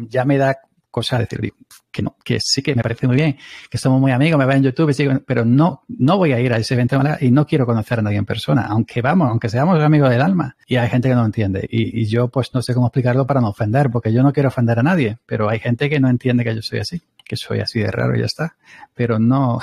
ya 0.08 0.26
me 0.26 0.36
da 0.36 0.58
cosa 0.90 1.18
decir 1.18 1.54
que 1.90 2.02
no, 2.02 2.16
que 2.22 2.38
sí 2.40 2.62
que 2.62 2.74
me 2.74 2.82
parece 2.82 3.06
muy 3.06 3.16
bien, 3.16 3.38
que 3.70 3.78
somos 3.78 3.98
muy 3.98 4.12
amigos, 4.12 4.38
me 4.38 4.44
va 4.44 4.54
en 4.54 4.62
YouTube, 4.62 5.24
pero 5.26 5.46
no, 5.46 5.84
no 5.88 6.18
voy 6.18 6.32
a 6.32 6.40
ir 6.40 6.52
a 6.52 6.58
ese 6.58 6.74
evento 6.74 7.00
y 7.20 7.30
no 7.30 7.46
quiero 7.46 7.64
conocer 7.64 8.00
a 8.00 8.02
nadie 8.02 8.18
en 8.18 8.26
persona, 8.26 8.66
aunque 8.68 9.00
vamos, 9.00 9.30
aunque 9.30 9.48
seamos 9.48 9.82
amigos 9.82 10.10
del 10.10 10.20
alma. 10.20 10.56
Y 10.66 10.76
hay 10.76 10.90
gente 10.90 11.08
que 11.08 11.14
no 11.14 11.24
entiende. 11.24 11.66
Y, 11.70 12.02
y 12.02 12.04
yo 12.04 12.28
pues 12.28 12.52
no 12.52 12.60
sé 12.60 12.74
cómo 12.74 12.88
explicarlo 12.88 13.26
para 13.26 13.40
no 13.40 13.48
ofender, 13.48 13.90
porque 13.90 14.12
yo 14.12 14.22
no 14.22 14.32
quiero 14.34 14.50
ofender 14.50 14.78
a 14.78 14.82
nadie, 14.82 15.18
pero 15.24 15.48
hay 15.48 15.58
gente 15.58 15.88
que 15.88 15.98
no 15.98 16.10
entiende 16.10 16.44
que 16.44 16.54
yo 16.54 16.60
soy 16.60 16.80
así, 16.80 17.00
que 17.32 17.36
soy 17.36 17.60
así 17.60 17.80
de 17.80 17.90
raro 17.90 18.14
y 18.14 18.18
ya 18.18 18.26
está. 18.26 18.56
Pero 18.92 19.18
no, 19.18 19.58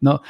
no, 0.00 0.22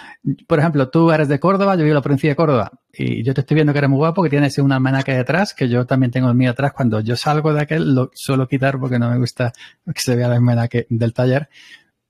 por 0.48 0.58
ejemplo, 0.58 0.88
tú 0.88 1.12
eres 1.12 1.28
de 1.28 1.38
Córdoba, 1.38 1.76
yo 1.76 1.84
vivo 1.84 1.92
en 1.92 1.94
la 1.94 2.02
provincia 2.02 2.30
de 2.30 2.34
Córdoba 2.34 2.72
y 2.92 3.22
yo 3.22 3.32
te 3.32 3.42
estoy 3.42 3.54
viendo 3.54 3.72
que 3.72 3.78
eres 3.78 3.88
muy 3.88 3.98
guapo, 3.98 4.24
que 4.24 4.30
tienes 4.30 4.58
un 4.58 4.72
almanaque 4.72 5.14
detrás, 5.14 5.54
que 5.54 5.68
yo 5.68 5.86
también 5.86 6.10
tengo 6.10 6.28
el 6.28 6.34
mío 6.34 6.50
atrás. 6.50 6.72
Cuando 6.72 6.98
yo 6.98 7.16
salgo 7.16 7.54
de 7.54 7.60
aquel, 7.60 7.94
lo 7.94 8.10
suelo 8.12 8.48
quitar 8.48 8.80
porque 8.80 8.98
no 8.98 9.08
me 9.08 9.18
gusta 9.18 9.52
que 9.86 10.00
se 10.00 10.16
vea 10.16 10.26
el 10.26 10.32
almanaque 10.32 10.88
del 10.90 11.14
taller. 11.14 11.48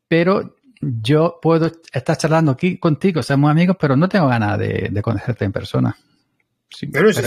Pero 0.09 0.57
yo 0.81 1.39
puedo 1.43 1.71
estar 1.93 2.17
charlando 2.17 2.53
aquí 2.53 2.79
contigo, 2.79 3.23
somos 3.23 3.51
amigos, 3.51 3.77
pero 3.79 3.97
no 3.97 4.09
tengo 4.09 4.29
ganas 4.29 4.59
de, 4.59 4.99
conocerte 5.03 5.45
en 5.45 5.53
persona. 5.53 5.95
Pero 6.93 7.11
eso, 7.11 7.23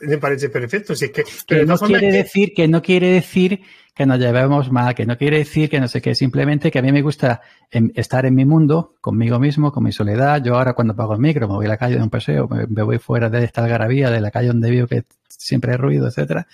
me 0.00 0.18
parece 0.18 0.48
perfecto. 0.48 0.94
Si 0.94 1.06
es 1.06 1.10
que, 1.10 1.24
pero 1.46 1.66
no 1.66 1.78
quiere 1.78 2.12
decir 2.12 2.52
que 2.54 2.68
no 2.68 2.82
quiere 2.82 3.08
decir 3.08 3.60
que 3.94 4.06
nos 4.06 4.18
llevemos 4.18 4.72
mal, 4.72 4.94
que 4.94 5.06
no 5.06 5.16
quiere 5.16 5.38
decir 5.38 5.70
que 5.70 5.78
no 5.78 5.86
sé 5.86 6.02
qué, 6.02 6.16
simplemente 6.16 6.72
que 6.72 6.80
a 6.80 6.82
mí 6.82 6.90
me 6.90 7.00
gusta 7.00 7.42
estar 7.70 8.26
en 8.26 8.34
mi 8.34 8.44
mundo, 8.44 8.96
conmigo 9.00 9.38
mismo, 9.38 9.70
con 9.70 9.84
mi 9.84 9.92
soledad. 9.92 10.42
Yo 10.42 10.56
ahora 10.56 10.72
cuando 10.72 10.96
pago 10.96 11.14
el 11.14 11.20
micro, 11.20 11.46
me 11.46 11.54
voy 11.54 11.66
a 11.66 11.68
la 11.68 11.76
calle 11.76 11.96
de 11.96 12.02
un 12.02 12.10
paseo, 12.10 12.48
me, 12.48 12.82
voy 12.82 12.98
fuera 12.98 13.30
de 13.30 13.44
esta 13.44 13.62
algarabía, 13.62 14.10
de 14.10 14.20
la 14.20 14.32
calle 14.32 14.48
donde 14.48 14.70
vivo 14.70 14.88
que 14.88 15.04
siempre 15.28 15.72
hay 15.72 15.76
ruido, 15.76 16.08
etcétera, 16.08 16.48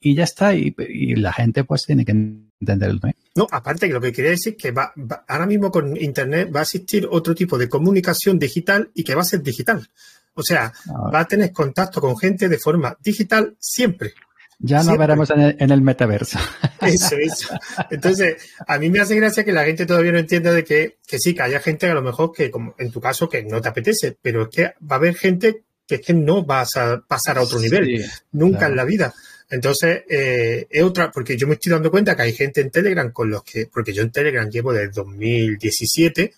y 0.00 0.14
ya 0.14 0.24
está, 0.24 0.54
y, 0.54 0.74
la 1.16 1.32
gente 1.32 1.64
pues 1.64 1.84
tiene 1.86 2.04
que 2.04 2.12
entenderlo. 2.12 3.00
No, 3.34 3.48
aparte 3.50 3.88
que 3.88 3.92
lo 3.92 4.00
que 4.00 4.12
quería 4.12 4.30
decir 4.30 4.54
es 4.56 4.62
que 4.62 4.70
va, 4.70 4.92
ahora 5.26 5.46
mismo 5.46 5.72
con 5.72 5.96
Internet 5.96 6.50
va 6.54 6.60
a 6.60 6.62
existir 6.62 7.08
otro 7.10 7.34
tipo 7.34 7.58
de 7.58 7.68
comunicación 7.68 8.38
digital 8.38 8.90
y 8.94 9.02
que 9.02 9.14
va 9.16 9.22
a 9.22 9.24
ser 9.24 9.42
digital. 9.42 9.88
O 10.36 10.42
sea, 10.42 10.72
ah. 10.88 11.10
va 11.12 11.20
a 11.20 11.28
tener 11.28 11.50
contacto 11.52 12.00
con 12.00 12.16
gente 12.16 12.48
de 12.48 12.58
forma 12.58 12.96
digital 13.02 13.56
siempre. 13.58 14.14
Ya 14.58 14.82
nos 14.82 14.96
veremos 14.96 15.30
en 15.30 15.70
el, 15.70 15.82
metaverso. 15.82 16.38
Eso, 16.80 17.16
eso. 17.16 17.54
Entonces, 17.90 18.36
a 18.66 18.78
mí 18.78 18.88
me 18.88 19.00
hace 19.00 19.16
gracia 19.16 19.44
que 19.44 19.52
la 19.52 19.64
gente 19.64 19.84
todavía 19.84 20.12
no 20.12 20.18
entienda 20.18 20.52
de 20.52 20.64
que, 20.64 20.98
que 21.06 21.18
sí, 21.18 21.34
que 21.34 21.42
haya 21.42 21.60
gente 21.60 21.90
a 21.90 21.94
lo 21.94 22.00
mejor 22.00 22.32
que, 22.32 22.50
como 22.50 22.74
en 22.78 22.90
tu 22.90 23.00
caso, 23.00 23.28
que 23.28 23.42
no 23.42 23.60
te 23.60 23.68
apetece, 23.68 24.16
pero 24.20 24.44
es 24.44 24.48
que 24.48 24.62
va 24.62 24.92
a 24.92 24.94
haber 24.94 25.14
gente 25.14 25.64
que 25.86 25.96
es 25.96 26.00
que 26.00 26.14
no 26.14 26.44
vas 26.44 26.76
a 26.76 27.02
pasar 27.06 27.38
a 27.38 27.42
otro 27.42 27.58
nivel, 27.58 28.04
nunca 28.32 28.66
en 28.66 28.76
la 28.76 28.84
vida. 28.84 29.12
Entonces, 29.50 30.02
eh, 30.08 30.66
es 30.70 30.82
otra, 30.82 31.10
porque 31.10 31.36
yo 31.36 31.46
me 31.46 31.54
estoy 31.54 31.72
dando 31.72 31.90
cuenta 31.90 32.16
que 32.16 32.22
hay 32.22 32.32
gente 32.32 32.60
en 32.60 32.70
Telegram 32.70 33.12
con 33.12 33.30
los 33.30 33.42
que, 33.44 33.66
porque 33.66 33.92
yo 33.92 34.02
en 34.02 34.10
Telegram 34.10 34.48
llevo 34.48 34.72
desde 34.72 34.90
2017 34.90 36.34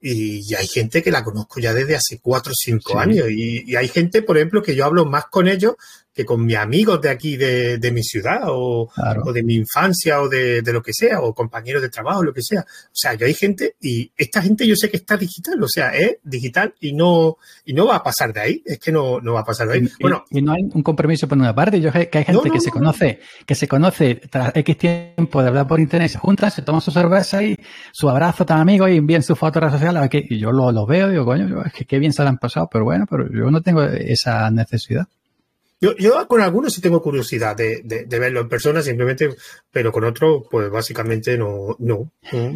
y, 0.00 0.54
hay 0.54 0.66
gente 0.66 1.02
que 1.02 1.10
la 1.10 1.22
conozco 1.22 1.60
ya 1.60 1.74
desde 1.74 1.96
hace 1.96 2.18
cuatro 2.20 2.52
o 2.52 2.54
cinco 2.54 2.98
años 2.98 3.28
y, 3.30 3.70
y, 3.70 3.76
hay 3.76 3.88
gente, 3.88 4.22
por 4.22 4.36
ejemplo, 4.36 4.62
que 4.62 4.74
yo 4.74 4.84
hablo 4.84 5.04
más 5.04 5.26
con 5.26 5.46
ellos 5.46 5.74
que 6.12 6.24
con 6.24 6.44
mis 6.44 6.56
amigos 6.56 7.00
de 7.00 7.08
aquí 7.08 7.36
de, 7.36 7.78
de 7.78 7.92
mi 7.92 8.02
ciudad 8.02 8.42
o, 8.46 8.90
o, 9.24 9.32
de 9.32 9.42
mi 9.42 9.54
infancia 9.54 10.20
o 10.20 10.28
de, 10.28 10.62
de, 10.62 10.72
lo 10.72 10.82
que 10.82 10.92
sea, 10.92 11.20
o 11.20 11.34
compañeros 11.34 11.82
de 11.82 11.88
trabajo, 11.88 12.22
lo 12.22 12.32
que 12.32 12.42
sea. 12.42 12.60
O 12.60 12.94
sea, 12.94 13.14
yo 13.14 13.26
hay 13.26 13.34
gente 13.34 13.76
y 13.80 14.10
esta 14.16 14.42
gente 14.42 14.66
yo 14.66 14.74
sé 14.74 14.90
que 14.90 14.96
está 14.96 15.16
digital, 15.16 15.62
o 15.62 15.68
sea, 15.68 15.94
es 15.94 16.18
digital 16.24 16.74
y 16.80 16.92
no, 16.92 17.36
y 17.64 17.74
no 17.74 17.86
va 17.86 17.96
a 17.96 18.02
pasar 18.02 18.32
de 18.32 18.40
ahí, 18.40 18.62
es 18.64 18.78
que 18.78 18.90
no, 18.90 19.20
no 19.20 19.34
va 19.34 19.40
a 19.40 19.44
pasar 19.44 19.68
de 19.68 19.74
ahí. 19.74 19.88
Y, 19.98 20.02
bueno, 20.02 20.24
y 20.30 20.42
no 20.42 20.52
hay 20.52 20.62
un 20.62 20.82
compromiso 20.82 21.28
por 21.28 21.38
una 21.38 21.54
parte, 21.54 21.80
yo 21.80 21.92
que 21.92 22.08
hay 22.12 22.24
gente 22.24 22.50
que 22.50 22.60
se 22.60 22.70
conoce, 22.70 23.20
que 23.46 23.54
se 23.54 23.68
conoce 23.68 24.16
tras 24.16 24.52
X 24.56 24.78
tiempo 24.78 25.42
de 25.42 25.48
hablar 25.48 25.68
por 25.68 25.78
internet, 25.78 26.10
se 26.10 26.18
juntan, 26.18 26.50
se 26.50 26.62
toman 26.62 26.80
su 26.80 26.90
cerveza 26.90 27.42
y 27.42 27.56
su 27.92 28.08
abrazo 28.08 28.44
tan 28.44 28.60
amigo 28.60 28.88
y 28.88 28.96
envían 28.96 29.22
su 29.22 29.36
foto 29.36 29.58
a 29.58 29.62
redes 29.62 29.74
sociales, 29.74 30.10
y 30.12 30.38
yo 30.38 30.50
lo, 30.50 30.72
lo 30.72 30.86
veo 30.86 31.08
y 31.08 31.12
digo, 31.12 31.24
coño, 31.24 31.64
es 31.64 31.72
que 31.72 31.84
qué 31.84 31.98
bien 31.98 32.12
se 32.12 32.22
lo 32.22 32.28
han 32.28 32.38
pasado, 32.38 32.68
pero 32.70 32.84
bueno, 32.84 33.06
pero 33.08 33.28
yo 33.32 33.50
no 33.50 33.62
tengo 33.62 33.82
esa 33.84 34.50
necesidad. 34.50 35.06
Yo, 35.82 35.96
yo 35.96 36.28
con 36.28 36.42
algunos 36.42 36.74
sí 36.74 36.82
tengo 36.82 37.00
curiosidad 37.00 37.56
de, 37.56 37.80
de, 37.82 38.18
verlo 38.18 38.40
en 38.40 38.50
persona, 38.50 38.82
simplemente, 38.82 39.34
pero 39.70 39.90
con 39.90 40.04
otros, 40.04 40.42
pues 40.50 40.70
básicamente 40.70 41.38
no, 41.38 41.74
no, 41.78 42.12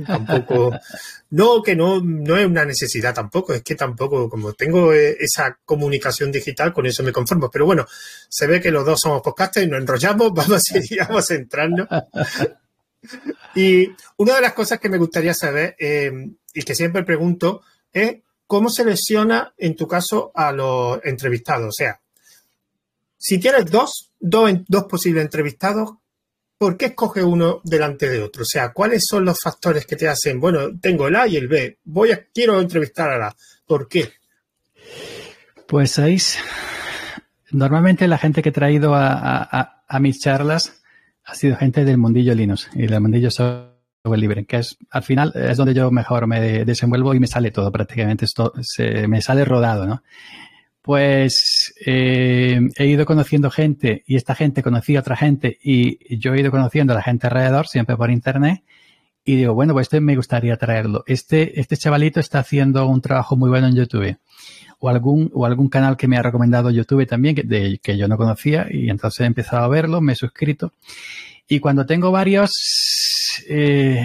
tampoco. 0.06 0.72
no, 1.30 1.62
que 1.62 1.74
no, 1.74 2.02
no 2.02 2.36
es 2.36 2.44
una 2.44 2.66
necesidad 2.66 3.14
tampoco, 3.14 3.54
es 3.54 3.62
que 3.62 3.76
tampoco, 3.76 4.28
como 4.28 4.52
tengo 4.52 4.92
eh, 4.92 5.16
esa 5.18 5.58
comunicación 5.64 6.30
digital, 6.30 6.74
con 6.74 6.84
eso 6.84 7.02
me 7.02 7.12
conformo. 7.12 7.50
Pero 7.50 7.64
bueno, 7.64 7.86
se 8.28 8.46
ve 8.46 8.60
que 8.60 8.70
los 8.70 8.84
dos 8.84 9.00
somos 9.00 9.22
podcasters 9.22 9.66
y 9.66 9.70
nos 9.70 9.80
enrollamos, 9.80 10.30
vamos 10.34 10.62
a 10.70 11.04
vamos 11.08 11.30
a 11.30 11.34
entrarnos. 11.34 11.88
Y 13.54 13.90
una 14.16 14.34
de 14.36 14.40
las 14.40 14.54
cosas 14.54 14.80
que 14.80 14.88
me 14.88 14.96
gustaría 14.96 15.34
saber, 15.34 15.76
eh, 15.78 16.10
y 16.54 16.62
que 16.62 16.74
siempre 16.74 17.04
pregunto, 17.04 17.60
es 17.92 18.16
cómo 18.46 18.70
selecciona, 18.70 19.52
en 19.58 19.76
tu 19.76 19.86
caso, 19.86 20.32
a 20.34 20.52
los 20.52 21.00
entrevistados. 21.04 21.68
O 21.68 21.72
sea, 21.72 22.00
si 23.26 23.38
tienes 23.38 23.70
dos, 23.70 24.12
dos, 24.20 24.84
posibles 24.84 25.24
entrevistados, 25.24 25.94
¿por 26.58 26.76
qué 26.76 26.86
escoge 26.86 27.22
uno 27.22 27.62
delante 27.64 28.10
de 28.10 28.20
otro? 28.20 28.42
O 28.42 28.44
sea, 28.44 28.74
¿cuáles 28.74 29.04
son 29.08 29.24
los 29.24 29.38
factores 29.42 29.86
que 29.86 29.96
te 29.96 30.06
hacen, 30.06 30.38
bueno, 30.38 30.78
tengo 30.78 31.08
el 31.08 31.16
A 31.16 31.26
y 31.26 31.36
el 31.36 31.48
B, 31.48 31.78
voy 31.84 32.12
a, 32.12 32.26
quiero 32.34 32.60
entrevistar 32.60 33.08
a 33.08 33.18
la, 33.18 33.36
¿por 33.66 33.88
qué? 33.88 34.12
Pues 35.66 35.92
sabéis, 35.92 36.36
normalmente 37.50 38.06
la 38.08 38.18
gente 38.18 38.42
que 38.42 38.50
he 38.50 38.52
traído 38.52 38.92
a, 38.94 39.82
mis 40.00 40.20
charlas 40.20 40.82
ha 41.24 41.34
sido 41.34 41.56
gente 41.56 41.86
del 41.86 41.96
mundillo 41.96 42.34
Linux 42.34 42.68
y 42.74 42.86
del 42.86 43.00
mundillo 43.00 43.30
software 43.30 44.18
libre, 44.18 44.44
que 44.44 44.58
es 44.58 44.76
al 44.90 45.02
final 45.02 45.32
es 45.34 45.56
donde 45.56 45.72
yo 45.72 45.90
mejor 45.90 46.26
me 46.26 46.66
desenvuelvo 46.66 47.14
y 47.14 47.20
me 47.20 47.26
sale 47.26 47.50
todo 47.52 47.72
prácticamente, 47.72 48.26
esto 48.26 48.52
se, 48.60 49.08
me 49.08 49.22
sale 49.22 49.46
rodado, 49.46 49.86
¿no? 49.86 50.02
Pues 50.84 51.72
eh, 51.86 52.60
he 52.76 52.86
ido 52.86 53.06
conociendo 53.06 53.50
gente 53.50 54.04
y 54.06 54.16
esta 54.16 54.34
gente 54.34 54.62
conocía 54.62 54.98
a 54.98 55.00
otra 55.00 55.16
gente 55.16 55.58
y 55.62 56.18
yo 56.18 56.34
he 56.34 56.40
ido 56.40 56.50
conociendo 56.50 56.92
a 56.92 56.96
la 56.96 57.02
gente 57.02 57.26
alrededor, 57.26 57.66
siempre 57.68 57.96
por 57.96 58.10
internet. 58.10 58.62
Y 59.24 59.36
digo, 59.36 59.54
bueno, 59.54 59.72
pues 59.72 59.86
este 59.86 60.02
me 60.02 60.14
gustaría 60.14 60.58
traerlo. 60.58 61.02
Este, 61.06 61.58
este 61.58 61.78
chavalito 61.78 62.20
está 62.20 62.40
haciendo 62.40 62.86
un 62.86 63.00
trabajo 63.00 63.34
muy 63.34 63.48
bueno 63.48 63.66
en 63.66 63.76
YouTube. 63.76 64.18
O 64.78 64.90
algún, 64.90 65.30
o 65.32 65.46
algún 65.46 65.70
canal 65.70 65.96
que 65.96 66.06
me 66.06 66.18
ha 66.18 66.22
recomendado 66.22 66.70
YouTube 66.70 67.06
también, 67.06 67.34
que, 67.34 67.44
de, 67.44 67.80
que 67.82 67.96
yo 67.96 68.06
no 68.06 68.18
conocía. 68.18 68.66
Y 68.70 68.90
entonces 68.90 69.20
he 69.22 69.24
empezado 69.24 69.64
a 69.64 69.68
verlo, 69.68 70.02
me 70.02 70.12
he 70.12 70.16
suscrito. 70.16 70.74
Y 71.48 71.60
cuando 71.60 71.86
tengo 71.86 72.10
varios, 72.10 73.42
eh, 73.48 74.02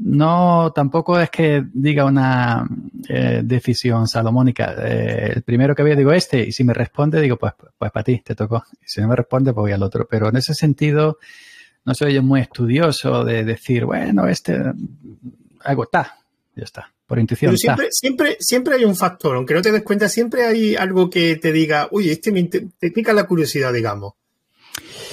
no, 0.00 0.72
tampoco 0.72 1.18
es 1.18 1.28
que 1.28 1.64
diga 1.72 2.04
una 2.04 2.68
eh, 3.08 3.40
decisión 3.42 4.06
salomónica. 4.06 4.74
Eh, 4.78 5.32
el 5.36 5.42
primero 5.42 5.74
que 5.74 5.82
veo 5.82 5.96
digo 5.96 6.12
este, 6.12 6.40
y 6.40 6.52
si 6.52 6.62
me 6.62 6.72
responde, 6.72 7.20
digo, 7.20 7.36
pues, 7.36 7.54
pues 7.76 7.90
para 7.90 8.04
ti, 8.04 8.22
te 8.24 8.36
tocó. 8.36 8.64
Y 8.80 8.88
si 8.88 9.00
no 9.00 9.08
me 9.08 9.16
responde, 9.16 9.52
pues 9.52 9.62
voy 9.62 9.72
al 9.72 9.82
otro. 9.82 10.06
Pero 10.08 10.28
en 10.28 10.36
ese 10.36 10.54
sentido, 10.54 11.18
no 11.84 11.94
soy 11.94 12.14
yo 12.14 12.22
muy 12.22 12.40
estudioso 12.40 13.24
de 13.24 13.44
decir, 13.44 13.86
bueno, 13.86 14.28
este, 14.28 14.56
algo 15.64 15.82
está, 15.82 16.16
ya 16.54 16.64
está. 16.64 16.92
Por 17.04 17.18
intuición. 17.18 17.50
Pero 17.50 17.58
siempre, 17.58 17.88
siempre, 17.90 18.36
siempre 18.38 18.74
hay 18.76 18.84
un 18.84 18.94
factor, 18.94 19.34
aunque 19.34 19.54
no 19.54 19.62
te 19.62 19.72
des 19.72 19.82
cuenta, 19.82 20.08
siempre 20.08 20.44
hay 20.44 20.76
algo 20.76 21.10
que 21.10 21.36
te 21.36 21.50
diga, 21.52 21.88
uy, 21.90 22.10
este 22.10 22.30
me 22.30 22.44
te 22.44 22.90
pica 22.92 23.12
la 23.14 23.26
curiosidad, 23.26 23.72
digamos. 23.72 24.12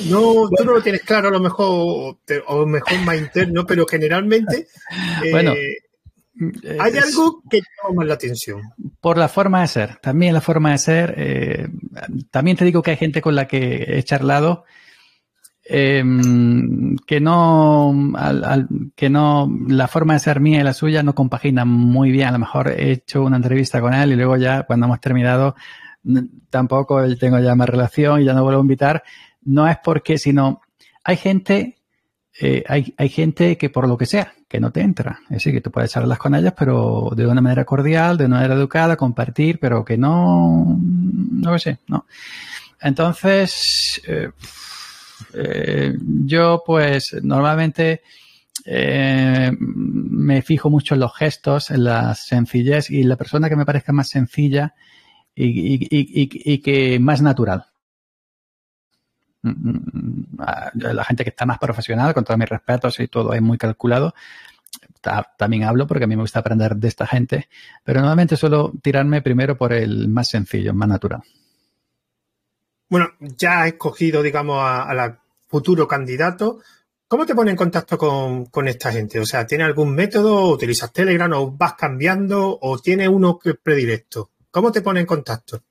No, 0.10 0.50
tú 0.56 0.64
no 0.64 0.74
lo 0.74 0.82
tienes 0.82 1.02
claro 1.02 1.30
a 1.30 1.32
lo 1.32 1.40
mejor, 1.40 2.18
o 2.48 2.66
mejor 2.66 3.00
más 3.00 3.18
interno, 3.18 3.66
pero 3.66 3.86
generalmente 3.86 4.68
bueno, 5.32 5.54
eh, 5.54 6.78
hay 6.80 6.98
algo 6.98 7.42
que 7.50 7.62
llama 7.62 8.04
la 8.04 8.16
atención. 8.16 8.62
Por 9.00 9.18
la 9.18 9.30
forma 9.30 9.62
de 9.62 9.68
ser, 9.68 9.96
también 9.98 10.34
la 10.34 10.42
forma 10.42 10.72
de 10.72 10.78
ser. 10.78 11.14
Eh, 11.18 11.68
también 12.30 12.58
te 12.58 12.66
digo 12.66 12.82
que 12.82 12.92
hay 12.92 12.98
gente 12.98 13.22
con 13.22 13.36
la 13.36 13.48
que 13.48 13.98
he 13.98 14.04
charlado 14.04 14.66
em, 15.64 16.98
que 17.08 17.22
no, 17.22 17.94
que 18.96 19.10
no, 19.10 19.50
la 19.68 19.88
forma 19.88 20.14
de 20.14 20.20
ser 20.20 20.42
mía 20.42 20.60
y 20.60 20.64
la 20.64 20.74
suya 20.74 21.04
no 21.04 21.16
compagina 21.16 21.64
muy 21.64 22.12
bien. 22.12 22.28
A 22.28 22.34
lo 22.34 22.40
mejor 22.40 22.70
he 22.70 22.92
hecho 22.92 23.24
una 23.24 23.38
entrevista 23.38 23.80
con 23.80 23.94
él 23.94 24.12
y 24.12 24.16
luego 24.16 24.36
ya 24.36 24.64
cuando 24.64 24.88
hemos 24.88 25.00
terminado 25.00 25.56
tampoco 26.50 27.02
tengo 27.18 27.40
ya 27.40 27.56
más 27.56 27.70
relación 27.70 28.22
y 28.22 28.26
ya 28.26 28.34
no 28.34 28.44
vuelvo 28.44 28.60
a 28.60 28.64
invitar 28.64 29.04
no 29.46 29.68
es 29.68 29.78
porque, 29.84 30.18
sino 30.18 30.62
hay 31.04 31.18
gente, 31.18 31.78
eh, 32.40 32.64
hay, 32.68 32.94
hay, 32.98 33.10
gente 33.10 33.58
que 33.58 33.70
por 33.70 33.88
lo 33.88 33.98
que 33.98 34.06
sea, 34.06 34.34
que 34.48 34.60
no 34.60 34.72
te 34.72 34.82
entra. 34.82 35.20
Es 35.26 35.38
decir, 35.38 35.54
que 35.54 35.62
tú 35.62 35.72
puedes 35.72 35.92
charlas 35.92 36.18
con 36.18 36.36
ellas, 36.36 36.54
pero 36.58 37.12
de 37.16 37.28
una 37.28 37.42
manera 37.42 37.64
cordial, 37.64 38.18
de 38.18 38.26
una 38.26 38.38
manera 38.38 38.56
educada, 38.56 38.98
compartir, 38.98 39.60
pero 39.60 39.86
que 39.86 39.98
no, 39.98 40.78
no 40.78 41.60
sé, 41.60 41.80
no. 41.88 42.06
Entonces, 42.82 44.02
eh, 44.08 44.32
eh, 45.34 45.98
yo 46.26 46.64
pues 46.66 47.16
normalmente 47.22 48.02
me 48.68 50.42
fijo 50.42 50.72
mucho 50.72 50.96
en 50.96 51.02
los 51.02 51.16
gestos, 51.16 51.70
en 51.70 51.84
la 51.84 52.16
sencillez 52.16 52.90
y 52.90 53.04
la 53.04 53.16
persona 53.16 53.48
que 53.48 53.56
me 53.56 53.66
parezca 53.66 53.94
más 53.94 54.10
sencilla 54.10 54.74
y, 55.36 55.76
y, 55.76 55.88
y, 55.92 56.54
y 56.54 56.58
que 56.60 56.98
más 57.00 57.22
natural. 57.22 57.66
Mm, 59.46 60.38
la 60.74 61.04
gente 61.04 61.24
que 61.24 61.30
está 61.30 61.46
más 61.46 61.60
profesional, 61.60 62.14
con 62.14 62.24
todos 62.24 62.38
mis 62.38 62.50
respetos 62.50 63.00
y 63.00 63.08
todo 63.08 63.34
es 63.34 63.42
muy 63.42 63.58
calculado, 63.58 64.14
también 65.38 65.64
hablo 65.64 65.86
porque 65.86 66.06
a 66.06 66.08
mí 66.08 66.16
me 66.16 66.24
gusta 66.24 66.40
aprender 66.40 66.76
de 66.76 66.88
esta 66.88 67.06
gente, 67.06 67.48
pero 67.84 68.00
normalmente 68.00 68.38
suelo 68.38 68.72
tirarme 68.82 69.22
primero 69.22 69.56
por 69.56 69.72
el 69.72 70.08
más 70.08 70.30
sencillo, 70.30 70.74
más 70.74 70.90
natural. 70.90 71.22
Bueno, 72.90 73.12
ya 73.20 73.66
he 73.66 73.70
escogido, 73.70 74.24
digamos, 74.24 74.58
a, 74.62 74.92
la 74.94 75.20
futuro 75.48 75.88
candidato. 75.88 76.62
¿Cómo 77.08 77.26
te 77.26 77.36
pones 77.36 77.52
en 77.52 77.58
contacto 77.58 77.98
con, 77.98 78.46
con, 78.48 78.68
esta 78.68 78.92
gente? 78.92 79.20
O 79.20 79.26
sea, 79.26 79.46
¿tiene 79.46 79.64
algún 79.64 79.94
método? 79.94 80.50
¿Utilizas 80.50 80.92
Telegram 80.92 81.32
o 81.34 81.52
vas 81.52 81.74
cambiando? 81.74 82.58
¿O 82.62 82.80
tiene 82.80 83.08
uno 83.08 83.40
predilecto? 83.62 84.32
¿Cómo 84.50 84.72
te 84.72 84.82
pones 84.82 85.02
en 85.02 85.08
contacto? 85.08 85.62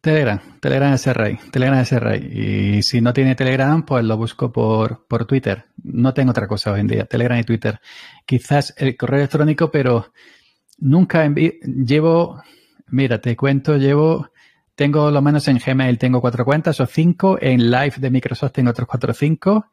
Telegram, 0.00 0.40
Telegram 0.60 0.92
es 0.92 1.06
el 1.06 1.14
rey, 1.14 1.38
Telegram 1.50 1.80
es 1.80 1.92
el 1.92 2.00
rey. 2.00 2.76
Y 2.78 2.82
si 2.82 3.00
no 3.00 3.12
tiene 3.12 3.34
Telegram, 3.34 3.84
pues 3.84 4.04
lo 4.04 4.16
busco 4.16 4.52
por, 4.52 5.06
por 5.06 5.26
Twitter. 5.26 5.66
No 5.82 6.14
tengo 6.14 6.30
otra 6.30 6.46
cosa 6.46 6.72
hoy 6.72 6.80
en 6.80 6.86
día, 6.86 7.06
Telegram 7.06 7.38
y 7.38 7.44
Twitter. 7.44 7.80
Quizás 8.24 8.74
el 8.76 8.96
correo 8.96 9.20
electrónico, 9.20 9.70
pero 9.70 10.12
nunca 10.78 11.24
envío, 11.24 11.52
llevo, 11.62 12.42
mira, 12.88 13.20
te 13.20 13.36
cuento, 13.36 13.76
llevo, 13.76 14.30
tengo 14.74 15.10
lo 15.10 15.22
menos 15.22 15.48
en 15.48 15.58
Gmail, 15.58 15.98
tengo 15.98 16.20
cuatro 16.20 16.44
cuentas 16.44 16.80
o 16.80 16.86
cinco, 16.86 17.38
en 17.40 17.70
Live 17.70 17.94
de 17.98 18.10
Microsoft 18.10 18.52
tengo 18.52 18.70
otros 18.70 18.88
cuatro 18.88 19.10
o 19.10 19.14
cinco, 19.14 19.66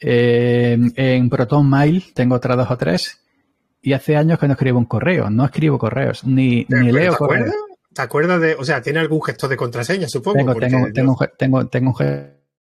eh, 0.00 0.78
en 0.94 1.28
Proton 1.28 1.68
Mail 1.68 2.12
tengo 2.14 2.36
otras 2.36 2.56
dos 2.56 2.70
o 2.70 2.76
tres, 2.76 3.24
y 3.82 3.92
hace 3.92 4.16
años 4.16 4.38
que 4.38 4.46
no 4.46 4.54
escribo 4.54 4.78
un 4.78 4.86
correo, 4.86 5.30
no 5.30 5.44
escribo 5.44 5.78
correos, 5.78 6.24
ni, 6.24 6.66
ni 6.68 6.92
leo 6.92 7.16
correos. 7.16 7.52
¿Te 7.98 8.02
acuerdas 8.02 8.40
de, 8.40 8.54
o 8.54 8.62
sea, 8.62 8.80
tiene 8.80 9.00
algún 9.00 9.20
gestor 9.20 9.50
de 9.50 9.56
contraseña, 9.56 10.06
supongo? 10.06 10.54
Tengo, 10.54 10.86
tengo, 10.92 11.18
tengo, 11.36 11.66
tengo, 11.66 11.90
un 11.90 11.96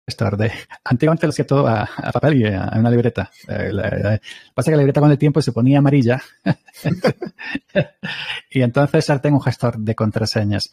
gestor 0.06 0.38
de, 0.38 0.50
antiguamente 0.84 1.26
lo 1.26 1.32
hacía 1.32 1.46
todo 1.46 1.68
a, 1.68 1.86
papel 2.14 2.40
y 2.40 2.46
a, 2.46 2.72
una 2.76 2.90
libreta. 2.90 3.30
Eh, 3.46 4.18
pasa 4.54 4.70
que 4.70 4.76
la 4.76 4.78
libreta 4.78 5.02
con 5.02 5.10
el 5.10 5.18
tiempo 5.18 5.42
se 5.42 5.52
ponía 5.52 5.80
amarilla 5.80 6.22
y 8.50 8.62
entonces 8.62 9.10
ahora 9.10 9.20
tengo 9.20 9.36
un 9.36 9.42
gestor 9.42 9.76
de 9.76 9.94
contraseñas. 9.94 10.72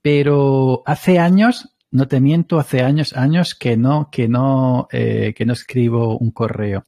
Pero 0.00 0.84
hace 0.86 1.18
años, 1.18 1.74
no 1.90 2.06
te 2.06 2.20
miento, 2.20 2.60
hace 2.60 2.82
años, 2.82 3.16
años 3.16 3.56
que 3.56 3.76
no, 3.76 4.08
que 4.12 4.28
no, 4.28 4.86
eh, 4.92 5.34
que 5.34 5.44
no 5.44 5.52
escribo 5.52 6.16
un 6.16 6.30
correo. 6.30 6.86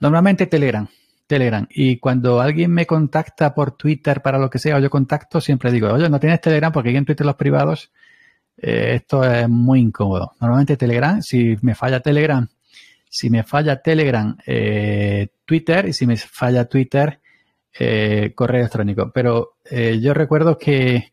Normalmente 0.00 0.46
Telegram. 0.46 0.88
Telegram. 1.32 1.66
Y 1.70 1.96
cuando 1.96 2.42
alguien 2.42 2.70
me 2.70 2.84
contacta 2.84 3.54
por 3.54 3.74
Twitter 3.74 4.20
para 4.20 4.38
lo 4.38 4.50
que 4.50 4.58
sea, 4.58 4.76
o 4.76 4.80
yo 4.80 4.90
contacto, 4.90 5.40
siempre 5.40 5.72
digo, 5.72 5.90
oye, 5.90 6.10
no 6.10 6.20
tienes 6.20 6.42
Telegram 6.42 6.70
porque 6.70 6.90
aquí 6.90 6.98
en 6.98 7.06
Twitter 7.06 7.24
los 7.24 7.36
privados, 7.36 7.90
eh, 8.58 8.96
esto 8.96 9.24
es 9.24 9.48
muy 9.48 9.80
incómodo. 9.80 10.32
Normalmente 10.42 10.76
Telegram, 10.76 11.22
si 11.22 11.56
me 11.62 11.74
falla 11.74 12.00
Telegram, 12.00 12.46
si 13.08 13.30
me 13.30 13.44
falla 13.44 13.80
Telegram, 13.80 14.36
eh, 14.46 15.28
Twitter, 15.46 15.88
y 15.88 15.94
si 15.94 16.06
me 16.06 16.18
falla 16.18 16.66
Twitter, 16.66 17.18
eh, 17.78 18.32
correo 18.34 18.60
electrónico. 18.60 19.10
Pero 19.10 19.56
yo 19.70 20.12
recuerdo 20.12 20.58
que, 20.58 21.12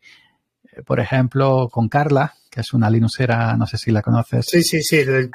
por 0.84 1.00
ejemplo, 1.00 1.70
con 1.72 1.88
Carla, 1.88 2.34
que 2.50 2.60
es 2.60 2.74
una 2.74 2.90
Linuxera, 2.90 3.56
no 3.56 3.66
sé 3.66 3.78
si 3.78 3.90
la 3.90 4.02
conoces. 4.02 4.44
Sí, 4.50 4.62
sí, 4.62 4.82
sí, 4.82 5.02
del, 5.02 5.30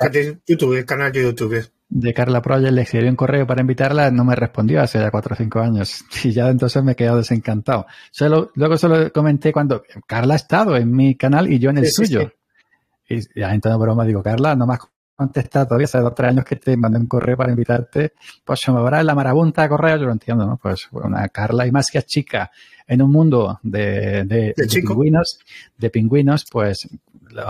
YouTube, 0.46 0.78
el 0.78 0.86
canal 0.86 1.12
de 1.12 1.24
YouTube 1.24 1.72
de 1.88 2.14
Carla 2.14 2.42
Project 2.42 2.74
le 2.74 2.82
escribí 2.82 3.08
un 3.08 3.16
correo 3.16 3.46
para 3.46 3.62
invitarla, 3.62 4.10
no 4.12 4.26
me 4.26 4.36
respondió 4.36 4.82
hace 4.82 5.00
ya 5.00 5.12
cuatro 5.12 5.34
o 5.34 5.38
cinco 5.38 5.60
años 5.60 6.04
y 6.24 6.32
ya 6.32 6.50
entonces 6.50 6.84
me 6.84 6.94
he 6.94 6.96
quedado 6.96 7.18
desencantado. 7.18 7.86
Solo, 8.12 8.52
luego 8.56 8.78
solo 8.78 9.12
comenté 9.12 9.52
cuando 9.54 9.84
Carla 10.08 10.34
ha 10.34 10.38
estado 10.38 10.76
en 10.76 10.92
mi 10.92 11.16
canal 11.16 11.52
y 11.52 11.60
yo 11.60 11.70
en 11.70 11.78
el 11.78 11.92
suyo. 11.92 12.32
Y 13.08 13.20
ya 13.40 13.54
entonces 13.54 13.80
broma 13.80 14.04
digo, 14.04 14.24
Carla, 14.24 14.56
no 14.56 14.66
me 14.66 14.74
has 14.74 14.80
contestado 15.16 15.68
todavía, 15.68 15.86
hace 15.86 16.00
dos 16.00 16.12
o 16.12 16.14
tres 16.14 16.32
años 16.32 16.44
que 16.44 16.56
te 16.58 16.76
mandé 16.76 17.00
un 17.00 17.08
correo 17.08 17.38
para 17.38 17.52
invitarte, 17.52 18.14
pues 18.44 18.60
se 18.60 18.72
me 18.72 18.82
va 18.82 19.04
la 19.04 19.16
marabunta 19.16 19.62
de 19.62 19.70
correo, 19.70 19.98
yo 19.98 20.06
lo 20.06 20.12
entiendo, 20.12 20.46
¿no? 20.46 20.58
Pues 20.58 20.90
una 20.92 21.30
Carla 21.30 21.66
y 21.66 21.72
más 21.72 21.90
que 21.90 22.02
chica 22.04 22.52
en 22.88 23.02
un 23.02 23.12
mundo 23.12 23.60
de, 23.64 24.26
de, 24.26 24.54
pingüinos, 24.68 25.40
de 25.78 25.90
pingüinos, 25.90 26.46
pues 26.52 26.88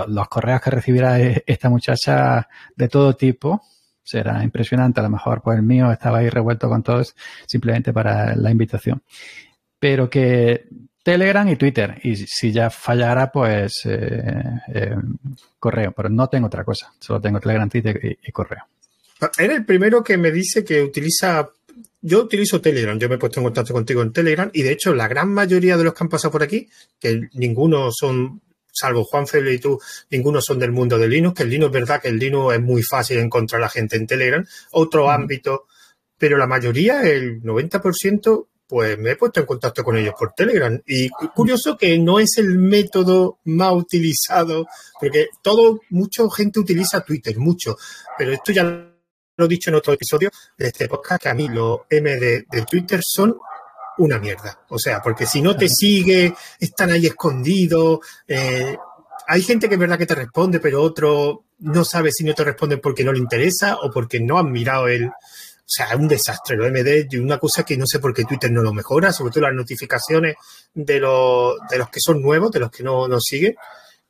los 0.08 0.28
correos 0.28 0.62
que 0.62 0.71
recibirá 0.71 1.19
esta 1.19 1.69
muchacha 1.69 2.48
de 2.75 2.88
todo 2.88 3.15
tipo, 3.15 3.62
será 4.06 4.41
impresionante. 4.43 5.01
A 5.01 5.03
lo 5.03 5.10
mejor, 5.10 5.41
pues 5.41 5.58
el 5.58 5.63
mío 5.63 5.91
estaba 5.91 6.19
ahí 6.19 6.29
revuelto 6.29 6.69
con 6.69 6.83
todos 6.83 7.15
simplemente 7.45 7.91
para 7.91 8.35
la 8.35 8.51
invitación. 8.51 9.01
Pero 9.79 10.10
que 10.10 10.67
Telegram 11.06 11.47
y 11.47 11.56
Twitter. 11.56 11.99
Y 12.03 12.15
si 12.15 12.51
ya 12.51 12.71
fallara, 12.71 13.31
pues 13.31 13.81
eh, 13.85 14.43
eh, 14.73 14.95
correo. 15.60 15.91
Pero 15.91 16.10
no 16.10 16.27
tengo 16.27 16.47
otra 16.47 16.63
cosa. 16.63 16.93
Solo 16.99 17.21
tengo 17.21 17.39
Telegram, 17.39 17.69
Twitter 17.69 18.17
y, 18.23 18.31
correo. 18.31 18.63
Eres 19.37 19.58
el 19.58 19.65
primero 19.65 20.03
que 20.03 20.17
me 20.17 20.31
dice 20.31 20.63
que 20.63 20.81
utiliza. 20.81 21.49
Yo 22.01 22.23
utilizo 22.23 22.60
Telegram. 22.62 22.97
Yo 22.97 23.08
me 23.08 23.15
he 23.15 23.17
puesto 23.19 23.39
en 23.39 23.43
contacto 23.43 23.71
contigo 23.71 24.01
en 24.01 24.13
Telegram. 24.13 24.49
Y 24.51 24.63
de 24.63 24.71
hecho, 24.71 24.95
la 24.95 25.08
gran 25.08 25.31
mayoría 25.31 25.77
de 25.77 25.83
los 25.83 25.93
que 25.93 26.03
han 26.03 26.10
pasado 26.10 26.31
por 26.31 26.41
aquí, 26.41 26.67
que 26.99 27.29
ninguno 27.33 27.89
son 27.91 28.41
salvo 28.76 29.04
Juan 29.06 29.26
Felipe 29.26 29.54
y 29.54 29.60
tú, 29.60 29.80
ninguno 30.12 30.42
son 30.42 30.60
del 30.60 30.71
mundo 30.71 30.98
de 30.98 31.08
Linux, 31.08 31.38
que 31.38 31.44
el 31.44 31.50
Linux 31.50 31.67
es 31.67 31.82
verdad 31.82 32.02
que 32.02 32.10
el 32.10 32.19
Linux 32.19 32.56
es 32.56 32.62
muy 32.62 32.84
fácil 32.84 33.17
encontrar 33.17 33.62
a 33.62 33.65
la 33.65 33.69
gente 33.69 33.96
en 33.96 34.06
Telegram, 34.06 34.46
otro 34.71 35.10
ámbito, 35.10 35.67
pero 36.17 36.38
la 36.38 36.48
mayoría, 36.48 37.02
el 37.04 37.42
90%, 37.42 38.48
pues 38.67 38.98
me 38.98 39.12
he 39.12 39.15
puesto 39.15 39.40
en 39.40 39.46
contacto 39.46 39.84
con 39.84 39.96
ellos 39.98 40.15
por 40.17 40.34
Telegram. 40.34 40.82
Y 40.86 41.10
curioso 41.10 41.78
que 41.78 41.98
no 42.00 42.19
es 42.19 42.38
el 42.38 42.58
método 42.58 43.40
más 43.46 43.73
utilizado, 43.73 44.67
porque 45.00 45.28
todo, 45.42 45.82
mucha 45.90 46.23
gente 46.36 46.60
utiliza 46.60 47.02
Twitter, 47.02 47.38
mucho, 47.38 47.78
pero 48.17 48.32
esto 48.32 48.52
ya 48.52 48.63
lo 49.38 49.46
he 49.46 49.50
dicho 49.50 49.69
en 49.69 49.76
otro 49.76 49.94
episodio 49.94 50.30
de 50.58 50.67
este 50.67 50.88
podcast, 50.88 51.21
que 51.21 51.30
a 51.30 51.34
mí 51.34 51.48
los 51.50 51.82
M 51.90 52.15
de, 52.17 52.46
Twitter 52.69 53.02
son 53.04 53.38
una 53.98 54.19
mierda. 54.19 54.65
O 54.69 54.79
sea, 54.79 55.02
porque 55.02 55.25
si 55.25 55.41
no 55.41 55.56
te 55.56 55.69
sigue, 55.69 56.33
están 56.60 56.91
ahí 56.91 57.08
escondidos. 57.08 58.00
Eh, 58.27 58.77
hay 59.27 59.41
gente 59.41 59.67
que 59.67 59.75
es 59.75 59.79
verdad 59.79 59.98
que 59.98 60.06
te 60.06 60.15
responde, 60.15 60.60
pero 60.60 60.81
otro 60.81 61.43
no 61.60 61.85
sabe 61.85 62.12
si 62.12 62.23
no 62.23 62.33
te 62.33 62.43
responden 62.43 62.81
porque 62.81 63.04
no 63.04 63.13
le 63.13 63.19
interesa 63.19 63.77
o 63.77 63.91
porque 63.91 64.19
no 64.19 64.37
han 64.37 64.52
mirado 64.52 64.87
el, 64.87 65.10
o 65.65 65.67
sea, 65.67 65.87
es 65.87 65.96
un 65.96 66.08
desastre 66.08 66.56
lo 66.56 66.69
MD 66.69 67.08
y 67.10 67.17
una 67.17 67.39
cosa 67.39 67.63
que 67.63 67.75
no 67.75 67.87
sé 67.87 67.98
por 67.98 68.13
qué 68.13 68.23
Twitter 68.23 68.52
no 68.52 68.62
lo 68.62 68.71
mejora, 68.71 69.12
sobre 69.12 69.31
todo 69.31 69.46
las 69.46 69.54
notificaciones 69.54 70.35
de 70.75 71.00
los, 71.00 71.56
de 71.69 71.77
los 71.79 71.89
que 71.89 72.00
son 72.00 72.21
nuevos, 72.21 72.52
de 72.52 72.60
los 72.60 72.69
que 72.69 72.83
no 72.83 73.08
nos 73.08 73.23
siguen. 73.23 73.56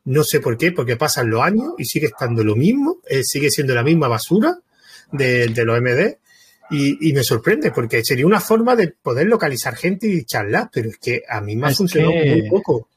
No 0.04 0.24
sé 0.26 0.42
por 0.42 0.58
qué, 0.58 0.74
porque 0.74 0.98
pasan 0.98 1.30
los 1.30 1.42
años 1.42 1.74
y 1.78 1.86
sigue 1.86 2.08
estando 2.08 2.44
lo 2.44 2.58
mismo, 2.58 2.98
eh, 3.08 3.24
sigue 3.24 3.50
siendo 3.50 3.74
la 3.74 3.84
misma 3.84 4.10
basura 4.10 4.60
de, 5.14 5.48
los 5.56 5.82
MD. 5.82 6.18
Y, 6.70 7.14
me 7.14 7.24
sorprende, 7.24 7.72
porque 7.72 8.04
sería 8.04 8.26
una 8.26 8.40
forma 8.40 8.76
de 8.76 8.88
poder 8.88 9.28
localizar 9.28 9.76
gente 9.76 10.08
y 10.08 10.26
charlar, 10.26 10.70
pero 10.74 10.90
es 10.90 10.98
que 10.98 11.22
a 11.30 11.40
mí 11.42 11.56
me 11.56 11.68
ha 11.68 11.72
funcionado 11.72 12.14
muy 12.14 12.50
poco. 12.50 12.90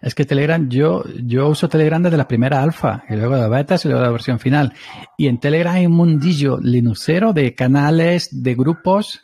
Es 0.00 0.14
que 0.16 0.24
Telegram, 0.24 0.68
yo, 0.68 1.04
yo 1.22 1.48
uso 1.48 1.68
Telegram 1.68 2.02
desde 2.02 2.16
la 2.16 2.26
primera 2.26 2.62
alfa, 2.62 3.04
y 3.08 3.14
luego 3.14 3.36
de 3.36 3.48
betas 3.48 3.84
y 3.84 3.88
luego 3.88 4.02
la 4.02 4.10
versión 4.10 4.40
final. 4.40 4.74
Y 5.16 5.28
en 5.28 5.38
Telegram 5.38 5.74
hay 5.74 5.86
un 5.86 5.92
mundillo 5.92 6.58
linuxero 6.58 7.32
de 7.32 7.54
canales, 7.54 8.28
de 8.32 8.54
grupos. 8.54 9.20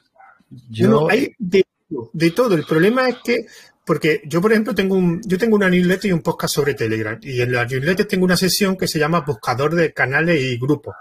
Yo... 0.71 1.11
hay 1.11 1.33
de, 1.39 1.65
de, 2.13 2.31
todo. 2.31 2.55
El 2.55 2.65
problema 2.65 3.09
es 3.09 3.17
que, 3.25 3.47
porque 3.85 4.21
yo, 4.27 4.41
por 4.41 4.53
ejemplo, 4.53 4.75
tengo 4.75 4.95
un, 4.95 5.21
yo 5.27 5.37
tengo 5.37 5.57
una 5.57 5.69
newsletter 5.69 6.11
y 6.11 6.13
un 6.13 6.23
podcast 6.23 6.55
sobre 6.55 6.75
Telegram. 6.75 7.19
Y 7.23 7.41
en 7.41 7.53
la 7.53 7.65
newsletter 7.65 8.07
tengo 8.07 8.25
una 8.25 8.37
sesión 8.37 8.77
que 8.77 8.87
se 8.87 9.01
llama 9.01 9.25
Buscador 9.27 9.75
de 9.75 9.93
canales 9.93 10.41
y 10.41 10.59
grupos. 10.59 10.95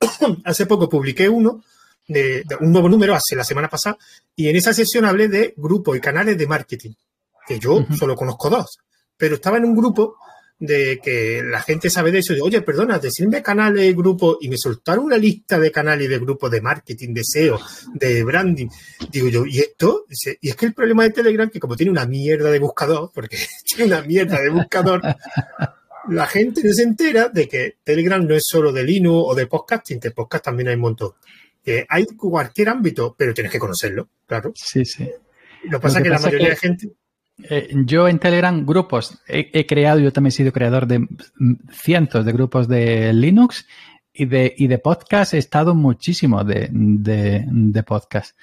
hace 0.44 0.66
poco 0.66 0.88
publiqué 0.88 1.28
uno, 1.28 1.62
de, 2.10 2.44
un 2.60 2.72
nuevo 2.72 2.88
número, 2.88 3.14
hace 3.14 3.36
la 3.36 3.44
semana 3.44 3.68
pasada, 3.68 3.96
y 4.36 4.48
en 4.48 4.56
esa 4.56 4.72
sesión 4.72 5.04
hablé 5.04 5.28
de 5.28 5.54
grupos 5.56 5.96
y 5.96 6.00
canales 6.00 6.36
de 6.36 6.46
marketing, 6.46 6.92
que 7.46 7.58
yo 7.58 7.86
solo 7.98 8.14
conozco 8.14 8.50
dos 8.50 8.78
pero 9.20 9.34
estaba 9.34 9.58
en 9.58 9.66
un 9.66 9.76
grupo 9.76 10.16
de 10.58 10.98
que 11.02 11.42
la 11.44 11.60
gente 11.60 11.90
sabe 11.90 12.10
de 12.10 12.18
eso, 12.18 12.34
de, 12.34 12.40
oye, 12.40 12.62
perdona, 12.62 12.98
decirme 12.98 13.42
canales 13.42 13.84
y 13.84 13.92
grupos, 13.92 14.38
y 14.40 14.48
me 14.48 14.56
soltaron 14.56 15.04
una 15.04 15.16
lista 15.16 15.58
de 15.58 15.70
canales 15.70 16.06
y 16.06 16.08
de 16.08 16.18
grupos 16.18 16.50
de 16.50 16.60
marketing, 16.60 17.14
de 17.14 17.22
SEO, 17.22 17.58
de 17.94 18.24
branding. 18.24 18.68
Digo 19.10 19.28
yo, 19.28 19.46
¿y 19.46 19.58
esto? 19.58 20.04
Y 20.40 20.48
es 20.48 20.56
que 20.56 20.66
el 20.66 20.74
problema 20.74 21.02
de 21.04 21.10
Telegram, 21.10 21.48
que 21.48 21.60
como 21.60 21.76
tiene 21.76 21.92
una 21.92 22.06
mierda 22.06 22.50
de 22.50 22.58
buscador, 22.58 23.10
porque 23.14 23.38
tiene 23.64 23.92
una 23.92 24.02
mierda 24.02 24.40
de 24.40 24.50
buscador, 24.50 25.02
la 26.08 26.26
gente 26.26 26.62
no 26.64 26.72
se 26.72 26.82
entera 26.82 27.28
de 27.28 27.46
que 27.46 27.76
Telegram 27.84 28.26
no 28.26 28.34
es 28.34 28.44
solo 28.46 28.72
de 28.72 28.84
Linux 28.84 29.24
o 29.28 29.34
de 29.34 29.46
podcasting, 29.46 30.00
de 30.00 30.10
podcast 30.10 30.44
también 30.44 30.68
hay 30.68 30.74
un 30.74 30.80
montón. 30.80 31.12
Que 31.62 31.84
hay 31.88 32.06
cualquier 32.06 32.70
ámbito, 32.70 33.14
pero 33.16 33.34
tienes 33.34 33.52
que 33.52 33.58
conocerlo, 33.58 34.08
claro. 34.26 34.52
Sí, 34.54 34.84
sí. 34.84 35.10
Lo 35.64 35.78
que 35.78 35.82
pasa 35.82 35.98
es 35.98 36.04
que 36.04 36.10
la 36.10 36.18
mayoría 36.18 36.48
de 36.48 36.56
gente 36.56 36.90
eh, 37.48 37.68
yo 37.86 38.08
en 38.08 38.18
Telegram 38.18 38.64
grupos 38.66 39.22
he, 39.26 39.66
creado, 39.66 40.00
yo 40.00 40.12
también 40.12 40.28
he 40.28 40.36
sido 40.36 40.52
creador 40.52 40.86
de 40.86 41.06
cientos 41.72 42.24
de 42.24 42.32
grupos 42.32 42.68
de 42.68 43.12
Linux 43.12 43.66
y 44.12 44.26
de, 44.26 44.54
y 44.56 44.66
de 44.66 44.78
podcast 44.78 45.34
he 45.34 45.38
estado 45.38 45.74
muchísimo 45.74 46.44
de, 46.44 46.68
de, 46.70 47.82
podcast. 47.82 48.36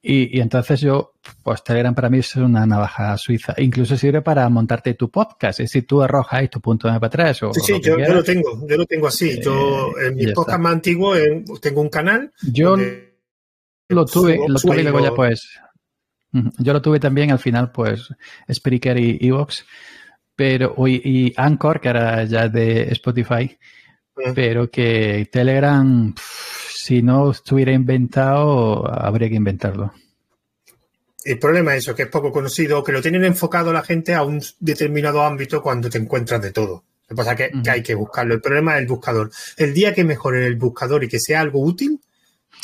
Y, 0.00 0.40
entonces 0.40 0.80
yo, 0.80 1.14
pues 1.42 1.64
Telegram 1.64 1.94
para 1.94 2.08
mí 2.08 2.18
es 2.18 2.36
una 2.36 2.64
navaja 2.64 3.16
suiza. 3.18 3.54
Incluso 3.58 3.96
sirve 3.96 4.22
para 4.22 4.48
montarte 4.48 4.94
tu 4.94 5.10
podcast. 5.10 5.60
Es 5.60 5.70
decir, 5.70 5.86
tú 5.86 6.02
arrojas 6.02 6.48
tu 6.48 6.60
punto 6.60 6.88
MP3 6.88 7.48
o. 7.48 7.54
Sí, 7.54 7.60
sí, 7.60 7.80
yo, 7.82 7.96
lo 7.96 8.22
tengo, 8.22 8.66
yo 8.66 8.76
lo 8.76 8.86
tengo 8.86 9.08
así. 9.08 9.40
yo 9.42 9.88
eh, 9.98 10.08
en 10.08 10.14
mi 10.14 10.32
podcast 10.32 10.60
más 10.60 10.72
antiguo 10.72 11.14
tengo 11.60 11.80
un 11.80 11.88
canal. 11.88 12.32
Yo 12.42 12.76
lo 13.88 14.04
tuve, 14.06 14.38
lo 14.46 14.60
tuve 14.60 14.80
y 14.80 14.82
luego 14.84 15.00
ya 15.00 15.14
pues 15.14 15.58
yo 16.32 16.72
lo 16.72 16.82
tuve 16.82 17.00
también 17.00 17.30
al 17.30 17.38
final, 17.38 17.72
pues, 17.72 18.08
Spreaker 18.52 18.98
y 18.98 19.18
Evox, 19.20 19.64
pero 20.36 20.74
hoy 20.76 21.00
y 21.04 21.32
Anchor, 21.36 21.80
que 21.80 21.88
era 21.88 22.24
ya 22.24 22.48
de 22.48 22.82
Spotify, 22.92 23.56
pero 24.34 24.70
que 24.70 25.28
Telegram, 25.32 26.14
si 26.88 27.02
no 27.02 27.32
estuviera 27.32 27.70
inventado, 27.70 28.90
habría 28.90 29.28
que 29.28 29.34
inventarlo. 29.34 29.92
El 31.22 31.38
problema 31.38 31.74
es 31.74 31.82
eso, 31.82 31.94
que 31.94 32.04
es 32.04 32.08
poco 32.08 32.32
conocido, 32.32 32.82
que 32.82 32.92
lo 32.92 33.02
tienen 33.02 33.26
enfocado 33.26 33.74
la 33.74 33.82
gente 33.82 34.14
a 34.14 34.22
un 34.22 34.40
determinado 34.58 35.22
ámbito 35.22 35.60
cuando 35.60 35.90
te 35.90 35.98
encuentras 35.98 36.40
de 36.40 36.50
todo. 36.50 36.84
Lo 37.06 37.08
que 37.08 37.14
pasa 37.14 37.32
es 37.32 37.52
que, 37.62 37.70
hay 37.70 37.82
que 37.82 37.94
buscarlo. 37.94 38.32
El 38.32 38.40
problema 38.40 38.76
es 38.76 38.80
el 38.80 38.86
buscador. 38.86 39.30
El 39.58 39.74
día 39.74 39.92
que 39.92 40.02
mejore 40.02 40.46
el 40.46 40.56
buscador 40.56 41.04
y 41.04 41.08
que 41.08 41.20
sea 41.20 41.42
algo 41.42 41.60
útil. 41.60 42.00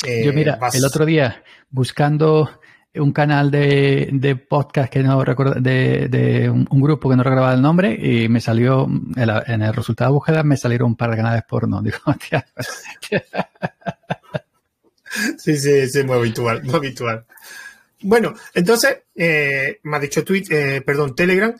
Yo, 0.03 0.33
mira, 0.33 0.55
eh, 0.55 0.69
el 0.73 0.85
otro 0.85 1.05
día, 1.05 1.43
buscando 1.69 2.49
un 2.95 3.11
canal 3.11 3.51
de, 3.51 4.09
de 4.11 4.35
podcast 4.35 4.91
que 4.91 5.03
no 5.03 5.23
recuerdo, 5.23 5.59
de, 5.59 6.07
de 6.07 6.49
un, 6.49 6.81
grupo 6.81 7.09
que 7.09 7.15
no 7.15 7.23
recordaba 7.23 7.53
el 7.53 7.61
nombre 7.61 7.93
y 7.93 8.29
me 8.29 8.41
salió, 8.41 8.87
en, 9.15 9.61
el 9.61 9.73
resultado 9.73 10.11
de 10.11 10.13
búsqueda 10.13 10.43
me 10.43 10.57
salieron 10.57 10.89
un 10.89 10.95
par 10.95 11.11
de 11.11 11.17
canales 11.17 11.43
porno. 11.47 11.81
Digo, 11.83 11.97
tía. 12.27 12.45
Sí, 15.37 15.57
sí, 15.57 15.71
es 15.71 16.05
muy 16.05 16.17
habitual, 16.17 16.63
muy 16.63 16.75
habitual. 16.75 17.25
Bueno, 18.01 18.35
entonces, 18.53 19.03
eh, 19.15 19.79
me 19.83 19.97
ha 19.97 19.99
dicho 19.99 20.23
tweet, 20.23 20.45
eh, 20.49 20.81
perdón, 20.81 21.15
Telegram, 21.15 21.55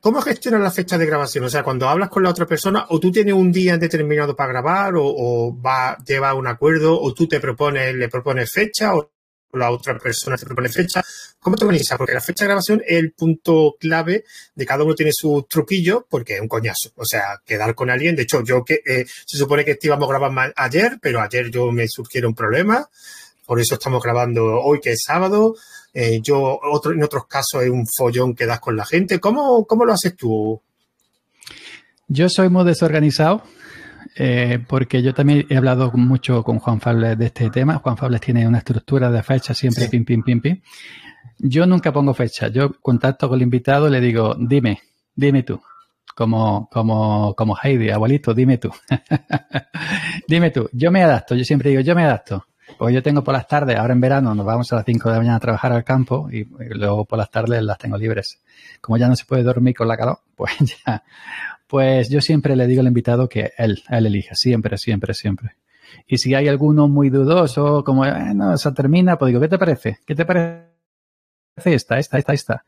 ¿cómo 0.00 0.20
gestionas 0.20 0.60
la 0.60 0.70
fecha 0.70 0.98
de 0.98 1.06
grabación? 1.06 1.44
O 1.44 1.48
sea, 1.48 1.62
cuando 1.62 1.88
hablas 1.88 2.08
con 2.08 2.22
la 2.22 2.30
otra 2.30 2.46
persona, 2.46 2.86
o 2.90 3.00
tú 3.00 3.10
tienes 3.10 3.34
un 3.34 3.50
día 3.50 3.76
determinado 3.76 4.36
para 4.36 4.52
grabar, 4.52 4.94
o, 4.96 5.04
o 5.04 5.60
va, 5.60 5.96
lleva 6.06 6.34
un 6.34 6.46
acuerdo, 6.46 7.00
o 7.00 7.12
tú 7.14 7.26
te 7.26 7.40
propones, 7.40 7.94
le 7.94 8.08
propones 8.08 8.52
fecha, 8.52 8.94
o 8.94 9.10
la 9.52 9.70
otra 9.70 9.98
persona 9.98 10.36
te 10.36 10.46
propone 10.46 10.68
fecha. 10.68 11.02
¿Cómo 11.40 11.56
te 11.56 11.64
organizas? 11.64 11.98
Porque 11.98 12.14
la 12.14 12.20
fecha 12.20 12.44
de 12.44 12.48
grabación 12.48 12.82
es 12.86 12.98
el 12.98 13.12
punto 13.12 13.76
clave 13.78 14.24
de 14.54 14.66
cada 14.66 14.84
uno 14.84 14.94
tiene 14.94 15.12
su 15.14 15.46
truquillo 15.48 16.06
porque 16.08 16.34
es 16.34 16.40
un 16.40 16.48
coñazo. 16.48 16.90
O 16.96 17.04
sea, 17.04 17.40
quedar 17.44 17.74
con 17.74 17.90
alguien. 17.90 18.16
De 18.16 18.22
hecho, 18.22 18.42
yo 18.42 18.64
que 18.64 18.82
eh, 18.86 19.06
se 19.06 19.38
supone 19.38 19.64
que 19.64 19.78
íbamos 19.80 20.08
a 20.08 20.18
grabar 20.18 20.52
ayer, 20.56 20.98
pero 21.00 21.20
ayer 21.20 21.50
yo 21.50 21.70
me 21.72 21.86
surgieron 21.88 22.34
problemas. 22.34 22.86
Por 23.46 23.60
eso 23.60 23.74
estamos 23.74 24.02
grabando 24.02 24.44
hoy, 24.60 24.80
que 24.80 24.92
es 24.92 25.02
sábado. 25.06 25.54
Eh, 25.94 26.20
yo, 26.20 26.58
otro, 26.62 26.92
en 26.92 27.02
otros 27.02 27.26
casos, 27.26 27.62
es 27.62 27.70
un 27.70 27.86
follón 27.86 28.34
que 28.34 28.44
das 28.44 28.60
con 28.60 28.76
la 28.76 28.84
gente. 28.84 29.20
¿Cómo, 29.20 29.64
cómo 29.66 29.84
lo 29.84 29.92
haces 29.92 30.16
tú? 30.16 30.60
Yo 32.08 32.28
soy 32.28 32.48
muy 32.48 32.64
desorganizado. 32.64 33.42
Eh, 34.14 34.58
porque 34.66 35.02
yo 35.02 35.14
también 35.14 35.46
he 35.48 35.56
hablado 35.56 35.90
mucho 35.92 36.42
con 36.42 36.58
Juan 36.58 36.80
Fables 36.80 37.18
de 37.18 37.26
este 37.26 37.50
tema. 37.50 37.78
Juan 37.78 37.96
Fables 37.96 38.20
tiene 38.20 38.46
una 38.46 38.58
estructura 38.58 39.10
de 39.10 39.22
fecha 39.22 39.54
siempre 39.54 39.88
pim, 39.88 40.04
pim, 40.04 40.22
pim, 40.22 40.40
pim. 40.40 40.60
Yo 41.38 41.66
nunca 41.66 41.92
pongo 41.92 42.14
fecha. 42.14 42.48
Yo 42.48 42.72
contacto 42.80 43.28
con 43.28 43.38
el 43.38 43.42
invitado, 43.42 43.88
le 43.88 44.00
digo, 44.00 44.36
dime, 44.38 44.80
dime 45.14 45.42
tú. 45.42 45.60
Como, 46.14 46.68
como, 46.70 47.34
como 47.34 47.56
Heidi, 47.62 47.90
abuelito, 47.90 48.32
dime 48.32 48.58
tú. 48.58 48.70
dime 50.28 50.50
tú. 50.50 50.68
Yo 50.72 50.90
me 50.90 51.02
adapto. 51.02 51.34
Yo 51.34 51.44
siempre 51.44 51.70
digo, 51.70 51.82
yo 51.82 51.94
me 51.94 52.04
adapto. 52.04 52.46
Pues 52.78 52.94
yo 52.94 53.02
tengo 53.02 53.22
por 53.22 53.32
las 53.32 53.46
tardes, 53.46 53.76
ahora 53.78 53.94
en 53.94 54.00
verano 54.00 54.34
nos 54.34 54.44
vamos 54.44 54.72
a 54.72 54.76
las 54.76 54.84
5 54.84 55.08
de 55.08 55.14
la 55.14 55.18
mañana 55.20 55.36
a 55.36 55.40
trabajar 55.40 55.72
al 55.72 55.84
campo 55.84 56.28
y, 56.30 56.44
luego 56.74 57.04
por 57.04 57.18
las 57.18 57.30
tardes 57.30 57.62
las 57.62 57.78
tengo 57.78 57.96
libres. 57.96 58.42
Como 58.80 58.98
ya 58.98 59.08
no 59.08 59.16
se 59.16 59.24
puede 59.24 59.44
dormir 59.44 59.74
con 59.74 59.88
la 59.88 59.96
calor, 59.96 60.20
pues 60.36 60.52
ya 60.58 61.02
pues 61.66 62.08
yo 62.08 62.20
siempre 62.20 62.56
le 62.56 62.66
digo 62.66 62.80
al 62.80 62.86
invitado 62.86 63.28
que 63.28 63.52
él, 63.58 63.82
él 63.88 64.06
elija, 64.06 64.34
siempre, 64.34 64.78
siempre, 64.78 65.14
siempre. 65.14 65.56
Y 66.06 66.18
si 66.18 66.34
hay 66.34 66.48
alguno 66.48 66.88
muy 66.88 67.10
dudoso, 67.10 67.82
como, 67.84 68.04
eh, 68.04 68.34
no, 68.34 68.54
eso 68.54 68.72
termina, 68.72 69.18
pues 69.18 69.30
digo, 69.30 69.40
¿qué 69.40 69.48
te 69.48 69.58
parece? 69.58 69.98
¿Qué 70.06 70.14
te 70.14 70.24
parece 70.24 70.66
esta, 71.64 71.98
esta, 71.98 72.18
esta, 72.18 72.32
esta? 72.32 72.64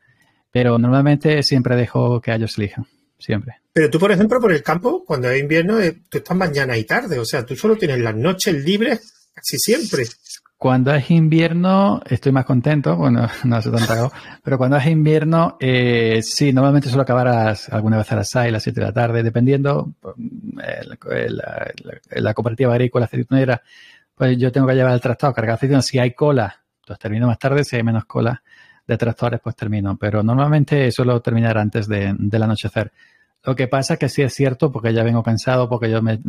Pero 0.51 0.77
normalmente 0.77 1.43
siempre 1.43 1.75
dejo 1.75 2.19
que 2.21 2.33
ellos 2.33 2.57
elijan, 2.57 2.87
siempre. 3.17 3.55
Pero 3.71 3.89
tú, 3.89 3.99
por 3.99 4.11
ejemplo, 4.11 4.39
por 4.39 4.51
el 4.51 4.63
campo, 4.63 5.03
cuando 5.05 5.29
hay 5.29 5.39
invierno, 5.39 5.79
eh, 5.79 6.01
tú 6.09 6.17
estás 6.17 6.35
mañana 6.35 6.77
y 6.77 6.83
tarde, 6.83 7.19
o 7.19 7.25
sea, 7.25 7.45
tú 7.45 7.55
solo 7.55 7.75
tienes 7.75 7.99
las 7.99 8.15
noches 8.15 8.63
libres 8.63 9.29
casi 9.33 9.57
siempre. 9.57 10.03
Cuando 10.59 10.93
es 10.93 11.09
invierno 11.09 12.01
estoy 12.05 12.33
más 12.33 12.43
contento, 12.43 12.97
bueno, 12.97 13.25
no 13.45 13.55
hace 13.55 13.71
tanta 13.71 14.11
pero 14.43 14.57
cuando 14.57 14.75
es 14.75 14.85
invierno, 14.87 15.55
eh, 15.57 16.19
sí, 16.21 16.51
normalmente 16.51 16.89
suelo 16.89 17.03
acabar 17.03 17.55
alguna 17.71 17.95
vez 17.95 18.11
a 18.11 18.17
las 18.17 18.29
6, 18.29 18.49
a 18.49 18.51
las 18.51 18.63
7 18.63 18.81
de 18.81 18.85
la 18.85 18.91
tarde, 18.91 19.23
dependiendo, 19.23 19.93
eh, 20.61 21.29
la, 21.29 21.71
la, 22.09 22.33
cooperativa 22.33 22.73
agrícola 22.73 23.05
aceitunera, 23.05 23.61
pues 24.13 24.37
yo 24.37 24.51
tengo 24.51 24.67
que 24.67 24.75
llevar 24.75 24.91
el 24.91 24.99
tractor, 24.99 25.33
cargar 25.33 25.55
aceituna, 25.55 25.81
si 25.81 25.97
hay 25.97 26.13
cola, 26.13 26.61
pues 26.85 26.99
termino 26.99 27.27
más 27.27 27.39
tarde, 27.39 27.63
si 27.63 27.77
hay 27.77 27.83
menos 27.83 28.03
cola 28.03 28.43
de 28.85 28.97
tractores, 28.97 29.39
pues 29.41 29.55
termino, 29.55 29.95
pero 29.95 30.23
normalmente 30.23 30.91
suelo 30.91 31.21
terminar 31.21 31.57
antes 31.57 31.87
de, 31.87 32.13
del 32.19 32.43
anochecer. 32.43 32.91
Lo 33.49 33.55
que 33.55 33.67
pasa 33.67 33.93
es 33.93 33.99
que 33.99 34.09
sí 34.09 34.21
es 34.21 34.31
cierto, 34.31 34.71
porque 34.71 34.93
ya 34.93 35.01
vengo 35.01 35.23
cansado, 35.23 35.67
porque 35.67 35.89
yo 35.89 36.03
me, 36.03 36.19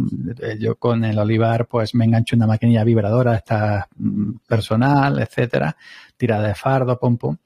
yo 0.58 0.76
con 0.76 1.04
el 1.04 1.18
olivar, 1.18 1.66
pues 1.66 1.94
me 1.94 2.06
engancho 2.06 2.34
una 2.34 2.46
maquinilla 2.46 2.82
vibradora, 2.82 3.34
está 3.34 3.88
mm, 3.94 4.36
personal, 4.48 5.18
etcétera, 5.18 5.76
tirada 6.16 6.48
de 6.48 6.54
fardo, 6.54 6.98
pum 6.98 7.18
pum. 7.18 7.36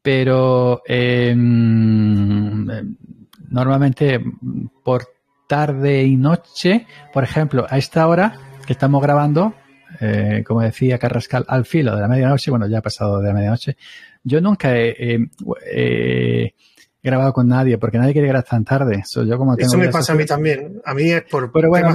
Pero 0.00 0.80
em, 0.86 2.64
normalmente 3.50 4.18
por 4.82 5.08
tarde 5.46 6.02
y 6.02 6.16
noche, 6.16 6.86
por 7.12 7.22
ejemplo, 7.22 7.66
a 7.68 7.76
esta 7.76 8.08
hora 8.08 8.32
que 8.66 8.72
estamos 8.72 9.02
grabando, 9.02 9.52
eh, 10.00 10.42
como 10.46 10.62
decía 10.62 10.98
Carrascal, 10.98 11.44
al 11.48 11.66
filo 11.66 11.94
de 11.94 12.00
la 12.00 12.08
medianoche, 12.08 12.50
bueno, 12.50 12.66
ya 12.66 12.78
ha 12.78 12.82
pasado 12.82 13.20
de 13.20 13.28
la 13.28 13.34
medianoche, 13.34 13.76
yo 14.24 14.40
nunca 14.40 14.74
he, 14.74 15.28
grabado 17.06 17.32
con 17.32 17.48
nadie 17.48 17.78
porque 17.78 17.98
nadie 17.98 18.12
quiere 18.12 18.28
grabar 18.28 18.44
tan 18.44 18.64
tarde. 18.64 19.02
yo 19.14 19.38
como 19.38 19.56
Eso 19.56 19.78
me 19.78 19.88
pasa 19.88 20.12
a 20.12 20.16
mí 20.16 20.26
también. 20.26 20.82
A 20.84 20.92
mí 20.92 21.10
es 21.10 21.22
por 21.22 21.50
Pero 21.50 21.68
bueno, 21.68 21.92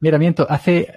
Mira, 0.00 0.18
miento, 0.18 0.44
hace 0.50 0.88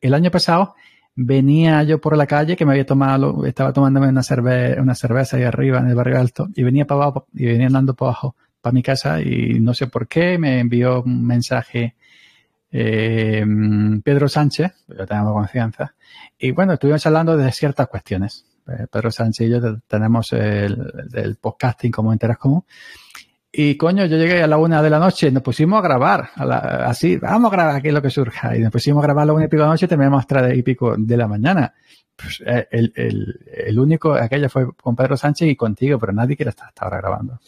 el, 0.00 0.14
año 0.14 0.30
pasado 0.32 0.74
venía 1.14 1.84
yo 1.84 2.00
por 2.00 2.16
la 2.16 2.26
calle 2.26 2.56
que 2.56 2.66
me 2.66 2.72
había 2.72 2.84
tomado, 2.84 3.46
estaba 3.46 3.72
tomándome 3.72 4.08
una, 4.08 4.24
cerve 4.24 4.80
una 4.80 4.96
cerveza 4.96 5.36
ahí 5.36 5.44
arriba 5.44 5.78
en 5.78 5.86
el 5.86 5.94
barrio 5.94 6.18
alto 6.18 6.48
y 6.56 6.64
venía 6.64 6.84
para 6.84 7.02
abajo 7.02 7.26
y 7.32 7.46
venía 7.46 7.68
andando 7.68 7.94
para 7.94 8.10
abajo 8.10 8.34
para 8.60 8.72
mi 8.72 8.82
casa 8.82 9.20
y 9.20 9.60
no 9.60 9.72
sé 9.72 9.86
por 9.86 10.08
qué 10.08 10.36
me 10.36 10.58
envió 10.58 11.00
un 11.02 11.24
mensaje 11.24 11.94
eh, 12.72 13.44
Pedro 14.02 14.28
Sánchez, 14.28 14.72
yo 14.88 15.06
tengo 15.06 15.32
confianza, 15.32 15.94
y 16.38 16.50
bueno, 16.52 16.74
estuvimos 16.74 17.04
hablando 17.06 17.36
de 17.36 17.50
ciertas 17.52 17.88
cuestiones. 17.88 18.46
Eh, 18.70 18.86
Pedro 18.90 19.10
Sánchez 19.10 19.48
y 19.48 19.50
yo 19.50 19.60
tenemos 19.86 20.32
el, 20.32 21.36
podcasting 21.40 21.90
como 21.90 22.12
interés 22.12 22.38
común. 22.38 22.64
Y 23.52 23.76
coño, 23.76 24.06
yo 24.06 24.16
llegué 24.16 24.42
a 24.42 24.46
la 24.46 24.58
una 24.58 24.80
de 24.80 24.90
la 24.90 25.00
noche 25.00 25.30
nos 25.32 25.42
pusimos 25.42 25.80
a 25.80 25.82
grabar, 25.82 26.30
así, 26.36 27.16
vamos 27.16 27.52
a 27.52 27.56
grabar 27.56 27.76
aquí 27.76 27.90
lo 27.90 28.00
que 28.00 28.10
surja. 28.10 28.56
Y 28.56 28.60
nos 28.60 28.70
pusimos 28.70 29.02
a 29.02 29.06
grabar 29.06 29.26
la 29.26 29.32
una 29.32 29.46
y 29.46 29.48
pico 29.48 29.62
de 29.62 29.66
la 29.66 29.72
noche 29.72 29.86
y 29.86 29.88
terminamos 29.88 30.26
tres 30.26 30.56
y 30.56 30.62
pico 30.62 30.94
de 30.96 31.16
la 31.16 31.26
mañana. 31.26 31.74
Pues, 32.14 32.42
eh, 32.46 32.68
el, 32.70 32.92
el, 32.94 33.40
el, 33.66 33.78
único, 33.78 34.12
aquello 34.12 34.48
fue 34.48 34.72
con 34.74 34.94
Pedro 34.94 35.16
Sánchez 35.16 35.48
y 35.48 35.56
contigo, 35.56 35.98
pero 35.98 36.12
nadie 36.12 36.36
quiere 36.36 36.50
estar 36.50 36.68
hasta 36.68 36.88
grabando. 36.88 37.40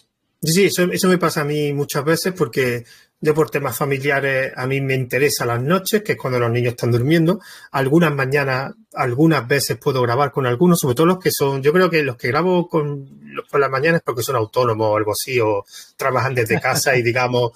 Sí, 0.43 0.65
eso, 0.65 0.91
eso 0.91 1.09
me 1.09 1.19
pasa 1.19 1.43
a 1.43 1.45
mí 1.45 1.73
muchas 1.73 2.05
veces 2.05 2.33
porque 2.33 2.85
yo 3.23 3.35
por 3.35 3.51
temas 3.51 3.77
familiares 3.77 4.53
a 4.57 4.67
mí 4.67 4.81
me 4.81 4.95
interesa 4.95 5.47
las 5.47 5.63
noches, 5.63 6.03
que 6.03 6.13
es 6.13 6.19
cuando 6.19 6.41
los 6.41 6.51
niños 6.51 6.73
están 6.73 6.91
durmiendo. 6.91 7.41
Algunas 7.71 8.13
mañanas, 8.13 8.75
algunas 8.95 9.47
veces 9.47 9.79
puedo 9.79 10.03
grabar 10.03 10.33
con 10.33 10.45
algunos, 10.45 10.81
sobre 10.81 10.97
todo 10.97 11.07
los 11.07 11.21
que 11.21 11.31
son, 11.31 11.63
yo 11.63 11.73
creo 11.73 11.89
que 11.89 12.03
los 12.03 12.17
que 12.17 12.29
grabo 12.29 12.69
con, 12.69 13.09
por 13.49 13.61
las 13.61 13.71
mañanas 13.71 14.01
es 14.01 14.05
porque 14.05 14.25
son 14.25 14.35
autónomos 14.35 14.89
o 14.89 14.97
algo 14.97 15.13
así, 15.13 15.39
o 15.39 15.65
trabajan 15.97 16.35
desde 16.35 16.61
casa 16.61 16.97
y 16.97 17.03
digamos, 17.05 17.53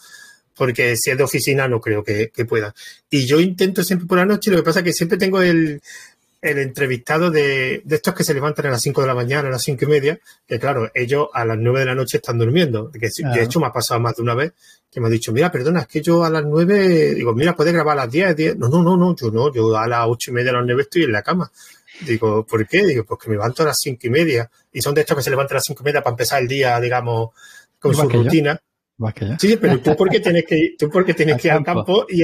porque 0.54 0.96
si 0.96 1.10
es 1.10 1.18
de 1.18 1.24
oficina 1.24 1.66
no 1.66 1.80
creo 1.80 2.04
que, 2.04 2.30
que 2.30 2.44
puedan. 2.44 2.72
Y 3.10 3.26
yo 3.26 3.40
intento 3.40 3.82
siempre 3.82 4.06
por 4.06 4.18
la 4.18 4.24
noche, 4.24 4.52
lo 4.52 4.58
que 4.58 4.62
pasa 4.62 4.78
es 4.78 4.84
que 4.84 4.92
siempre 4.92 5.18
tengo 5.18 5.42
el, 5.42 5.82
el 6.40 6.58
entrevistado 6.58 7.30
de, 7.30 7.82
de, 7.84 7.96
estos 7.96 8.14
que 8.14 8.24
se 8.24 8.34
levantan 8.34 8.66
a 8.66 8.70
las 8.70 8.82
5 8.82 9.00
de 9.00 9.06
la 9.06 9.14
mañana, 9.14 9.48
a 9.48 9.50
las 9.50 9.62
cinco 9.62 9.84
y 9.84 9.88
media, 9.88 10.18
que 10.46 10.58
claro, 10.58 10.90
ellos 10.94 11.28
a 11.32 11.44
las 11.44 11.58
9 11.58 11.80
de 11.80 11.84
la 11.86 11.94
noche 11.94 12.18
están 12.18 12.38
durmiendo. 12.38 12.90
Que, 12.90 13.08
De 13.08 13.42
hecho, 13.42 13.60
me 13.60 13.66
ha 13.66 13.72
pasado 13.72 14.00
más 14.00 14.16
de 14.16 14.22
una 14.22 14.34
vez 14.34 14.52
que 14.90 15.00
me 15.00 15.08
ha 15.08 15.10
dicho, 15.10 15.32
mira, 15.32 15.50
perdona, 15.50 15.80
es 15.80 15.86
que 15.88 16.00
yo 16.00 16.24
a 16.24 16.30
las 16.30 16.44
9, 16.44 17.14
digo, 17.14 17.34
mira, 17.34 17.54
puedes 17.54 17.72
grabar 17.72 17.98
a 17.98 18.02
las 18.02 18.10
10, 18.10 18.36
10. 18.36 18.56
No, 18.56 18.68
no, 18.68 18.82
no, 18.82 18.96
no, 18.96 19.16
yo 19.16 19.30
no, 19.30 19.52
yo 19.52 19.76
a 19.76 19.86
las 19.86 20.06
ocho 20.08 20.30
y 20.30 20.34
media, 20.34 20.50
a 20.50 20.54
las 20.54 20.66
9 20.66 20.82
estoy 20.82 21.04
en 21.04 21.12
la 21.12 21.22
cama. 21.22 21.50
Digo, 22.00 22.44
¿por 22.44 22.66
qué? 22.66 22.84
Digo, 22.84 23.04
pues 23.04 23.20
que 23.20 23.30
me 23.30 23.36
levanto 23.36 23.62
a 23.62 23.66
las 23.66 23.78
cinco 23.80 24.06
y 24.06 24.10
media. 24.10 24.50
Y 24.72 24.82
son 24.82 24.94
de 24.94 25.00
estos 25.00 25.16
que 25.16 25.22
se 25.22 25.30
levantan 25.30 25.54
a 25.54 25.58
las 25.58 25.64
cinco 25.64 25.82
y 25.82 25.86
media 25.86 26.02
para 26.02 26.12
empezar 26.12 26.42
el 26.42 26.48
día, 26.48 26.78
digamos, 26.80 27.30
con 27.78 27.94
su 27.94 28.08
rutina. 28.08 28.60
Sí, 29.38 29.58
pero 29.60 29.78
tú 29.78 29.94
porque 29.94 30.20
tienes 30.20 30.44
que 30.46 30.56
ir, 30.56 30.76
tú 30.78 30.88
porque 30.88 31.12
tienes 31.12 31.40
que 31.40 31.48
ir 31.48 31.52
al 31.52 31.62
campo 31.62 32.06
y 32.08 32.22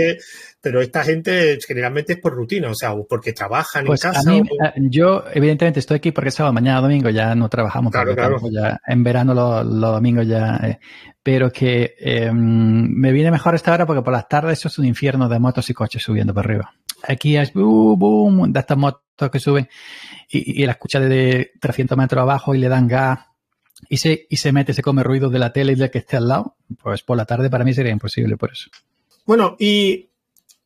pero 0.58 0.80
esta 0.80 1.04
gente 1.04 1.58
generalmente 1.66 2.14
es 2.14 2.18
por 2.18 2.32
rutina, 2.34 2.70
o 2.70 2.74
sea, 2.74 2.94
porque 3.08 3.32
trabajan 3.34 3.82
en 3.82 3.86
pues 3.88 4.00
casa. 4.00 4.20
A 4.20 4.32
mí, 4.32 4.42
Yo, 4.88 5.24
evidentemente, 5.34 5.80
estoy 5.80 5.96
aquí 5.96 6.12
porque 6.12 6.28
es 6.28 6.34
sábado, 6.34 6.54
mañana 6.54 6.80
domingo 6.80 7.10
ya 7.10 7.34
no 7.34 7.48
trabajamos. 7.50 7.92
Claro, 7.92 8.14
claro. 8.14 8.38
Ya, 8.50 8.80
en 8.86 9.04
verano 9.04 9.34
los, 9.34 9.80
domingos 9.80 10.26
ya. 10.26 10.56
Eh, 10.62 10.78
pero 11.22 11.50
que 11.52 11.94
em, 11.98 12.88
me 12.88 13.12
viene 13.12 13.30
mejor 13.30 13.54
esta 13.54 13.74
hora 13.74 13.84
porque 13.84 14.02
por 14.02 14.12
las 14.12 14.28
tardes 14.28 14.58
eso 14.58 14.68
es 14.68 14.78
un 14.78 14.86
infierno 14.86 15.28
de 15.28 15.38
motos 15.38 15.68
y 15.68 15.74
coches 15.74 16.02
subiendo 16.02 16.32
para 16.32 16.48
arriba. 16.48 16.74
Aquí 17.06 17.36
es 17.36 17.52
boom, 17.52 17.98
boom, 17.98 18.52
de 18.52 18.60
estas 18.60 18.78
motos 18.78 19.02
que 19.30 19.40
suben 19.40 19.68
y, 20.30 20.62
y 20.62 20.66
la 20.66 20.72
escucha 20.72 21.00
de 21.00 21.52
300 21.60 21.98
metros 21.98 22.22
abajo 22.22 22.54
y 22.54 22.58
le 22.58 22.68
dan 22.68 22.88
gas 22.88 23.18
y 23.88 23.98
se, 23.98 24.26
y 24.28 24.36
se 24.36 24.52
mete, 24.52 24.74
se 24.74 24.82
come 24.82 25.02
ruido 25.02 25.30
de 25.30 25.38
la 25.38 25.52
tele 25.52 25.72
y 25.72 25.76
de 25.76 25.90
que 25.90 25.98
esté 25.98 26.16
al 26.16 26.28
lado, 26.28 26.56
pues 26.82 27.02
por 27.02 27.16
la 27.16 27.24
tarde 27.24 27.50
para 27.50 27.64
mí 27.64 27.74
sería 27.74 27.92
imposible 27.92 28.36
por 28.36 28.52
eso. 28.52 28.70
Bueno, 29.26 29.56
y 29.58 30.08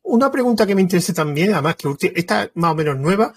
una 0.03 0.31
pregunta 0.31 0.65
que 0.65 0.75
me 0.75 0.81
interesa 0.81 1.13
también, 1.13 1.53
además 1.53 1.75
que 1.75 2.13
esta 2.15 2.49
más 2.55 2.71
o 2.71 2.75
menos 2.75 2.97
nueva, 2.97 3.33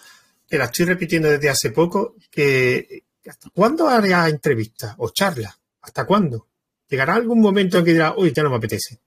que 0.49 0.59
la 0.59 0.65
estoy 0.65 0.87
repitiendo 0.87 1.29
desde 1.29 1.51
hace 1.51 1.71
poco, 1.71 2.17
que 2.31 3.05
¿hasta 3.29 3.51
cuándo 3.51 3.89
hará 3.89 4.29
entrevista 4.29 4.95
o 4.99 5.11
charla? 5.11 5.57
¿Hasta 5.83 6.05
cuándo? 6.05 6.47
¿Llegará 6.89 7.15
algún 7.15 7.41
momento 7.41 7.79
en 7.79 7.85
que 7.85 7.93
dirá, 7.93 8.15
uy, 8.17 8.33
ya 8.33 8.43
no 8.43 8.51
me 8.51 8.57
apetece? 8.57 8.99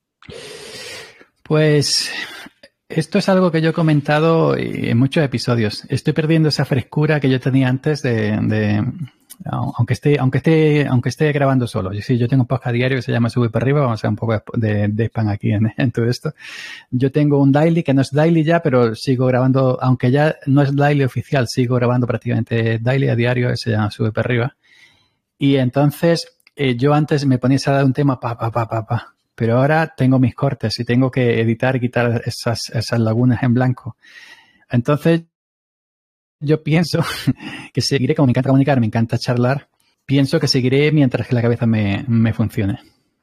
Pues 1.43 2.09
esto 2.87 3.19
es 3.19 3.27
algo 3.29 3.51
que 3.51 3.61
yo 3.61 3.71
he 3.71 3.73
comentado 3.73 4.55
en 4.55 4.97
muchos 4.97 5.23
episodios. 5.23 5.83
Estoy 5.89 6.13
perdiendo 6.13 6.49
esa 6.49 6.65
frescura 6.65 7.19
que 7.19 7.29
yo 7.29 7.39
tenía 7.39 7.67
antes 7.67 8.01
de, 8.01 8.83
aunque 9.45 9.93
esté, 9.93 10.19
aunque 10.19 10.37
esté, 10.37 10.87
aunque 10.87 11.09
esté 11.09 11.31
grabando 11.31 11.67
solo. 11.67 11.91
Yo, 11.93 12.01
sí, 12.01 12.17
yo 12.17 12.27
tengo 12.27 12.43
un 12.43 12.47
podcast 12.47 12.73
diario 12.73 12.97
que 12.97 13.01
se 13.01 13.11
llama 13.11 13.29
Sube 13.29 13.49
para 13.49 13.63
arriba, 13.63 13.81
vamos 13.81 13.93
a 13.93 13.99
hacer 13.99 14.09
un 14.09 14.15
poco 14.15 14.41
de, 14.53 14.87
de 14.87 15.05
spam 15.05 15.27
aquí 15.29 15.51
en, 15.51 15.91
todo 15.91 16.05
esto. 16.05 16.33
Yo 16.91 17.11
tengo 17.11 17.41
un 17.41 17.51
daily 17.51 17.83
que 17.83 17.93
no 17.93 18.01
es 18.01 18.11
daily 18.11 18.43
ya, 18.43 18.61
pero 18.61 18.95
sigo 18.95 19.25
grabando, 19.25 19.77
aunque 19.81 20.11
ya 20.11 20.35
no 20.45 20.61
es 20.61 20.75
daily 20.75 21.03
oficial, 21.03 21.47
sigo 21.47 21.75
grabando 21.75 22.07
prácticamente 22.07 22.79
daily 22.79 23.09
a 23.09 23.15
diario, 23.15 23.55
se 23.55 23.71
llama 23.71 23.91
Sube 23.91 24.11
para 24.11 24.27
arriba. 24.27 24.55
Y 25.37 25.57
entonces, 25.57 26.27
eh, 26.55 26.75
yo 26.75 26.93
antes 26.93 27.25
me 27.25 27.37
ponía 27.37 27.57
a 27.65 27.71
dar 27.71 27.85
un 27.85 27.93
tema 27.93 28.19
pa, 28.19 28.37
pa, 28.37 28.51
pa, 28.51 28.67
pa, 28.67 28.85
pa. 28.85 29.13
Pero 29.35 29.57
ahora 29.57 29.93
tengo 29.97 30.19
mis 30.19 30.35
cortes 30.35 30.79
y 30.79 30.85
tengo 30.85 31.09
que 31.09 31.41
editar 31.41 31.79
quitar 31.79 32.21
esas, 32.25 32.69
esas 32.69 32.99
lagunas 32.99 33.41
en 33.41 33.53
blanco. 33.53 33.97
Entonces, 34.69 35.23
yo 36.43 36.63
pienso 36.63 37.03
que 37.73 37.81
seguiré, 37.81 38.15
como 38.15 38.27
me 38.27 38.31
encanta 38.31 38.49
comunicar, 38.49 38.79
me 38.79 38.85
encanta 38.85 39.17
charlar, 39.17 39.67
pienso 40.05 40.39
que 40.39 40.47
seguiré 40.47 40.91
mientras 40.91 41.27
que 41.27 41.35
la 41.35 41.41
cabeza 41.41 41.65
me, 41.65 42.33
funcione. 42.33 42.79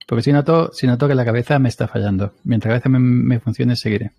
Porque 0.06 0.22
si 0.22 0.32
noto, 0.32 0.72
si 0.72 0.86
noto 0.86 1.06
que 1.06 1.14
la 1.14 1.24
cabeza 1.24 1.58
me 1.58 1.68
está 1.68 1.86
fallando, 1.86 2.34
mientras 2.44 2.72
la 2.72 2.80
cabeza 2.80 2.98
me, 2.98 3.38
funcione, 3.40 3.76
seguiré. 3.76 4.12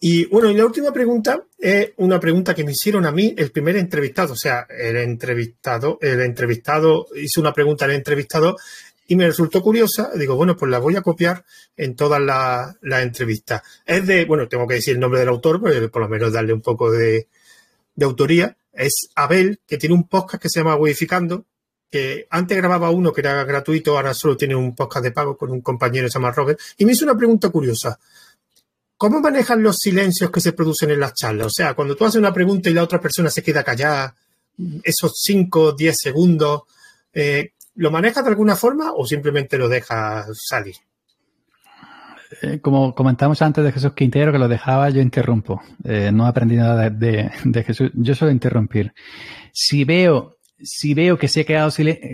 Y 0.00 0.26
bueno, 0.26 0.50
y 0.50 0.54
la 0.54 0.66
última 0.66 0.92
pregunta 0.92 1.44
es 1.58 1.92
una 1.96 2.20
pregunta 2.20 2.54
que 2.54 2.64
me 2.64 2.72
hicieron 2.72 3.06
a 3.06 3.12
mí 3.12 3.34
el 3.36 3.50
primer 3.50 3.76
entrevistado. 3.76 4.34
O 4.34 4.36
sea, 4.36 4.66
el 4.68 4.96
entrevistado, 4.96 5.98
el 6.00 6.20
entrevistado 6.20 7.06
hizo 7.14 7.40
una 7.40 7.52
pregunta 7.52 7.86
al 7.86 7.92
entrevistado 7.92 8.56
y 9.08 9.16
me 9.16 9.26
resultó 9.26 9.62
curiosa. 9.62 10.10
Digo, 10.14 10.36
bueno, 10.36 10.56
pues 10.56 10.70
la 10.70 10.78
voy 10.78 10.96
a 10.96 11.02
copiar 11.02 11.44
en 11.76 11.94
todas 11.94 12.20
las 12.20 12.76
la 12.82 13.02
entrevistas. 13.02 13.62
Es 13.84 14.06
de, 14.06 14.24
bueno, 14.24 14.48
tengo 14.48 14.66
que 14.66 14.74
decir 14.74 14.94
el 14.94 15.00
nombre 15.00 15.20
del 15.20 15.28
autor, 15.28 15.60
pero 15.62 15.90
por 15.90 16.02
lo 16.02 16.08
menos 16.08 16.32
darle 16.32 16.52
un 16.52 16.62
poco 16.62 16.90
de, 16.90 17.28
autoría. 18.00 18.56
Es 18.72 19.08
Abel, 19.14 19.60
que 19.66 19.78
tiene 19.78 19.94
un 19.94 20.08
podcast 20.08 20.42
que 20.42 20.48
se 20.48 20.60
llama 20.60 20.76
Wodificando, 20.76 21.46
que 21.90 22.26
antes 22.30 22.56
grababa 22.56 22.90
uno 22.90 23.12
que 23.12 23.22
era 23.22 23.44
gratuito, 23.44 23.96
ahora 23.96 24.12
solo 24.12 24.36
tiene 24.36 24.54
un 24.54 24.74
podcast 24.74 25.04
de 25.04 25.12
pago 25.12 25.36
con 25.36 25.50
un 25.50 25.60
compañero 25.62 26.06
que 26.06 26.10
se 26.10 26.18
llama 26.18 26.32
Robert. 26.32 26.60
Y 26.76 26.84
me 26.84 26.92
hizo 26.92 27.04
una 27.04 27.16
pregunta 27.16 27.48
curiosa. 27.48 27.98
¿Cómo 28.98 29.20
manejan 29.20 29.62
los 29.62 29.76
silencios 29.76 30.30
que 30.30 30.40
se 30.40 30.52
producen 30.52 30.90
en 30.90 31.00
las 31.00 31.14
charlas? 31.14 31.46
O 31.48 31.50
sea, 31.50 31.74
cuando 31.74 31.94
tú 31.96 32.04
haces 32.04 32.18
una 32.18 32.32
pregunta 32.32 32.70
y 32.70 32.74
la 32.74 32.82
otra 32.82 33.00
persona 33.00 33.30
se 33.30 33.42
queda 33.42 33.62
callada, 33.62 34.14
esos 34.82 35.12
5 35.22 35.60
o 35.60 35.72
10 35.72 35.96
segundos, 35.98 36.62
eh, 37.12 37.52
¿Lo 37.76 37.90
manejas 37.90 38.24
de 38.24 38.30
alguna 38.30 38.56
forma 38.56 38.92
o 38.92 39.06
simplemente 39.06 39.58
lo 39.58 39.68
dejas 39.68 40.26
salir? 40.32 40.76
Eh, 42.42 42.58
como 42.60 42.94
comentamos 42.94 43.40
antes 43.42 43.62
de 43.62 43.70
Jesús 43.70 43.92
Quintero, 43.92 44.32
que 44.32 44.38
lo 44.38 44.48
dejaba, 44.48 44.88
yo 44.90 45.00
interrumpo. 45.00 45.62
Eh, 45.84 46.10
no 46.12 46.26
aprendí 46.26 46.56
nada 46.56 46.88
de, 46.88 47.30
Jesús. 47.66 47.90
Yo 47.94 48.14
suelo 48.14 48.32
interrumpir. 48.32 48.94
Si 49.52 49.84
veo, 49.84 50.38
si 50.58 50.94
veo 50.94 51.18
que 51.18 51.28
se 51.28 51.42
ha 51.42 51.44
quedado 51.44 51.70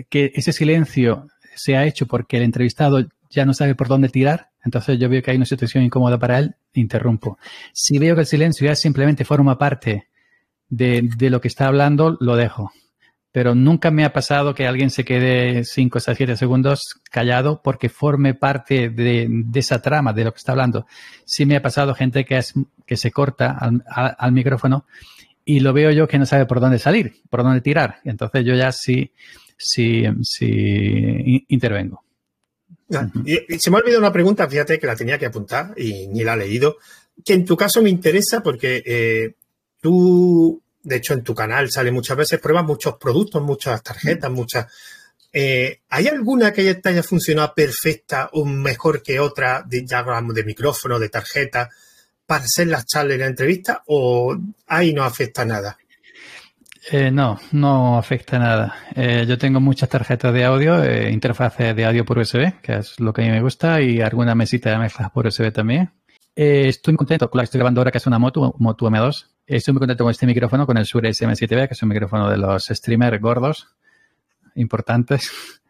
que 0.09 0.31
ese 0.35 0.51
silencio 0.51 1.27
se 1.55 1.77
ha 1.77 1.85
hecho 1.85 2.07
porque 2.07 2.37
el 2.37 2.43
entrevistado 2.43 3.05
ya 3.29 3.45
no 3.45 3.53
sabe 3.53 3.73
por 3.73 3.87
dónde 3.87 4.09
tirar, 4.09 4.49
entonces 4.63 4.99
yo 4.99 5.09
veo 5.09 5.21
que 5.21 5.31
hay 5.31 5.37
una 5.37 5.45
situación 5.45 5.83
incómoda 5.83 6.19
para 6.19 6.39
él, 6.39 6.55
interrumpo. 6.73 7.37
Si 7.73 7.97
veo 7.97 8.15
que 8.15 8.21
el 8.21 8.27
silencio 8.27 8.67
ya 8.67 8.75
simplemente 8.75 9.25
forma 9.25 9.57
parte 9.57 10.07
de, 10.69 11.09
de 11.17 11.29
lo 11.29 11.41
que 11.41 11.47
está 11.47 11.67
hablando, 11.67 12.17
lo 12.19 12.35
dejo 12.35 12.71
pero 13.33 13.55
nunca 13.55 13.89
me 13.89 14.05
ha 14.05 14.13
pasado 14.13 14.53
que 14.53 14.67
alguien 14.67 14.91
se 14.91 15.03
quede 15.03 15.65
5 15.65 15.97
o 15.97 16.01
7 16.01 16.37
segundos 16.37 17.01
callado 17.09 17.61
porque 17.63 17.89
forme 17.89 18.35
parte 18.35 18.89
de, 18.89 19.27
esa 19.55 19.81
trama, 19.81 20.13
de 20.13 20.23
lo 20.23 20.31
que 20.31 20.37
está 20.37 20.51
hablando. 20.51 20.85
Sí 21.25 21.47
me 21.47 21.55
ha 21.55 21.61
pasado 21.61 21.95
gente 21.95 22.25
que, 22.25 22.37
es, 22.37 22.53
que 22.85 22.95
se 22.95 23.09
corta 23.09 23.57
al, 23.57 24.31
micrófono 24.33 24.85
y 25.43 25.61
lo 25.61 25.73
veo 25.73 25.89
yo 25.89 26.07
que 26.07 26.19
no 26.19 26.27
sabe 26.27 26.45
por 26.45 26.59
dónde 26.59 26.77
salir, 26.77 27.15
por 27.27 27.41
dónde 27.41 27.61
tirar. 27.61 28.01
Entonces 28.03 28.45
yo 28.45 28.53
ya 28.53 28.71
sí, 28.71 29.11
sí, 29.57 30.03
sí 30.21 31.45
intervengo. 31.47 32.03
se 32.87 33.71
me 33.71 33.77
ha 33.77 33.79
olvidado 33.79 33.99
una 33.99 34.13
pregunta, 34.13 34.47
fíjate 34.47 34.77
que 34.77 34.85
la 34.85 34.95
tenía 34.95 35.17
que 35.17 35.25
apuntar 35.25 35.73
y 35.75 36.07
ni 36.07 36.23
la 36.23 36.35
he 36.35 36.37
leído, 36.37 36.77
que 37.25 37.33
en 37.33 37.45
tu 37.45 37.57
caso 37.57 37.81
me 37.81 37.89
interesa 37.89 38.43
porque 38.43 38.83
eh, 38.85 39.33
tú, 39.81 40.61
de 40.83 40.97
hecho 40.97 41.13
en 41.13 41.23
tu 41.23 41.33
canal 41.33 41.71
sale 41.71 41.91
muchas 41.91 42.17
veces, 42.17 42.39
pruebas 42.39 42.65
muchos 42.65 42.97
productos, 42.97 43.41
muchas 43.41 43.81
tarjetas, 43.81 44.29
muchas... 44.29 44.67
Eh, 45.35 45.79
¿Hay 45.89 46.07
alguna 46.07 46.53
que 46.53 46.75
te 46.75 46.89
haya 46.89 47.01
funcionado 47.01 47.53
perfecta 47.55 48.29
o 48.33 48.45
mejor 48.45 49.01
que 49.01 49.19
otra, 49.19 49.63
de, 49.65 49.83
ya 49.83 49.99
hablamos 49.99 50.35
de 50.35 50.43
micrófono, 50.43 50.99
de 50.99 51.09
tarjeta, 51.09 51.69
para 52.25 52.43
hacer 52.43 52.67
las 52.67 52.85
charlas 52.85 53.15
y 53.15 53.19
la 53.19 53.25
entrevista 53.25 53.81
o 53.87 54.37
ahí 54.67 54.93
no 54.93 55.03
afecta 55.03 55.43
nada? 55.43 55.77
Eh, 56.91 57.11
no, 57.11 57.39
no 57.51 57.97
afecta 57.97 58.37
nada. 58.37 58.75
Eh, 58.95 59.25
yo 59.27 59.37
tengo 59.37 59.59
muchas 59.61 59.87
tarjetas 59.87 60.33
de 60.33 60.43
audio, 60.43 60.83
eh, 60.83 61.11
interfaces 61.11 61.75
de 61.75 61.85
audio 61.85 62.03
por 62.03 62.17
USB, 62.19 62.59
que 62.61 62.75
es 62.75 62.99
lo 62.99 63.13
que 63.13 63.21
a 63.21 63.25
mí 63.25 63.31
me 63.31 63.41
gusta, 63.41 63.81
y 63.81 64.01
alguna 64.01 64.35
mesita 64.35 64.69
de 64.69 64.77
mezclas 64.77 65.09
por 65.11 65.27
USB 65.27 65.51
también. 65.51 65.91
estoy 66.35 66.93
muy 66.93 66.97
contento 66.97 67.29
con 67.29 67.37
la 67.37 67.43
que 67.43 67.45
estoy 67.45 67.59
grabando 67.59 67.81
ahora, 67.81 67.91
que 67.91 67.99
es 67.99 68.07
una 68.07 68.19
Moto, 68.19 68.55
Moto 68.59 68.89
M2. 68.89 69.27
Estoy 69.45 69.73
muy 69.73 69.79
contento 69.79 70.05
con 70.05 70.11
este 70.11 70.25
micrófono, 70.25 70.65
con 70.65 70.77
el 70.77 70.85
Shure 70.85 71.09
SM7B, 71.09 71.67
que 71.67 71.73
es 71.73 71.83
un 71.83 71.89
micrófono 71.89 72.29
de 72.29 72.37
los 72.37 72.65
streamers 72.65 73.19
gordos, 73.21 73.67
importantes. 74.55 75.31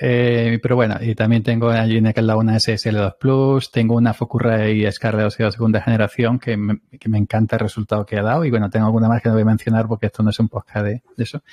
Eh, 0.00 0.58
pero 0.60 0.74
bueno, 0.74 0.96
y 1.00 1.14
también 1.14 1.44
tengo 1.44 1.68
allí 1.68 1.98
en 1.98 2.08
aquel 2.08 2.26
lado 2.26 2.40
una 2.40 2.56
SSL2 2.56 3.16
Plus, 3.16 3.70
tengo 3.70 3.94
una 3.94 4.12
Focusrite 4.12 4.90
Scarlett 4.90 5.36
de 5.36 5.52
segunda 5.52 5.80
generación 5.80 6.40
que 6.40 6.56
me, 6.56 6.80
que 6.98 7.08
me, 7.08 7.16
encanta 7.16 7.54
el 7.54 7.60
resultado 7.60 8.04
que 8.04 8.18
ha 8.18 8.22
dado 8.24 8.44
y 8.44 8.50
bueno, 8.50 8.68
tengo 8.70 8.86
alguna 8.86 9.06
más 9.06 9.22
que 9.22 9.28
no 9.28 9.36
voy 9.36 9.42
a 9.42 9.44
mencionar 9.44 9.86
porque 9.86 10.06
esto 10.06 10.24
no 10.24 10.30
es 10.30 10.40
un 10.40 10.48
podcast 10.48 10.84
de, 10.84 11.02
eso. 11.16 11.44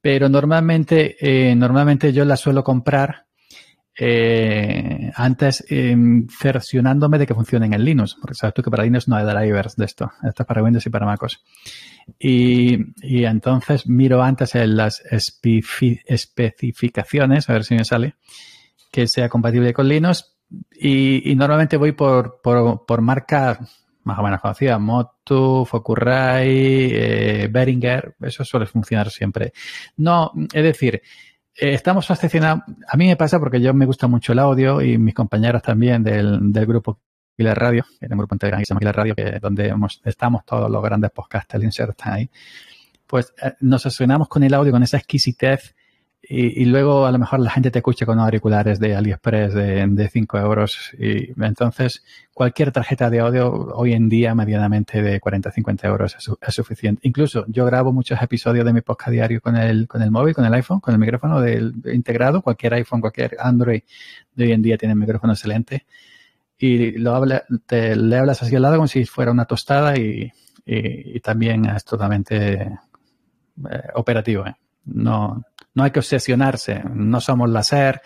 Pero 0.00 0.28
normalmente, 0.28 1.16
eh, 1.20 1.54
normalmente 1.54 2.12
yo 2.12 2.24
la 2.24 2.36
suelo 2.36 2.64
comprar 2.64 3.26
eh, 3.96 5.12
antes 5.14 5.64
versionándome 6.42 7.18
de 7.18 7.26
que 7.26 7.34
funcionen 7.34 7.74
en 7.74 7.84
Linux, 7.84 8.16
porque 8.20 8.34
sabes 8.34 8.54
tú 8.54 8.62
que 8.62 8.70
para 8.70 8.84
Linux 8.84 9.08
no 9.08 9.16
hay 9.16 9.24
drivers 9.24 9.76
de 9.76 9.84
esto, 9.84 10.10
esto 10.22 10.42
es 10.42 10.46
para 10.46 10.62
Windows 10.62 10.86
y 10.86 10.90
para 10.90 11.06
MacOS. 11.06 11.42
Y, 12.18 12.78
entonces 13.24 13.86
miro 13.86 14.22
antes 14.22 14.54
en 14.54 14.76
las 14.76 15.02
especificaciones, 16.06 17.48
a 17.48 17.54
ver 17.54 17.64
si 17.64 17.74
me 17.74 17.84
sale, 17.84 18.14
que 18.90 19.08
sea 19.08 19.28
compatible 19.28 19.72
con 19.72 19.88
Linux. 19.88 20.36
Y, 20.78 21.34
normalmente 21.36 21.76
voy 21.76 21.92
por, 21.92 22.40
por, 22.42 23.00
marcas 23.00 23.58
más 24.04 24.18
o 24.18 24.22
menos 24.22 24.40
conocidas, 24.40 24.78
Motu, 24.78 25.64
Focusrite, 25.64 27.44
eh, 27.44 27.48
Behringer, 27.48 28.16
eso 28.20 28.44
suele 28.44 28.66
funcionar 28.66 29.10
siempre. 29.10 29.54
No, 29.96 30.30
es 30.52 30.62
decir, 30.62 30.96
eh, 30.96 31.02
estamos 31.56 32.06
fascinados, 32.06 32.62
a 32.88 32.96
mí 32.96 33.06
me 33.06 33.16
pasa 33.16 33.38
porque 33.38 33.60
yo 33.60 33.72
me 33.74 33.86
gusta 33.86 34.06
mucho 34.06 34.32
el 34.32 34.38
audio 34.38 34.80
y 34.80 34.98
mis 34.98 35.14
compañeros 35.14 35.62
también 35.62 36.02
del, 36.02 36.52
del 36.52 36.66
grupo 36.66 36.98
la 37.42 37.54
Radio, 37.54 37.84
que 37.98 38.06
es 38.06 38.12
un 38.12 38.18
grupo 38.18 38.34
integral 38.34 38.62
que 38.64 38.92
Radio, 38.92 39.14
que 39.14 39.38
donde 39.40 39.74
estamos 40.04 40.44
todos 40.44 40.70
los 40.70 40.82
grandes 40.82 41.10
podcasters 41.10 41.64
insertan 41.64 42.12
ahí, 42.12 42.30
pues 43.06 43.34
eh, 43.42 43.54
nos 43.60 43.84
asesinamos 43.86 44.28
con 44.28 44.44
el 44.44 44.54
audio, 44.54 44.72
con 44.72 44.82
esa 44.82 44.98
exquisitez 44.98 45.74
y, 46.28 46.64
luego 46.64 47.06
a 47.06 47.12
lo 47.12 47.18
mejor 47.18 47.40
la 47.40 47.50
gente 47.50 47.70
te 47.70 47.80
escucha 47.80 48.06
con 48.06 48.18
auriculares 48.18 48.80
de 48.80 48.96
AliExpress 48.96 49.52
de, 49.52 49.86
de 49.86 50.08
5 50.08 50.38
euros 50.38 50.92
y 50.98 51.32
entonces 51.42 52.02
cualquier 52.32 52.72
tarjeta 52.72 53.10
de 53.10 53.20
audio 53.20 53.50
hoy 53.74 53.92
en 53.92 54.08
día 54.08 54.34
medianamente 54.34 55.02
de 55.02 55.20
40 55.20 55.50
50 55.50 55.86
euros 55.86 56.16
es, 56.16 56.54
suficiente. 56.54 57.00
Incluso 57.06 57.44
yo 57.48 57.66
grabo 57.66 57.92
muchos 57.92 58.20
episodios 58.22 58.64
de 58.64 58.72
mi 58.72 58.80
podcast 58.80 59.10
diario 59.10 59.40
con 59.40 59.56
el, 59.56 59.86
con 59.86 60.02
el 60.02 60.10
móvil, 60.10 60.34
con 60.34 60.44
el 60.44 60.54
iPhone, 60.54 60.80
con 60.80 60.94
el 60.94 61.00
micrófono 61.00 61.40
del, 61.40 61.74
integrado. 61.92 62.42
Cualquier 62.42 62.74
iPhone, 62.74 63.00
cualquier 63.00 63.36
Android 63.38 63.82
de 64.34 64.44
hoy 64.44 64.52
en 64.52 64.62
día 64.62 64.78
tiene 64.78 64.94
un 64.94 65.00
micrófono 65.00 65.32
excelente 65.34 65.84
y 66.58 66.92
lo 66.92 67.14
habla, 67.14 67.44
te, 67.66 67.96
le 67.96 68.16
hablas 68.16 68.42
así 68.42 68.56
al 68.56 68.62
lado 68.62 68.76
como 68.76 68.88
si 68.88 69.04
fuera 69.04 69.30
una 69.30 69.44
tostada 69.44 69.96
y, 69.98 70.32
y, 70.64 71.20
también 71.20 71.66
es 71.66 71.84
totalmente 71.84 72.62
eh, 72.62 73.82
operativo. 73.94 74.46
¿eh? 74.46 74.54
No, 74.84 75.42
no 75.74 75.82
hay 75.82 75.90
que 75.90 75.98
obsesionarse. 75.98 76.82
No 76.92 77.20
somos 77.20 77.48
láser, 77.50 78.02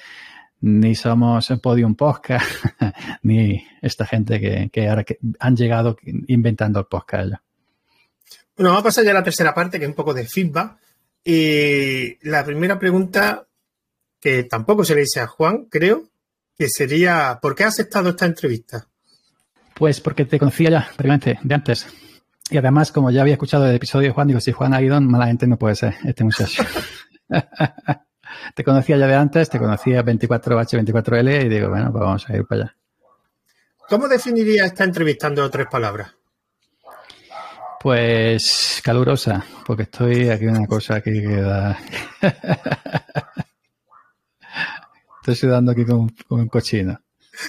ni 0.60 0.94
somos 0.94 1.52
Podium 1.62 1.94
Podcast, 1.94 2.46
ni 3.22 3.64
esta 3.80 4.06
gente 4.06 4.40
que, 4.40 4.70
que 4.72 4.88
ahora 4.88 5.04
que 5.04 5.18
han 5.38 5.56
llegado 5.56 5.96
inventando 6.26 6.80
el 6.80 6.86
podcast. 6.86 7.34
Bueno, 8.56 8.70
vamos 8.70 8.80
a 8.80 8.84
pasar 8.84 9.04
ya 9.04 9.12
a 9.12 9.14
la 9.14 9.22
tercera 9.22 9.54
parte, 9.54 9.78
que 9.78 9.84
es 9.84 9.88
un 9.88 9.94
poco 9.94 10.12
de 10.12 10.26
feedback. 10.26 10.76
Y 11.24 12.18
la 12.28 12.44
primera 12.44 12.78
pregunta, 12.78 13.46
que 14.20 14.44
tampoco 14.44 14.84
se 14.84 14.94
le 14.94 15.02
dice 15.02 15.20
a 15.20 15.26
Juan, 15.26 15.66
creo, 15.70 16.08
que 16.56 16.68
sería, 16.68 17.38
¿por 17.40 17.54
qué 17.54 17.64
has 17.64 17.74
aceptado 17.74 18.10
esta 18.10 18.26
entrevista? 18.26 18.88
Pues 19.74 20.00
porque 20.00 20.24
te 20.24 20.40
conocía 20.40 20.70
ya, 20.70 20.90
previamente, 20.96 21.38
de 21.40 21.54
antes. 21.54 21.86
Y 22.50 22.56
además, 22.56 22.92
como 22.92 23.10
ya 23.10 23.22
había 23.22 23.34
escuchado 23.34 23.66
el 23.66 23.76
episodio 23.76 24.08
de 24.08 24.14
Juan, 24.14 24.28
digo, 24.28 24.40
si 24.40 24.52
Juan 24.52 24.72
ha 24.74 24.80
ido, 24.80 25.00
mala 25.00 25.26
gente 25.26 25.46
no 25.46 25.58
puede 25.58 25.74
ser 25.76 25.94
este 26.04 26.24
muchacho. 26.24 26.62
te 28.54 28.64
conocía 28.64 28.96
ya 28.96 29.06
de 29.06 29.14
antes, 29.14 29.50
te 29.50 29.58
conocía 29.58 30.04
24H, 30.04 30.82
24L 30.82 31.44
y 31.44 31.48
digo, 31.48 31.68
bueno, 31.68 31.92
pues 31.92 32.02
vamos 32.02 32.28
a 32.28 32.36
ir 32.36 32.46
para 32.46 32.62
allá. 32.62 32.76
¿Cómo 33.88 34.08
definiría 34.08 34.66
esta 34.66 34.84
entrevista 34.84 35.28
en 35.28 35.50
tres 35.50 35.66
palabras? 35.70 36.14
Pues 37.80 38.80
calurosa, 38.82 39.44
porque 39.64 39.84
estoy 39.84 40.28
aquí 40.28 40.46
una 40.46 40.66
cosa 40.66 41.00
que 41.00 41.12
queda. 41.12 41.78
Estoy 45.20 45.34
sudando 45.36 45.72
aquí 45.72 45.84
con, 45.84 46.10
un 46.30 46.48
cochino. 46.48 46.98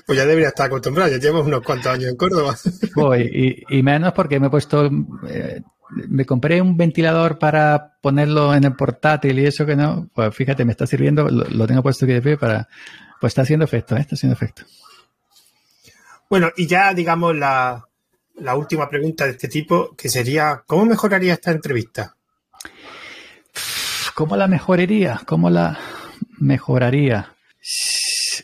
Pues 0.06 0.18
ya 0.18 0.26
debería 0.26 0.50
estar 0.50 0.68
acostumbrado, 0.68 1.10
ya 1.10 1.18
llevo 1.18 1.42
unos 1.42 1.62
cuantos 1.62 1.92
años 1.92 2.10
en 2.10 2.16
Córdoba. 2.16 2.56
Voy, 2.96 3.66
y, 3.70 3.84
menos 3.84 4.14
porque 4.14 4.40
me 4.40 4.48
he 4.48 4.50
puesto, 4.50 4.90
eh, 5.28 5.62
me 6.08 6.26
compré 6.26 6.62
un 6.62 6.78
ventilador 6.78 7.40
para 7.40 7.98
ponerlo 8.02 8.54
en 8.54 8.64
el 8.64 8.76
portátil 8.76 9.40
y 9.40 9.46
eso 9.46 9.66
que 9.66 9.76
no, 9.76 10.10
pues 10.14 10.34
fíjate, 10.36 10.66
me 10.66 10.72
está 10.72 10.86
sirviendo, 10.86 11.28
lo, 11.30 11.68
tengo 11.68 11.84
puesto 11.84 12.06
aquí 12.06 12.14
de 12.14 12.22
pie 12.22 12.38
para, 12.38 12.68
pues 13.20 13.32
está 13.32 13.42
haciendo 13.42 13.66
efecto, 13.66 13.96
¿eh? 13.96 14.02
está 14.02 14.16
haciendo 14.16 14.36
efecto. 14.36 14.64
Bueno, 16.30 16.52
y 16.56 16.68
ya 16.68 16.94
digamos 16.94 17.36
la, 17.36 17.84
la 18.36 18.56
última 18.56 18.88
pregunta 18.88 19.26
de 19.26 19.32
este 19.32 19.48
tipo, 19.48 19.96
que 19.96 20.10
sería, 20.10 20.64
¿cómo 20.66 20.86
mejoraría 20.86 21.34
esta 21.34 21.52
entrevista? 21.52 22.16
¿Cómo 24.14 24.36
la 24.36 24.48
mejoraría? 24.48 25.22
¿Cómo 25.26 25.50
la 25.50 25.80
mejoraría? 26.40 27.36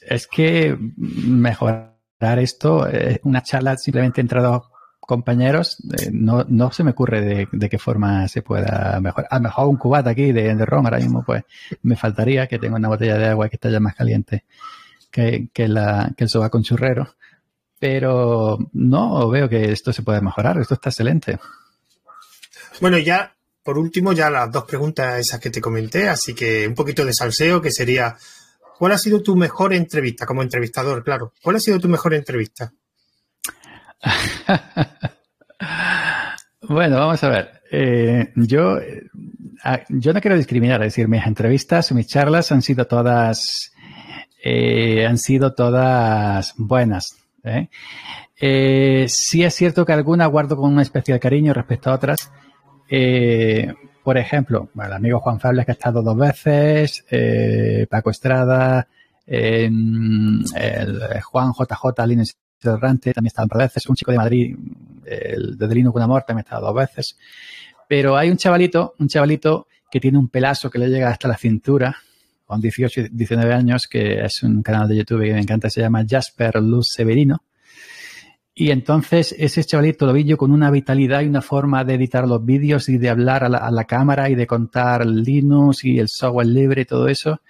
Es 0.07 0.27
que 0.27 0.77
mejorar 0.97 1.95
esto, 2.39 2.87
eh, 2.87 3.19
una 3.23 3.41
charla 3.43 3.77
simplemente 3.77 4.21
entre 4.21 4.41
dos 4.41 4.63
compañeros, 4.99 5.77
eh, 5.99 6.09
no, 6.11 6.45
no 6.47 6.71
se 6.71 6.83
me 6.83 6.91
ocurre 6.91 7.47
de, 7.51 7.69
qué 7.69 7.77
forma 7.77 8.27
se 8.27 8.41
pueda 8.41 8.99
mejorar. 9.01 9.27
A 9.31 9.35
lo 9.37 9.43
mejor 9.43 9.67
un 9.67 9.77
cubata 9.77 10.09
aquí 10.11 10.31
de, 10.31 10.55
de 10.55 10.65
ron 10.65 10.85
ahora 10.85 10.97
mismo, 10.99 11.23
pues 11.23 11.43
me 11.83 11.95
faltaría 11.95 12.47
que 12.47 12.59
tengo 12.59 12.75
una 12.75 12.87
botella 12.87 13.17
de 13.17 13.27
agua 13.27 13.49
que 13.49 13.57
está 13.57 13.69
ya 13.69 13.79
más 13.79 13.95
caliente 13.95 14.45
que, 15.11 15.49
que, 15.53 15.67
la, 15.67 16.11
que 16.17 16.23
el 16.23 16.29
soba 16.29 16.49
con 16.49 16.63
churrero. 16.63 17.15
Pero 17.79 18.57
no 18.73 19.29
veo 19.29 19.47
que 19.49 19.71
esto 19.71 19.93
se 19.93 20.01
pueda 20.01 20.21
mejorar, 20.21 20.57
esto 20.59 20.73
está 20.73 20.89
excelente. 20.89 21.37
Bueno, 22.81 22.97
ya 22.97 23.35
por 23.65 23.79
último, 23.79 24.13
ya 24.13 24.29
las 24.29 24.51
dos 24.51 24.65
preguntas 24.65 25.19
esas 25.19 25.39
que 25.39 25.49
te 25.49 25.59
comenté, 25.59 26.07
así 26.07 26.35
que 26.35 26.67
un 26.67 26.75
poquito 26.75 27.03
de 27.03 27.13
salseo, 27.13 27.59
que 27.59 27.71
sería, 27.71 28.15
¿Cuál 28.77 28.91
ha 28.91 28.97
sido 28.97 29.21
tu 29.21 29.35
mejor 29.35 29.73
entrevista 29.73 30.25
como 30.25 30.41
entrevistador? 30.41 31.03
Claro. 31.03 31.31
¿Cuál 31.41 31.55
ha 31.55 31.59
sido 31.59 31.79
tu 31.79 31.87
mejor 31.87 32.13
entrevista? 32.13 32.73
bueno, 36.61 36.97
vamos 36.97 37.23
a 37.23 37.29
ver. 37.29 37.61
Eh, 37.71 38.31
yo, 38.35 38.77
eh, 38.77 39.07
yo 39.89 40.13
no 40.13 40.21
quiero 40.21 40.37
discriminar, 40.37 40.81
es 40.81 40.87
decir, 40.87 41.07
mis 41.07 41.25
entrevistas, 41.25 41.91
mis 41.93 42.07
charlas 42.07 42.51
han 42.51 42.61
sido 42.61 42.85
todas, 42.85 43.71
eh, 44.43 45.05
han 45.05 45.17
sido 45.17 45.53
todas 45.53 46.53
buenas. 46.57 47.15
sí 48.37 49.43
es 49.43 49.53
cierto 49.53 49.85
que 49.85 49.93
alguna 49.93 50.25
guardo 50.25 50.57
con 50.57 50.73
un 50.73 50.81
especial 50.81 51.19
cariño 51.19 51.53
respecto 51.53 51.91
a 51.91 51.95
otras. 51.95 52.29
Por 54.05 54.19
ejemplo, 54.19 54.69
el 54.75 54.93
amigo 54.93 55.19
Juan 55.19 55.39
Fables 55.39 55.65
que 55.65 55.71
ha 55.71 55.73
estado 55.73 56.03
dos 56.03 56.15
veces, 56.15 57.03
eh, 57.09 57.87
Paco 57.89 58.11
Estrada, 58.11 58.87
el 59.25 60.45
Juan 61.23 61.51
JJ 61.53 62.05
Linux 62.05 62.37
Errante 62.61 63.15
también 63.15 63.29
ha 63.29 63.33
estado 63.33 63.47
dos 63.51 63.57
veces, 63.57 63.89
un 63.89 63.95
chico 63.95 64.11
de 64.11 64.17
Madrid, 64.17 64.55
el 65.07 65.57
de 65.57 65.67
Delino 65.67 65.91
con 65.91 66.03
Amor 66.03 66.21
también 66.21 66.45
ha 66.45 66.47
estado 66.49 66.67
dos 66.67 66.75
veces. 66.75 67.17
Pero 67.89 68.15
hay 68.15 68.29
un 68.29 68.37
chavalito, 68.37 68.93
un 68.99 69.07
chavalito 69.07 69.65
que 69.89 69.99
tiene 69.99 70.19
un 70.19 70.29
pelazo 70.29 70.69
que 70.69 70.77
le 70.77 70.87
llega 70.87 71.09
hasta 71.09 71.27
la 71.27 71.37
cintura, 71.37 71.95
con 72.45 72.61
18, 72.61 73.07
19 73.11 73.53
años, 73.55 73.87
que 73.87 74.23
es 74.23 74.43
un 74.43 74.61
canal 74.61 74.87
de 74.87 74.97
YouTube 74.97 75.23
que 75.23 75.33
me 75.33 75.41
encanta, 75.41 75.67
se 75.67 75.81
llama 75.81 76.05
Jasper 76.07 76.61
Luz 76.61 76.89
Severino. 76.91 77.41
Y 78.57 78.71
entonces 78.71 79.35
ese 79.37 79.65
chavalito 79.65 80.05
lo 80.05 80.13
vi 80.13 80.23
yo 80.23 80.37
con 80.37 80.51
una 80.51 80.71
vitalidad 80.71 81.21
y 81.21 81.27
una 81.27 81.41
forma 81.41 81.83
de 81.83 81.95
editar 81.95 82.25
los 82.25 82.43
vídeos 82.45 82.87
y 82.87 82.97
de 82.97 83.09
hablar 83.09 83.43
a 83.43 83.49
la, 83.49 83.83
cámara 83.83 84.29
y 84.29 84.35
de 84.35 84.47
contar 84.47 85.05
Linux 85.05 85.83
y 85.83 85.99
el 85.99 86.07
software 86.07 86.47
libre 86.47 86.83
y 86.83 86.85
todo 86.85 87.09
eso. 87.09 87.41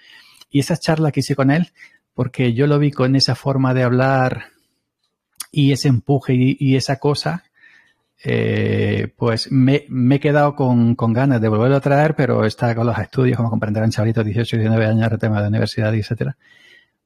Y 0.50 0.62
esa 0.62 0.78
charla 0.78 1.12
que 1.12 1.20
hice 1.20 1.36
con 1.36 1.52
él, 1.52 1.70
porque 2.16 2.54
yo 2.54 2.66
lo 2.66 2.80
vi 2.80 2.90
con 2.90 3.16
esa 3.16 3.36
forma 3.36 3.76
de 3.76 3.84
hablar 3.84 4.46
y 5.52 5.74
ese 5.74 5.90
empuje 5.90 6.34
y, 6.36 6.76
esa 6.76 6.98
cosa, 6.98 7.44
eh, 8.24 9.14
pues 9.16 9.52
me, 9.52 9.86
he 10.10 10.20
quedado 10.20 10.56
con, 10.56 10.96
ganas 10.96 11.40
de 11.40 11.50
volverlo 11.50 11.76
a 11.78 11.82
traer, 11.82 12.16
pero 12.16 12.46
está 12.46 12.74
con 12.74 12.88
los 12.88 12.98
estudios, 12.98 13.38
como 13.38 13.52
comprenderán, 13.52 13.92
chavalitos 13.92 14.26
18 14.26 14.56
y 14.56 14.60
19 14.60 14.86
años, 14.88 15.12
el 15.12 15.20
tema 15.20 15.40
de 15.40 15.50
universidad, 15.50 15.94
etcétera. 15.94 16.36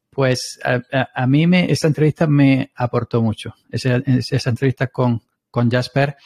Pues 0.09 0.59
a, 0.63 1.27
mí 1.27 1.47
me, 1.47 1.71
esta 1.71 1.87
entrevista 1.87 2.27
me 2.27 2.71
aportó 2.75 3.21
mucho, 3.21 3.53
esa, 3.71 4.01
entrevista 4.49 4.87
con, 4.87 5.21
con 5.51 5.69
Jasper 5.69 6.17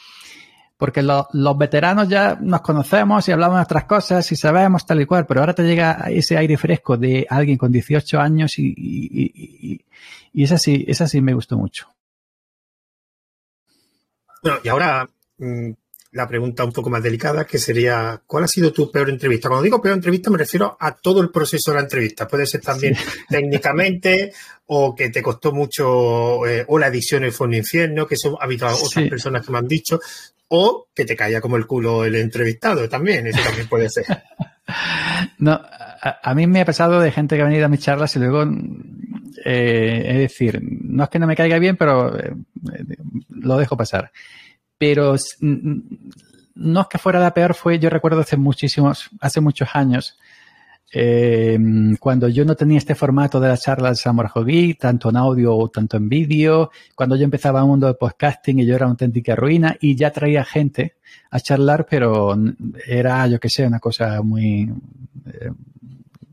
porque 0.76 1.02
los 1.02 1.58
veteranos 1.58 2.08
ya 2.08 2.36
nos 2.40 2.60
conocemos 2.60 3.28
y 3.28 3.32
hablamos 3.32 3.56
de 3.58 3.62
otras 3.62 3.84
cosas 3.84 4.32
y 4.32 4.36
sabemos 4.36 4.84
tal 4.84 5.00
y 5.00 5.06
cual, 5.06 5.24
pero 5.24 5.40
ahora 5.40 5.54
te 5.54 5.62
llega 5.62 5.92
ese 6.10 6.36
aire 6.36 6.56
fresco 6.56 6.96
de 6.96 7.26
alguien 7.30 7.56
con 7.56 7.70
18 7.70 8.20
años 8.20 8.58
y, 8.58 8.74
y, 8.76 9.80
y, 10.32 10.42
esa, 10.42 10.58
sí, 10.58 10.84
esa 10.88 11.06
sí 11.06 11.20
me 11.20 11.32
gustó 11.32 11.56
mucho. 11.56 11.88
Bueno, 14.42 14.58
y 14.62 14.68
ahora 14.68 15.08
mm, 15.38 15.70
la 16.14 16.28
pregunta 16.28 16.64
un 16.64 16.72
poco 16.72 16.90
más 16.90 17.02
delicada, 17.02 17.44
que 17.44 17.58
sería, 17.58 18.22
¿cuál 18.24 18.44
ha 18.44 18.48
sido 18.48 18.72
tu 18.72 18.90
peor 18.90 19.10
entrevista? 19.10 19.48
Cuando 19.48 19.64
digo 19.64 19.82
peor 19.82 19.96
entrevista 19.96 20.30
me 20.30 20.38
refiero 20.38 20.76
a 20.78 20.94
todo 20.94 21.20
el 21.20 21.30
proceso 21.30 21.72
de 21.72 21.76
la 21.76 21.82
entrevista. 21.82 22.28
Puede 22.28 22.46
ser 22.46 22.60
también 22.60 22.96
técnicamente 23.28 24.32
o 24.66 24.94
que 24.94 25.10
te 25.10 25.20
costó 25.20 25.52
mucho 25.52 26.46
eh, 26.46 26.64
o 26.68 26.78
la 26.78 26.86
edición 26.86 27.30
fue 27.32 27.48
un 27.48 27.54
infierno, 27.54 28.06
que 28.06 28.14
eso 28.14 28.40
ha 28.40 28.44
habido 28.44 28.68
otras 28.68 29.08
personas 29.08 29.44
que 29.44 29.50
me 29.50 29.58
han 29.58 29.66
dicho 29.66 29.98
o 30.48 30.86
que 30.94 31.04
te 31.04 31.16
caía 31.16 31.40
como 31.40 31.56
el 31.56 31.66
culo 31.66 32.04
el 32.04 32.14
entrevistado 32.14 32.88
también, 32.88 33.26
eso 33.26 33.40
también 33.42 33.68
puede 33.68 33.90
ser. 33.90 34.04
no, 35.38 35.60
a, 35.60 36.34
mí 36.34 36.46
me 36.46 36.60
ha 36.60 36.64
pasado 36.64 37.00
de 37.00 37.10
gente 37.10 37.34
que 37.34 37.42
ha 37.42 37.46
venido 37.46 37.66
a 37.66 37.68
mis 37.68 37.80
charlas 37.80 38.14
y 38.14 38.20
luego, 38.20 38.44
eh, 39.44 40.04
es 40.06 40.18
decir, 40.18 40.60
no 40.62 41.02
es 41.02 41.10
que 41.10 41.18
no 41.18 41.26
me 41.26 41.34
caiga 41.34 41.58
bien, 41.58 41.76
pero 41.76 42.16
eh, 42.16 42.32
lo 43.30 43.58
dejo 43.58 43.76
pasar. 43.76 44.12
Pero 44.84 45.16
no 46.56 46.80
es 46.82 46.86
que 46.88 46.98
fuera 46.98 47.18
la 47.18 47.32
peor, 47.32 47.54
fue, 47.54 47.78
yo 47.78 47.88
recuerdo 47.88 48.20
hace 48.20 48.36
muchísimos, 48.36 49.08
hace 49.18 49.40
muchos 49.40 49.70
años, 49.72 50.18
eh, 50.92 51.58
cuando 51.98 52.28
yo 52.28 52.44
no 52.44 52.54
tenía 52.54 52.76
este 52.76 52.94
formato 52.94 53.40
de 53.40 53.48
las 53.48 53.62
charlas 53.62 53.96
de 53.96 54.02
Samuel 54.02 54.76
tanto 54.78 55.08
en 55.08 55.16
audio 55.16 55.56
o 55.56 55.70
tanto 55.70 55.96
en 55.96 56.10
vídeo, 56.10 56.70
cuando 56.94 57.16
yo 57.16 57.24
empezaba 57.24 57.60
el 57.60 57.66
mundo 57.66 57.86
de 57.86 57.94
podcasting 57.94 58.58
y 58.58 58.66
yo 58.66 58.74
era 58.74 58.84
una 58.84 58.92
auténtica 58.92 59.34
ruina 59.34 59.74
y 59.80 59.96
ya 59.96 60.10
traía 60.10 60.44
gente 60.44 60.96
a 61.30 61.40
charlar, 61.40 61.86
pero 61.88 62.36
era, 62.86 63.26
yo 63.26 63.40
que 63.40 63.48
sé, 63.48 63.66
una 63.66 63.80
cosa 63.80 64.20
muy... 64.20 64.70
Eh, 65.24 65.50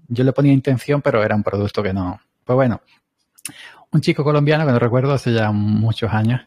yo 0.10 0.26
le 0.26 0.34
ponía 0.34 0.52
intención, 0.52 1.02
pero 1.02 1.24
era 1.24 1.38
un 1.38 1.44
producto 1.44 1.82
que 1.82 1.94
no. 1.94 2.20
Pues 2.44 2.56
bueno, 2.58 2.82
un 3.92 4.02
chico 4.02 4.26
colombiano 4.26 4.66
que 4.66 4.74
no 4.74 4.80
recuerdo 4.80 5.14
hace 5.14 5.32
ya 5.32 5.54
muchos 5.54 6.12
años, 6.12 6.42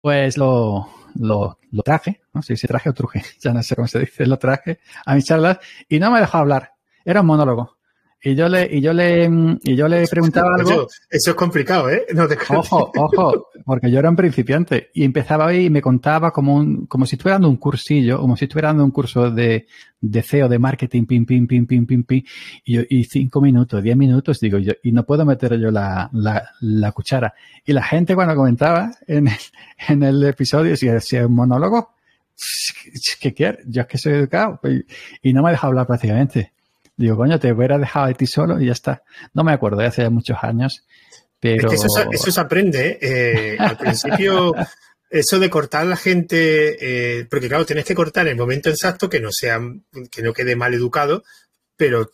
pues 0.00 0.38
lo, 0.38 0.88
lo, 1.14 1.58
lo 1.70 1.82
traje, 1.82 2.20
no 2.32 2.42
sé 2.42 2.56
si 2.56 2.66
traje 2.66 2.90
o 2.90 2.94
truje, 2.94 3.22
ya 3.40 3.52
no 3.52 3.62
sé 3.62 3.76
cómo 3.76 3.88
se 3.88 4.00
dice, 4.00 4.26
lo 4.26 4.38
traje 4.38 4.80
a 5.04 5.14
mis 5.14 5.24
charlas 5.24 5.58
y 5.88 5.98
no 5.98 6.10
me 6.10 6.20
dejó 6.20 6.38
hablar. 6.38 6.74
Era 7.04 7.20
un 7.20 7.26
monólogo. 7.26 7.79
Y 8.22 8.34
yo 8.34 8.50
le, 8.50 8.68
y 8.70 8.82
yo 8.82 8.92
le, 8.92 9.30
y 9.62 9.76
yo 9.76 9.88
le 9.88 10.06
preguntaba 10.06 10.54
algo. 10.54 10.86
Eso, 11.08 11.30
es 11.30 11.34
complicado, 11.34 11.88
¿eh? 11.88 12.04
No 12.12 12.28
te 12.28 12.36
ojo, 12.50 12.92
ojo, 12.94 13.48
porque 13.64 13.90
yo 13.90 13.98
era 13.98 14.10
un 14.10 14.16
principiante 14.16 14.90
y 14.92 15.04
empezaba 15.04 15.46
ahí 15.46 15.66
y 15.66 15.70
me 15.70 15.80
contaba 15.80 16.30
como 16.30 16.56
un, 16.56 16.84
como 16.84 17.06
si 17.06 17.16
estuviera 17.16 17.36
dando 17.36 17.48
un 17.48 17.56
cursillo, 17.56 18.20
como 18.20 18.36
si 18.36 18.44
estuviera 18.44 18.68
dando 18.68 18.84
un 18.84 18.90
curso 18.90 19.30
de, 19.30 19.66
de 20.02 20.22
CEO, 20.22 20.50
de 20.50 20.58
marketing, 20.58 21.06
pim, 21.06 21.24
pim, 21.24 21.46
pim, 21.46 21.66
pim, 21.66 21.86
pim, 21.86 22.04
pim. 22.04 22.22
Y, 22.64 22.74
yo, 22.74 22.82
y 22.90 23.04
cinco 23.04 23.40
minutos, 23.40 23.82
diez 23.82 23.96
minutos, 23.96 24.38
digo 24.38 24.58
yo, 24.58 24.74
y 24.82 24.92
no 24.92 25.06
puedo 25.06 25.24
meter 25.24 25.58
yo 25.58 25.70
la, 25.70 26.10
la, 26.12 26.50
la 26.60 26.92
cuchara. 26.92 27.32
Y 27.64 27.72
la 27.72 27.82
gente 27.82 28.14
cuando 28.14 28.34
comentaba 28.34 28.90
en 29.06 29.28
el, 29.28 29.38
en 29.88 30.02
el 30.02 30.22
episodio, 30.24 30.76
si 30.76 30.88
decía 30.88 31.26
un 31.26 31.34
monólogo, 31.34 31.94
¿qué 33.18 33.32
quieres? 33.32 33.64
Yo 33.66 33.80
es 33.80 33.88
que 33.88 33.96
soy 33.96 34.12
educado. 34.12 34.60
Y, 34.64 35.30
y 35.30 35.32
no 35.32 35.42
me 35.42 35.52
deja 35.52 35.66
hablar 35.66 35.86
prácticamente. 35.86 36.52
Digo, 37.00 37.16
coño, 37.16 37.40
te 37.40 37.50
hubiera 37.50 37.78
dejado 37.78 38.08
de 38.08 38.14
ti 38.14 38.26
solo 38.26 38.60
y 38.60 38.66
ya 38.66 38.72
está. 38.72 39.02
No 39.32 39.42
me 39.42 39.52
acuerdo, 39.52 39.80
hace 39.80 40.10
muchos 40.10 40.36
años, 40.42 40.84
pero... 41.40 41.72
eso, 41.72 41.88
se 41.88 42.40
aprende. 42.40 42.98
¿eh? 43.00 43.56
al 43.58 43.78
principio, 43.78 44.52
eso 45.08 45.38
de 45.38 45.48
cortar 45.48 45.80
a 45.80 45.86
la 45.86 45.96
gente, 45.96 46.76
eh, 46.78 47.24
porque 47.30 47.48
claro, 47.48 47.64
tienes 47.64 47.86
que 47.86 47.94
cortar 47.94 48.26
en 48.26 48.32
el 48.32 48.36
momento 48.36 48.68
exacto 48.68 49.08
que 49.08 49.18
no 49.18 49.30
sea, 49.32 49.58
que 50.10 50.20
no 50.20 50.34
quede 50.34 50.56
mal 50.56 50.74
educado, 50.74 51.24
pero 51.74 52.10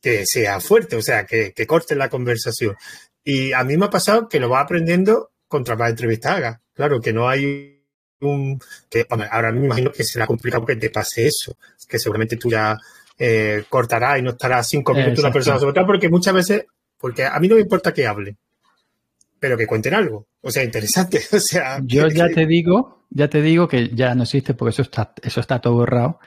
que 0.00 0.22
sea 0.24 0.60
fuerte, 0.60 0.94
o 0.94 1.02
sea, 1.02 1.26
que, 1.26 1.52
que 1.52 1.66
corte 1.66 1.96
la 1.96 2.08
conversación. 2.08 2.76
Y 3.24 3.52
a 3.52 3.64
mí 3.64 3.76
me 3.76 3.86
ha 3.86 3.90
pasado 3.90 4.28
que 4.28 4.38
lo 4.38 4.48
va 4.48 4.60
aprendiendo 4.60 5.32
contra 5.48 5.74
más 5.74 5.90
entrevista 5.90 6.36
haga. 6.36 6.62
Claro, 6.74 7.00
que 7.00 7.12
no 7.12 7.28
hay 7.28 7.82
un... 8.20 8.60
que 8.88 9.04
Ahora 9.10 9.50
me 9.50 9.66
imagino 9.66 9.90
que 9.90 10.04
será 10.04 10.28
complicado 10.28 10.64
que 10.64 10.76
te 10.76 10.90
pase 10.90 11.26
eso, 11.26 11.56
que 11.88 11.98
seguramente 11.98 12.36
tú 12.36 12.48
ya 12.48 12.78
eh, 13.18 13.64
cortará 13.68 14.18
y 14.18 14.22
no 14.22 14.30
estará 14.30 14.62
cinco 14.62 14.94
minutos 14.94 15.20
una 15.20 15.32
persona 15.32 15.58
sobre 15.58 15.72
todo, 15.72 15.86
porque 15.86 16.08
muchas 16.08 16.34
veces, 16.34 16.66
porque 16.98 17.24
a 17.24 17.38
mí 17.40 17.48
no 17.48 17.56
me 17.56 17.62
importa 17.62 17.92
que 17.92 18.06
hable, 18.06 18.36
pero 19.38 19.56
que 19.56 19.66
cuenten 19.66 19.94
algo, 19.94 20.26
o 20.40 20.50
sea, 20.50 20.62
interesante, 20.62 21.20
o 21.32 21.40
sea. 21.40 21.80
Yo 21.82 22.08
ya 22.08 22.28
te 22.28 22.46
digo, 22.46 23.04
ya 23.10 23.28
te 23.28 23.42
digo 23.42 23.68
que 23.68 23.90
ya 23.94 24.14
no 24.14 24.22
existe 24.22 24.54
porque 24.54 24.70
eso 24.70 24.82
está, 24.82 25.12
eso 25.22 25.40
está 25.40 25.60
todo 25.60 25.74
borrado. 25.74 26.20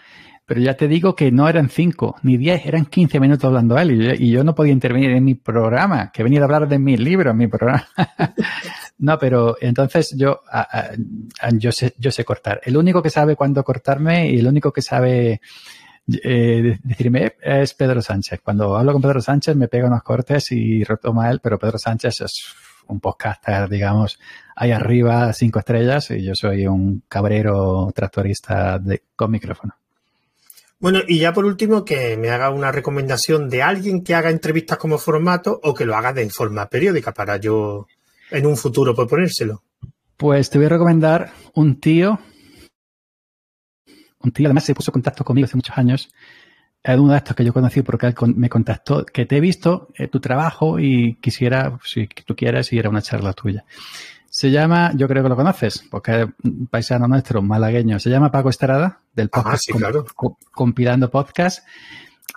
Pero 0.43 0.59
ya 0.59 0.75
te 0.75 0.89
digo 0.89 1.15
que 1.15 1.31
no 1.31 1.47
eran 1.47 1.69
cinco 1.69 2.17
ni 2.23 2.35
diez, 2.35 2.65
eran 2.65 2.85
quince 2.85 3.21
minutos 3.21 3.45
hablando 3.45 3.77
a 3.77 3.83
él 3.83 4.17
y 4.19 4.31
yo, 4.31 4.43
no 4.43 4.53
podía 4.53 4.73
intervenir 4.73 5.11
en 5.11 5.23
mi 5.23 5.35
programa, 5.35 6.11
que 6.11 6.23
venía 6.23 6.41
a 6.41 6.43
hablar 6.43 6.67
de 6.67 6.77
mi 6.77 6.97
libro, 6.97 7.31
en 7.31 7.37
mi 7.37 7.47
programa. 7.47 7.87
no, 8.97 9.17
pero 9.17 9.55
entonces 9.61 10.13
yo, 10.17 10.41
yo, 11.53 11.71
sé, 11.71 11.93
yo 11.97 12.11
sé 12.11 12.25
cortar. 12.25 12.59
El 12.65 12.75
único 12.75 13.01
que 13.01 13.09
sabe 13.09 13.37
cuándo 13.37 13.63
cortarme 13.63 14.29
y 14.29 14.39
el 14.39 14.47
único 14.47 14.73
que 14.73 14.81
sabe 14.81 15.39
eh, 16.23 16.79
decirme 16.83 17.35
es 17.41 17.73
Pedro 17.73 18.01
Sánchez. 18.01 18.41
Cuando 18.43 18.75
hablo 18.77 18.93
con 18.93 19.01
Pedro 19.01 19.21
Sánchez 19.21 19.55
me 19.55 19.67
pega 19.67 19.87
unos 19.87 20.03
cortes 20.03 20.51
y 20.51 20.83
retoma 20.83 21.29
él, 21.29 21.39
pero 21.41 21.59
Pedro 21.59 21.77
Sánchez 21.77 22.21
es 22.21 22.55
un 22.87 22.99
podcaster, 22.99 23.69
digamos, 23.69 24.19
ahí 24.55 24.71
arriba, 24.71 25.31
cinco 25.33 25.59
estrellas, 25.59 26.11
y 26.11 26.23
yo 26.23 26.35
soy 26.35 26.67
un 26.67 27.03
cabrero 27.07 27.91
tractorista 27.95 28.79
de, 28.79 29.03
con 29.15 29.31
micrófono. 29.31 29.75
Bueno, 30.79 30.99
y 31.07 31.19
ya 31.19 31.31
por 31.31 31.45
último, 31.45 31.85
que 31.85 32.17
me 32.17 32.31
haga 32.31 32.49
una 32.49 32.71
recomendación 32.71 33.49
de 33.49 33.61
alguien 33.61 34.03
que 34.03 34.15
haga 34.15 34.31
entrevistas 34.31 34.77
como 34.77 34.97
formato 34.97 35.59
o 35.63 35.73
que 35.73 35.85
lo 35.85 35.95
haga 35.95 36.11
de 36.11 36.27
forma 36.29 36.67
periódica 36.67 37.13
para 37.13 37.37
yo 37.37 37.87
en 38.31 38.45
un 38.47 38.57
futuro 38.57 38.95
proponérselo. 38.95 39.61
Pues 40.17 40.49
te 40.49 40.57
voy 40.57 40.65
a 40.65 40.69
recomendar 40.69 41.31
un 41.53 41.79
tío 41.79 42.19
un 44.23 44.31
tío 44.31 44.47
además 44.47 44.65
se 44.65 44.75
puso 44.75 44.91
en 44.91 44.93
contacto 44.93 45.23
conmigo 45.23 45.45
hace 45.45 45.57
muchos 45.57 45.77
años. 45.77 46.09
Es 46.83 46.97
uno 46.97 47.11
de 47.11 47.17
estos 47.17 47.35
que 47.35 47.45
yo 47.45 47.53
conocí 47.53 47.83
porque 47.83 48.07
él 48.07 48.15
me 48.35 48.49
contactó, 48.49 49.05
que 49.05 49.25
te 49.25 49.37
he 49.37 49.39
visto 49.39 49.89
eh, 49.95 50.07
tu 50.07 50.19
trabajo 50.19 50.79
y 50.79 51.15
quisiera, 51.21 51.77
si 51.83 52.07
tú 52.07 52.35
quieres, 52.35 52.73
ir 52.73 52.87
a 52.87 52.89
una 52.89 53.01
charla 53.01 53.33
tuya. 53.33 53.65
Se 54.29 54.49
llama, 54.49 54.93
yo 54.95 55.07
creo 55.07 55.21
que 55.23 55.29
lo 55.29 55.35
conoces, 55.35 55.83
porque 55.91 56.21
es 56.21 56.27
un 56.43 56.67
paisano 56.67 57.07
nuestro, 57.07 57.41
malagueño. 57.41 57.99
Se 57.99 58.09
llama 58.09 58.31
Paco 58.31 58.49
Estrada, 58.49 59.01
del 59.13 59.29
podcast 59.29 59.69
Compilando 60.51 61.11
Podcast. 61.11 61.63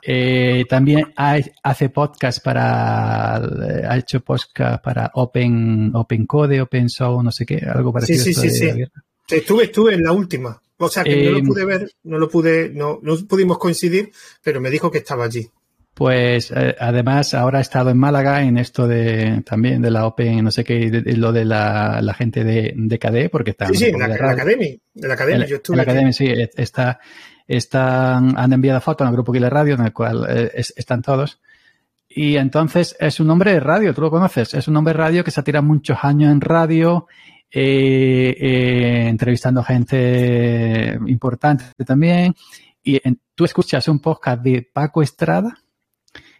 Eh, 0.06 0.64
también 0.68 1.14
hace 1.16 1.88
podcast 1.88 2.44
para, 2.44 3.36
eh, 3.38 3.86
ha 3.88 3.96
hecho 3.96 4.20
podcast 4.20 4.84
para 4.84 5.10
Open, 5.14 5.92
Open 5.94 6.26
Code, 6.26 6.60
Open 6.60 6.90
Source, 6.90 7.24
no 7.24 7.30
sé 7.30 7.46
qué, 7.46 7.64
algo 7.64 7.92
parecido. 7.92 8.22
Sí, 8.22 8.34
sí, 8.34 8.50
sí, 8.50 8.72
sí. 8.72 8.84
Estuve, 9.28 9.64
estuve 9.64 9.94
en 9.94 10.02
la 10.02 10.12
última. 10.12 10.60
O 10.84 10.88
sea 10.88 11.04
que 11.04 11.24
no 11.24 11.30
lo 11.32 11.38
eh, 11.38 11.42
pude 11.42 11.64
ver, 11.64 11.90
no 12.04 12.18
lo 12.18 12.28
pude, 12.28 12.70
no, 12.70 12.98
no 13.02 13.16
pudimos 13.26 13.58
coincidir, 13.58 14.10
pero 14.42 14.60
me 14.60 14.70
dijo 14.70 14.90
que 14.90 14.98
estaba 14.98 15.24
allí. 15.24 15.48
Pues 15.94 16.50
eh, 16.50 16.74
además 16.78 17.34
ahora 17.34 17.58
ha 17.58 17.62
estado 17.62 17.90
en 17.90 17.98
Málaga 17.98 18.42
en 18.42 18.58
esto 18.58 18.88
de 18.88 19.42
también 19.46 19.80
de 19.80 19.92
la 19.92 20.06
Open, 20.06 20.42
no 20.42 20.50
sé 20.50 20.64
qué, 20.64 20.90
lo 21.16 21.32
de 21.32 21.44
la, 21.44 22.00
la 22.02 22.14
gente 22.14 22.42
de, 22.42 22.74
de 22.76 22.98
KDE, 22.98 23.28
porque 23.28 23.52
está 23.52 23.68
sí, 23.68 23.76
sí, 23.76 23.84
en 23.86 24.00
la, 24.00 24.06
academia, 24.06 24.70
en 24.70 25.08
la 25.08 25.14
academia, 25.14 25.46
yo 25.46 25.56
estuve. 25.56 25.74
En 25.74 25.76
la 25.76 25.82
academia, 25.84 26.12
sí, 26.12 26.26
está, 26.56 26.98
están, 27.46 28.36
han 28.36 28.52
enviado 28.52 28.80
fotos 28.80 29.06
al 29.06 29.12
grupo 29.12 29.32
Killer 29.32 29.52
Radio, 29.52 29.74
en 29.74 29.82
el 29.82 29.92
cual 29.92 30.26
eh, 30.28 30.50
están 30.54 31.00
todos. 31.00 31.40
Y 32.08 32.36
entonces 32.36 32.96
es 32.98 33.20
un 33.20 33.30
hombre 33.30 33.52
de 33.52 33.60
radio, 33.60 33.94
tú 33.94 34.00
lo 34.00 34.10
conoces, 34.10 34.54
es 34.54 34.66
un 34.66 34.76
hombre 34.76 34.94
de 34.94 34.98
radio 34.98 35.24
que 35.24 35.30
se 35.30 35.40
ha 35.40 35.44
tirado 35.44 35.64
muchos 35.64 35.98
años 36.02 36.32
en 36.32 36.40
radio 36.40 37.06
eh, 37.56 38.36
eh, 38.36 39.08
entrevistando 39.08 39.62
gente 39.62 40.98
importante 41.06 41.66
también. 41.86 42.34
Y 42.82 43.00
tú 43.34 43.44
escuchas 43.44 43.86
un 43.86 44.00
podcast 44.00 44.42
de 44.42 44.68
Paco 44.72 45.02
Estrada 45.02 45.56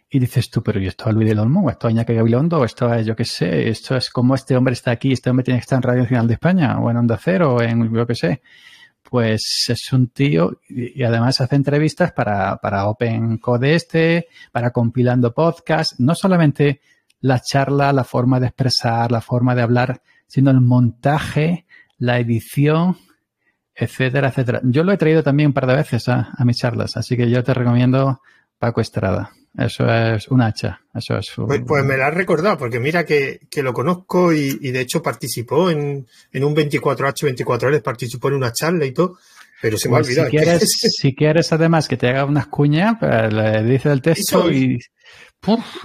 y 0.09 0.19
dices 0.19 0.49
tú, 0.49 0.61
pero 0.61 0.81
¿y 0.81 0.87
esto 0.87 1.07
es 1.07 1.15
Luis 1.15 1.29
del 1.29 1.39
Olmo? 1.39 1.69
¿Esto 1.69 1.87
es 1.87 1.93
Iñaki 1.93 2.13
Gabilondo? 2.13 2.65
¿Esto 2.65 2.93
es, 2.93 3.05
yo 3.05 3.15
qué 3.15 3.23
sé? 3.23 3.69
¿Esto 3.69 3.95
es 3.95 4.09
como 4.09 4.35
este 4.35 4.57
hombre 4.57 4.73
está 4.73 4.91
aquí? 4.91 5.13
¿Este 5.13 5.29
hombre 5.29 5.45
tiene 5.45 5.59
que 5.59 5.63
estar 5.63 5.77
en 5.77 5.83
Radio 5.83 6.01
Nacional 6.03 6.27
de 6.27 6.33
España? 6.33 6.79
¿O 6.79 6.91
en 6.91 6.97
Onda 6.97 7.17
Cero? 7.21 7.55
¿O 7.55 7.61
en 7.61 7.93
yo 7.93 8.05
qué 8.05 8.15
sé? 8.15 8.41
Pues 9.01 9.65
es 9.69 9.93
un 9.93 10.09
tío 10.09 10.59
y, 10.67 11.01
además 11.03 11.39
hace 11.39 11.55
entrevistas 11.55 12.11
para, 12.11 12.57
para 12.57 12.87
Open 12.87 13.37
Code 13.37 13.73
este, 13.73 14.27
para 14.51 14.71
compilando 14.71 15.33
podcast. 15.33 15.97
No 15.99 16.13
solamente 16.13 16.81
la 17.21 17.39
charla, 17.39 17.93
la 17.93 18.03
forma 18.03 18.39
de 18.39 18.47
expresar, 18.47 19.11
la 19.11 19.21
forma 19.21 19.55
de 19.55 19.61
hablar, 19.61 20.01
sino 20.27 20.51
el 20.51 20.61
montaje, 20.61 21.65
la 21.97 22.19
edición, 22.19 22.97
etcétera, 23.75 24.29
etcétera. 24.29 24.61
Yo 24.63 24.83
lo 24.83 24.91
he 24.91 24.97
traído 24.97 25.23
también 25.23 25.47
un 25.47 25.53
par 25.53 25.67
de 25.67 25.75
veces 25.75 26.07
a, 26.07 26.33
mis 26.45 26.57
charlas, 26.57 26.95
así 26.97 27.17
que 27.17 27.29
yo 27.29 27.43
te 27.43 27.53
recomiendo 27.53 28.21
Paco 28.57 28.81
Estrada. 28.81 29.31
Eso 29.57 29.85
es 29.89 30.27
un 30.27 30.41
hacha. 30.41 30.81
Eso 30.93 31.17
es 31.17 31.31
pues, 31.35 31.61
pues, 31.65 31.85
me 31.85 31.95
lo 31.95 32.05
has 32.05 32.13
recordado, 32.13 32.57
porque 32.57 32.79
mira 32.79 33.05
que, 33.05 33.39
lo 33.63 33.73
conozco 33.73 34.33
y, 34.33 34.57
de 34.71 34.81
hecho 34.81 35.01
participó 35.01 35.69
en, 35.69 36.05
un 36.33 36.55
24H, 36.55 37.35
24L, 37.35 37.81
participó 37.81 38.29
en 38.29 38.33
una 38.33 38.51
charla 38.51 38.85
y 38.85 38.91
todo, 38.91 39.17
pero 39.61 39.77
se 39.77 39.87
me 39.87 39.95
ha 39.95 39.99
pues 39.99 40.07
olvidado. 40.07 40.29
Si 40.29 40.37
quieres, 40.37 40.69
si 41.01 41.15
quieres 41.15 41.53
además 41.53 41.87
que 41.87 41.97
te 41.97 42.09
haga 42.09 42.25
unas 42.25 42.47
cuñas, 42.47 42.97
pues, 42.99 43.33
le 43.33 43.63
dice 43.63 43.91
el 43.91 44.01
texto 44.01 44.51
y, 44.51 44.79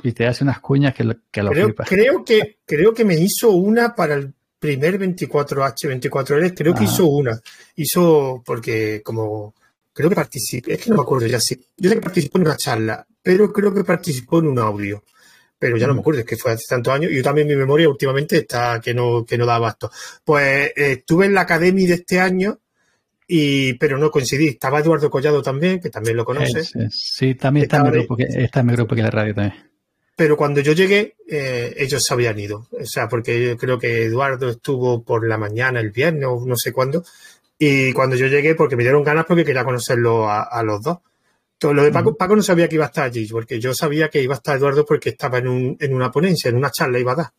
y 0.02 0.12
te 0.12 0.26
hace 0.26 0.44
unas 0.44 0.60
cuñas 0.60 0.94
que 0.94 1.04
lo, 1.04 1.14
que 1.30 1.42
lo 1.42 1.50
creo, 1.50 1.74
creo 1.74 2.24
que 2.24 2.58
Creo 2.64 2.94
que 2.94 3.04
me 3.04 3.16
hizo 3.16 3.50
una 3.50 3.94
para 3.96 4.14
el 4.14 4.32
primer 4.60 4.96
24H, 5.00 6.00
24L, 6.00 6.54
creo 6.54 6.72
que 6.72 6.84
hizo 6.84 7.06
una. 7.06 7.40
Hizo, 7.74 8.42
porque 8.46 9.02
como 9.04 9.54
creo 9.92 10.08
que 10.08 10.14
participé, 10.14 10.74
es 10.74 10.80
que 10.80 10.90
no 10.90 10.96
me 10.96 11.02
acuerdo 11.02 11.26
ya 11.26 11.40
sí. 11.40 11.60
Yo 11.76 11.90
sé 11.90 11.96
que 11.96 12.02
participó 12.02 12.38
en 12.38 12.46
una 12.46 12.56
charla, 12.56 13.04
pero 13.20 13.52
creo 13.52 13.74
que 13.74 13.82
participó 13.82 14.38
en 14.38 14.46
un 14.46 14.58
audio. 14.60 15.02
Pero 15.58 15.76
ya 15.76 15.88
no 15.88 15.94
me 15.94 16.00
acuerdo, 16.00 16.20
es 16.20 16.26
que 16.26 16.36
fue 16.36 16.52
hace 16.52 16.64
tantos 16.68 16.94
años. 16.94 17.10
Y 17.10 17.16
yo 17.16 17.22
también 17.22 17.48
mi 17.48 17.56
memoria 17.56 17.88
últimamente 17.88 18.38
está 18.38 18.80
que 18.80 18.94
no, 18.94 19.26
que 19.26 19.36
no 19.36 19.44
da 19.44 19.56
abasto. 19.56 19.90
Pues 20.24 20.68
eh, 20.68 20.92
estuve 20.92 21.26
en 21.26 21.34
la 21.34 21.42
academia 21.42 21.88
de 21.88 21.94
este 21.94 22.20
año, 22.20 22.60
y, 23.32 23.74
pero 23.74 23.96
no 23.96 24.10
coincidí. 24.10 24.48
Estaba 24.48 24.80
Eduardo 24.80 25.08
Collado 25.08 25.40
también, 25.40 25.78
que 25.78 25.88
también 25.88 26.16
lo 26.16 26.24
conoces. 26.24 26.72
Sí, 26.90 27.36
también 27.36 27.64
está 27.64 27.76
en, 27.76 27.84
mi 27.84 27.90
grupo, 27.90 28.16
que, 28.16 28.24
está 28.24 28.58
en 28.58 28.66
mi 28.66 28.72
grupo 28.72 28.96
que 28.96 29.02
la 29.02 29.10
radio 29.10 29.32
también. 29.32 29.70
Pero 30.16 30.36
cuando 30.36 30.60
yo 30.60 30.72
llegué, 30.72 31.14
eh, 31.28 31.72
ellos 31.76 32.02
se 32.02 32.12
habían 32.12 32.40
ido. 32.40 32.66
O 32.72 32.84
sea, 32.84 33.08
porque 33.08 33.40
yo 33.40 33.56
creo 33.56 33.78
que 33.78 34.06
Eduardo 34.06 34.48
estuvo 34.48 35.04
por 35.04 35.28
la 35.28 35.38
mañana 35.38 35.78
el 35.78 35.92
viernes 35.92 36.24
o 36.26 36.44
no 36.44 36.56
sé 36.56 36.72
cuándo. 36.72 37.04
Y 37.56 37.92
cuando 37.92 38.16
yo 38.16 38.26
llegué, 38.26 38.56
porque 38.56 38.74
me 38.74 38.82
dieron 38.82 39.04
ganas 39.04 39.26
porque 39.26 39.44
quería 39.44 39.64
conocerlo 39.64 40.28
a, 40.28 40.62
los 40.64 40.82
dos. 40.82 40.98
Todo 41.56 41.72
lo 41.72 41.84
de 41.84 41.92
Paco, 41.92 42.16
Paco 42.16 42.34
no 42.34 42.42
sabía 42.42 42.68
que 42.68 42.74
iba 42.74 42.86
a 42.86 42.88
estar 42.88 43.04
allí, 43.04 43.28
porque 43.28 43.60
yo 43.60 43.74
sabía 43.74 44.08
que 44.08 44.20
iba 44.20 44.34
a 44.34 44.38
estar 44.38 44.56
Eduardo 44.56 44.84
porque 44.84 45.10
estaba 45.10 45.38
en, 45.38 45.46
un, 45.46 45.76
en 45.78 45.94
una 45.94 46.10
ponencia, 46.10 46.48
en 46.48 46.56
una 46.56 46.72
charla 46.72 46.98
iba 46.98 47.12
a 47.12 47.16
dar. 47.16 47.30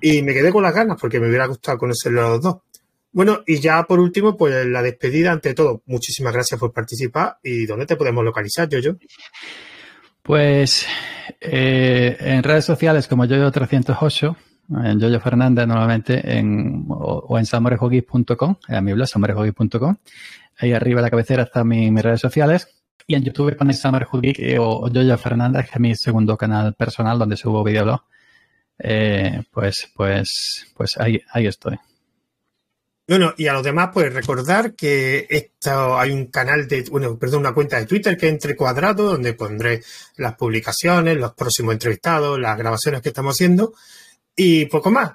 Y 0.00 0.22
me 0.22 0.32
quedé 0.32 0.50
con 0.50 0.62
las 0.62 0.74
ganas 0.74 0.98
porque 1.00 1.20
me 1.20 1.28
hubiera 1.28 1.46
gustado 1.46 1.78
conocerlo 1.78 2.26
a 2.26 2.28
los 2.30 2.42
dos. 2.42 2.56
Bueno, 3.18 3.42
y 3.48 3.58
ya 3.58 3.82
por 3.82 3.98
último, 3.98 4.36
pues 4.36 4.64
la 4.64 4.80
despedida, 4.80 5.32
ante 5.32 5.52
todo, 5.52 5.82
muchísimas 5.86 6.32
gracias 6.32 6.60
por 6.60 6.72
participar. 6.72 7.38
¿Y 7.42 7.66
dónde 7.66 7.84
te 7.84 7.96
podemos 7.96 8.24
localizar, 8.24 8.68
yo 8.68 8.92
Pues 10.22 10.86
eh, 11.40 12.16
en 12.20 12.44
redes 12.44 12.64
sociales 12.64 13.08
como 13.08 13.24
Yoyo308, 13.24 14.36
en 14.84 15.00
Yoyo 15.00 15.18
Fernández 15.18 15.66
normalmente, 15.66 16.38
en, 16.38 16.86
o, 16.90 17.36
en 17.36 17.44
samorejogui.com, 17.44 18.54
en 18.68 18.84
mi 18.84 18.92
blog, 18.92 19.08
samorejogui.com. 19.08 19.96
Ahí 20.58 20.72
arriba 20.72 21.00
a 21.00 21.02
la 21.02 21.10
cabecera 21.10 21.42
están 21.42 21.66
mis, 21.66 22.00
redes 22.00 22.20
sociales. 22.20 22.68
Y 23.08 23.16
en 23.16 23.24
YouTube 23.24 23.56
ponéis 23.56 23.80
Summer 23.80 24.06
o 24.60 24.88
Yoyo 24.92 25.18
Fernández, 25.18 25.64
que 25.64 25.72
es 25.74 25.80
mi 25.80 25.96
segundo 25.96 26.36
canal 26.36 26.74
personal 26.74 27.18
donde 27.18 27.36
subo 27.36 27.64
videoblog. 27.64 28.00
Eh, 28.78 29.42
pues, 29.50 29.90
pues, 29.96 30.68
pues 30.76 30.96
ahí, 30.98 31.20
ahí 31.32 31.48
estoy. 31.48 31.80
Bueno, 33.08 33.32
y 33.38 33.46
a 33.46 33.54
los 33.54 33.62
demás, 33.62 33.88
pues 33.90 34.12
recordar 34.12 34.74
que 34.74 35.26
esto, 35.30 35.98
hay 35.98 36.10
un 36.10 36.26
canal 36.26 36.68
de, 36.68 36.82
bueno, 36.90 37.18
perdón, 37.18 37.40
una 37.40 37.54
cuenta 37.54 37.78
de 37.78 37.86
Twitter 37.86 38.18
que 38.18 38.26
es 38.26 38.32
Entre 38.32 38.54
Cuadrados, 38.54 39.12
donde 39.12 39.32
pondré 39.32 39.82
las 40.18 40.36
publicaciones, 40.36 41.16
los 41.16 41.32
próximos 41.32 41.72
entrevistados, 41.72 42.38
las 42.38 42.58
grabaciones 42.58 43.00
que 43.00 43.08
estamos 43.08 43.34
haciendo 43.34 43.72
y 44.36 44.66
poco 44.66 44.90
más. 44.90 45.12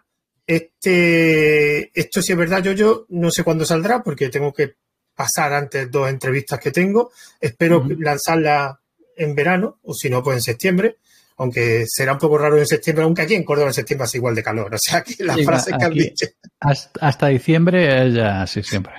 Este, 0.47 1.91
esto 1.97 2.23
sí 2.23 2.31
es 2.31 2.37
verdad, 2.37 2.63
yo, 2.63 2.71
yo 2.71 3.05
no 3.09 3.29
sé 3.29 3.43
cuándo 3.43 3.63
saldrá 3.63 4.01
porque 4.01 4.29
tengo 4.29 4.51
que 4.51 4.73
pasar 5.13 5.53
antes 5.53 5.91
dos 5.91 6.09
entrevistas 6.09 6.59
que 6.59 6.71
tengo. 6.71 7.11
Espero 7.39 7.85
lanzarla 7.99 8.81
en 9.15 9.35
verano 9.35 9.77
o 9.83 9.93
si 9.93 10.09
no, 10.09 10.23
pues 10.23 10.37
en 10.37 10.41
septiembre. 10.41 10.97
Aunque 11.37 11.85
será 11.87 12.13
un 12.13 12.19
poco 12.19 12.37
raro 12.37 12.57
en 12.57 12.67
septiembre, 12.67 13.03
aunque 13.03 13.23
aquí 13.23 13.35
en 13.35 13.43
Córdoba 13.43 13.67
en 13.69 13.73
septiembre 13.73 14.05
es 14.05 14.15
igual 14.15 14.35
de 14.35 14.43
calor. 14.43 14.73
O 14.73 14.77
sea 14.77 15.03
que 15.03 15.23
las 15.23 15.43
frases 15.43 15.75
que 15.77 15.85
han 15.85 15.93
dicho. 15.93 16.27
Hasta, 16.59 17.27
diciembre 17.27 18.07
es 18.07 18.13
ya 18.13 18.43
así 18.43 18.63
siempre. 18.63 18.93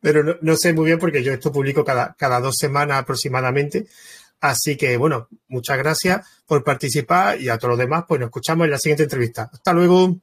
pero 0.00 0.38
no, 0.40 0.56
sé 0.56 0.72
muy 0.72 0.86
bien 0.86 0.98
porque 0.98 1.22
yo 1.22 1.32
esto 1.32 1.52
publico 1.52 1.84
cada, 1.84 2.14
cada 2.18 2.40
dos 2.40 2.56
semanas 2.56 2.98
aproximadamente. 2.98 3.86
Así 4.40 4.76
que, 4.76 4.96
bueno, 4.96 5.28
muchas 5.48 5.76
gracias 5.78 6.26
por 6.46 6.64
participar 6.64 7.40
y 7.40 7.48
a 7.48 7.58
todos 7.58 7.72
los 7.72 7.78
demás, 7.78 8.04
pues 8.08 8.20
nos 8.20 8.28
escuchamos 8.28 8.64
en 8.64 8.70
la 8.70 8.78
siguiente 8.78 9.02
entrevista. 9.02 9.50
Hasta 9.52 9.72
luego. 9.72 10.16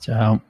Chao. 0.00 0.42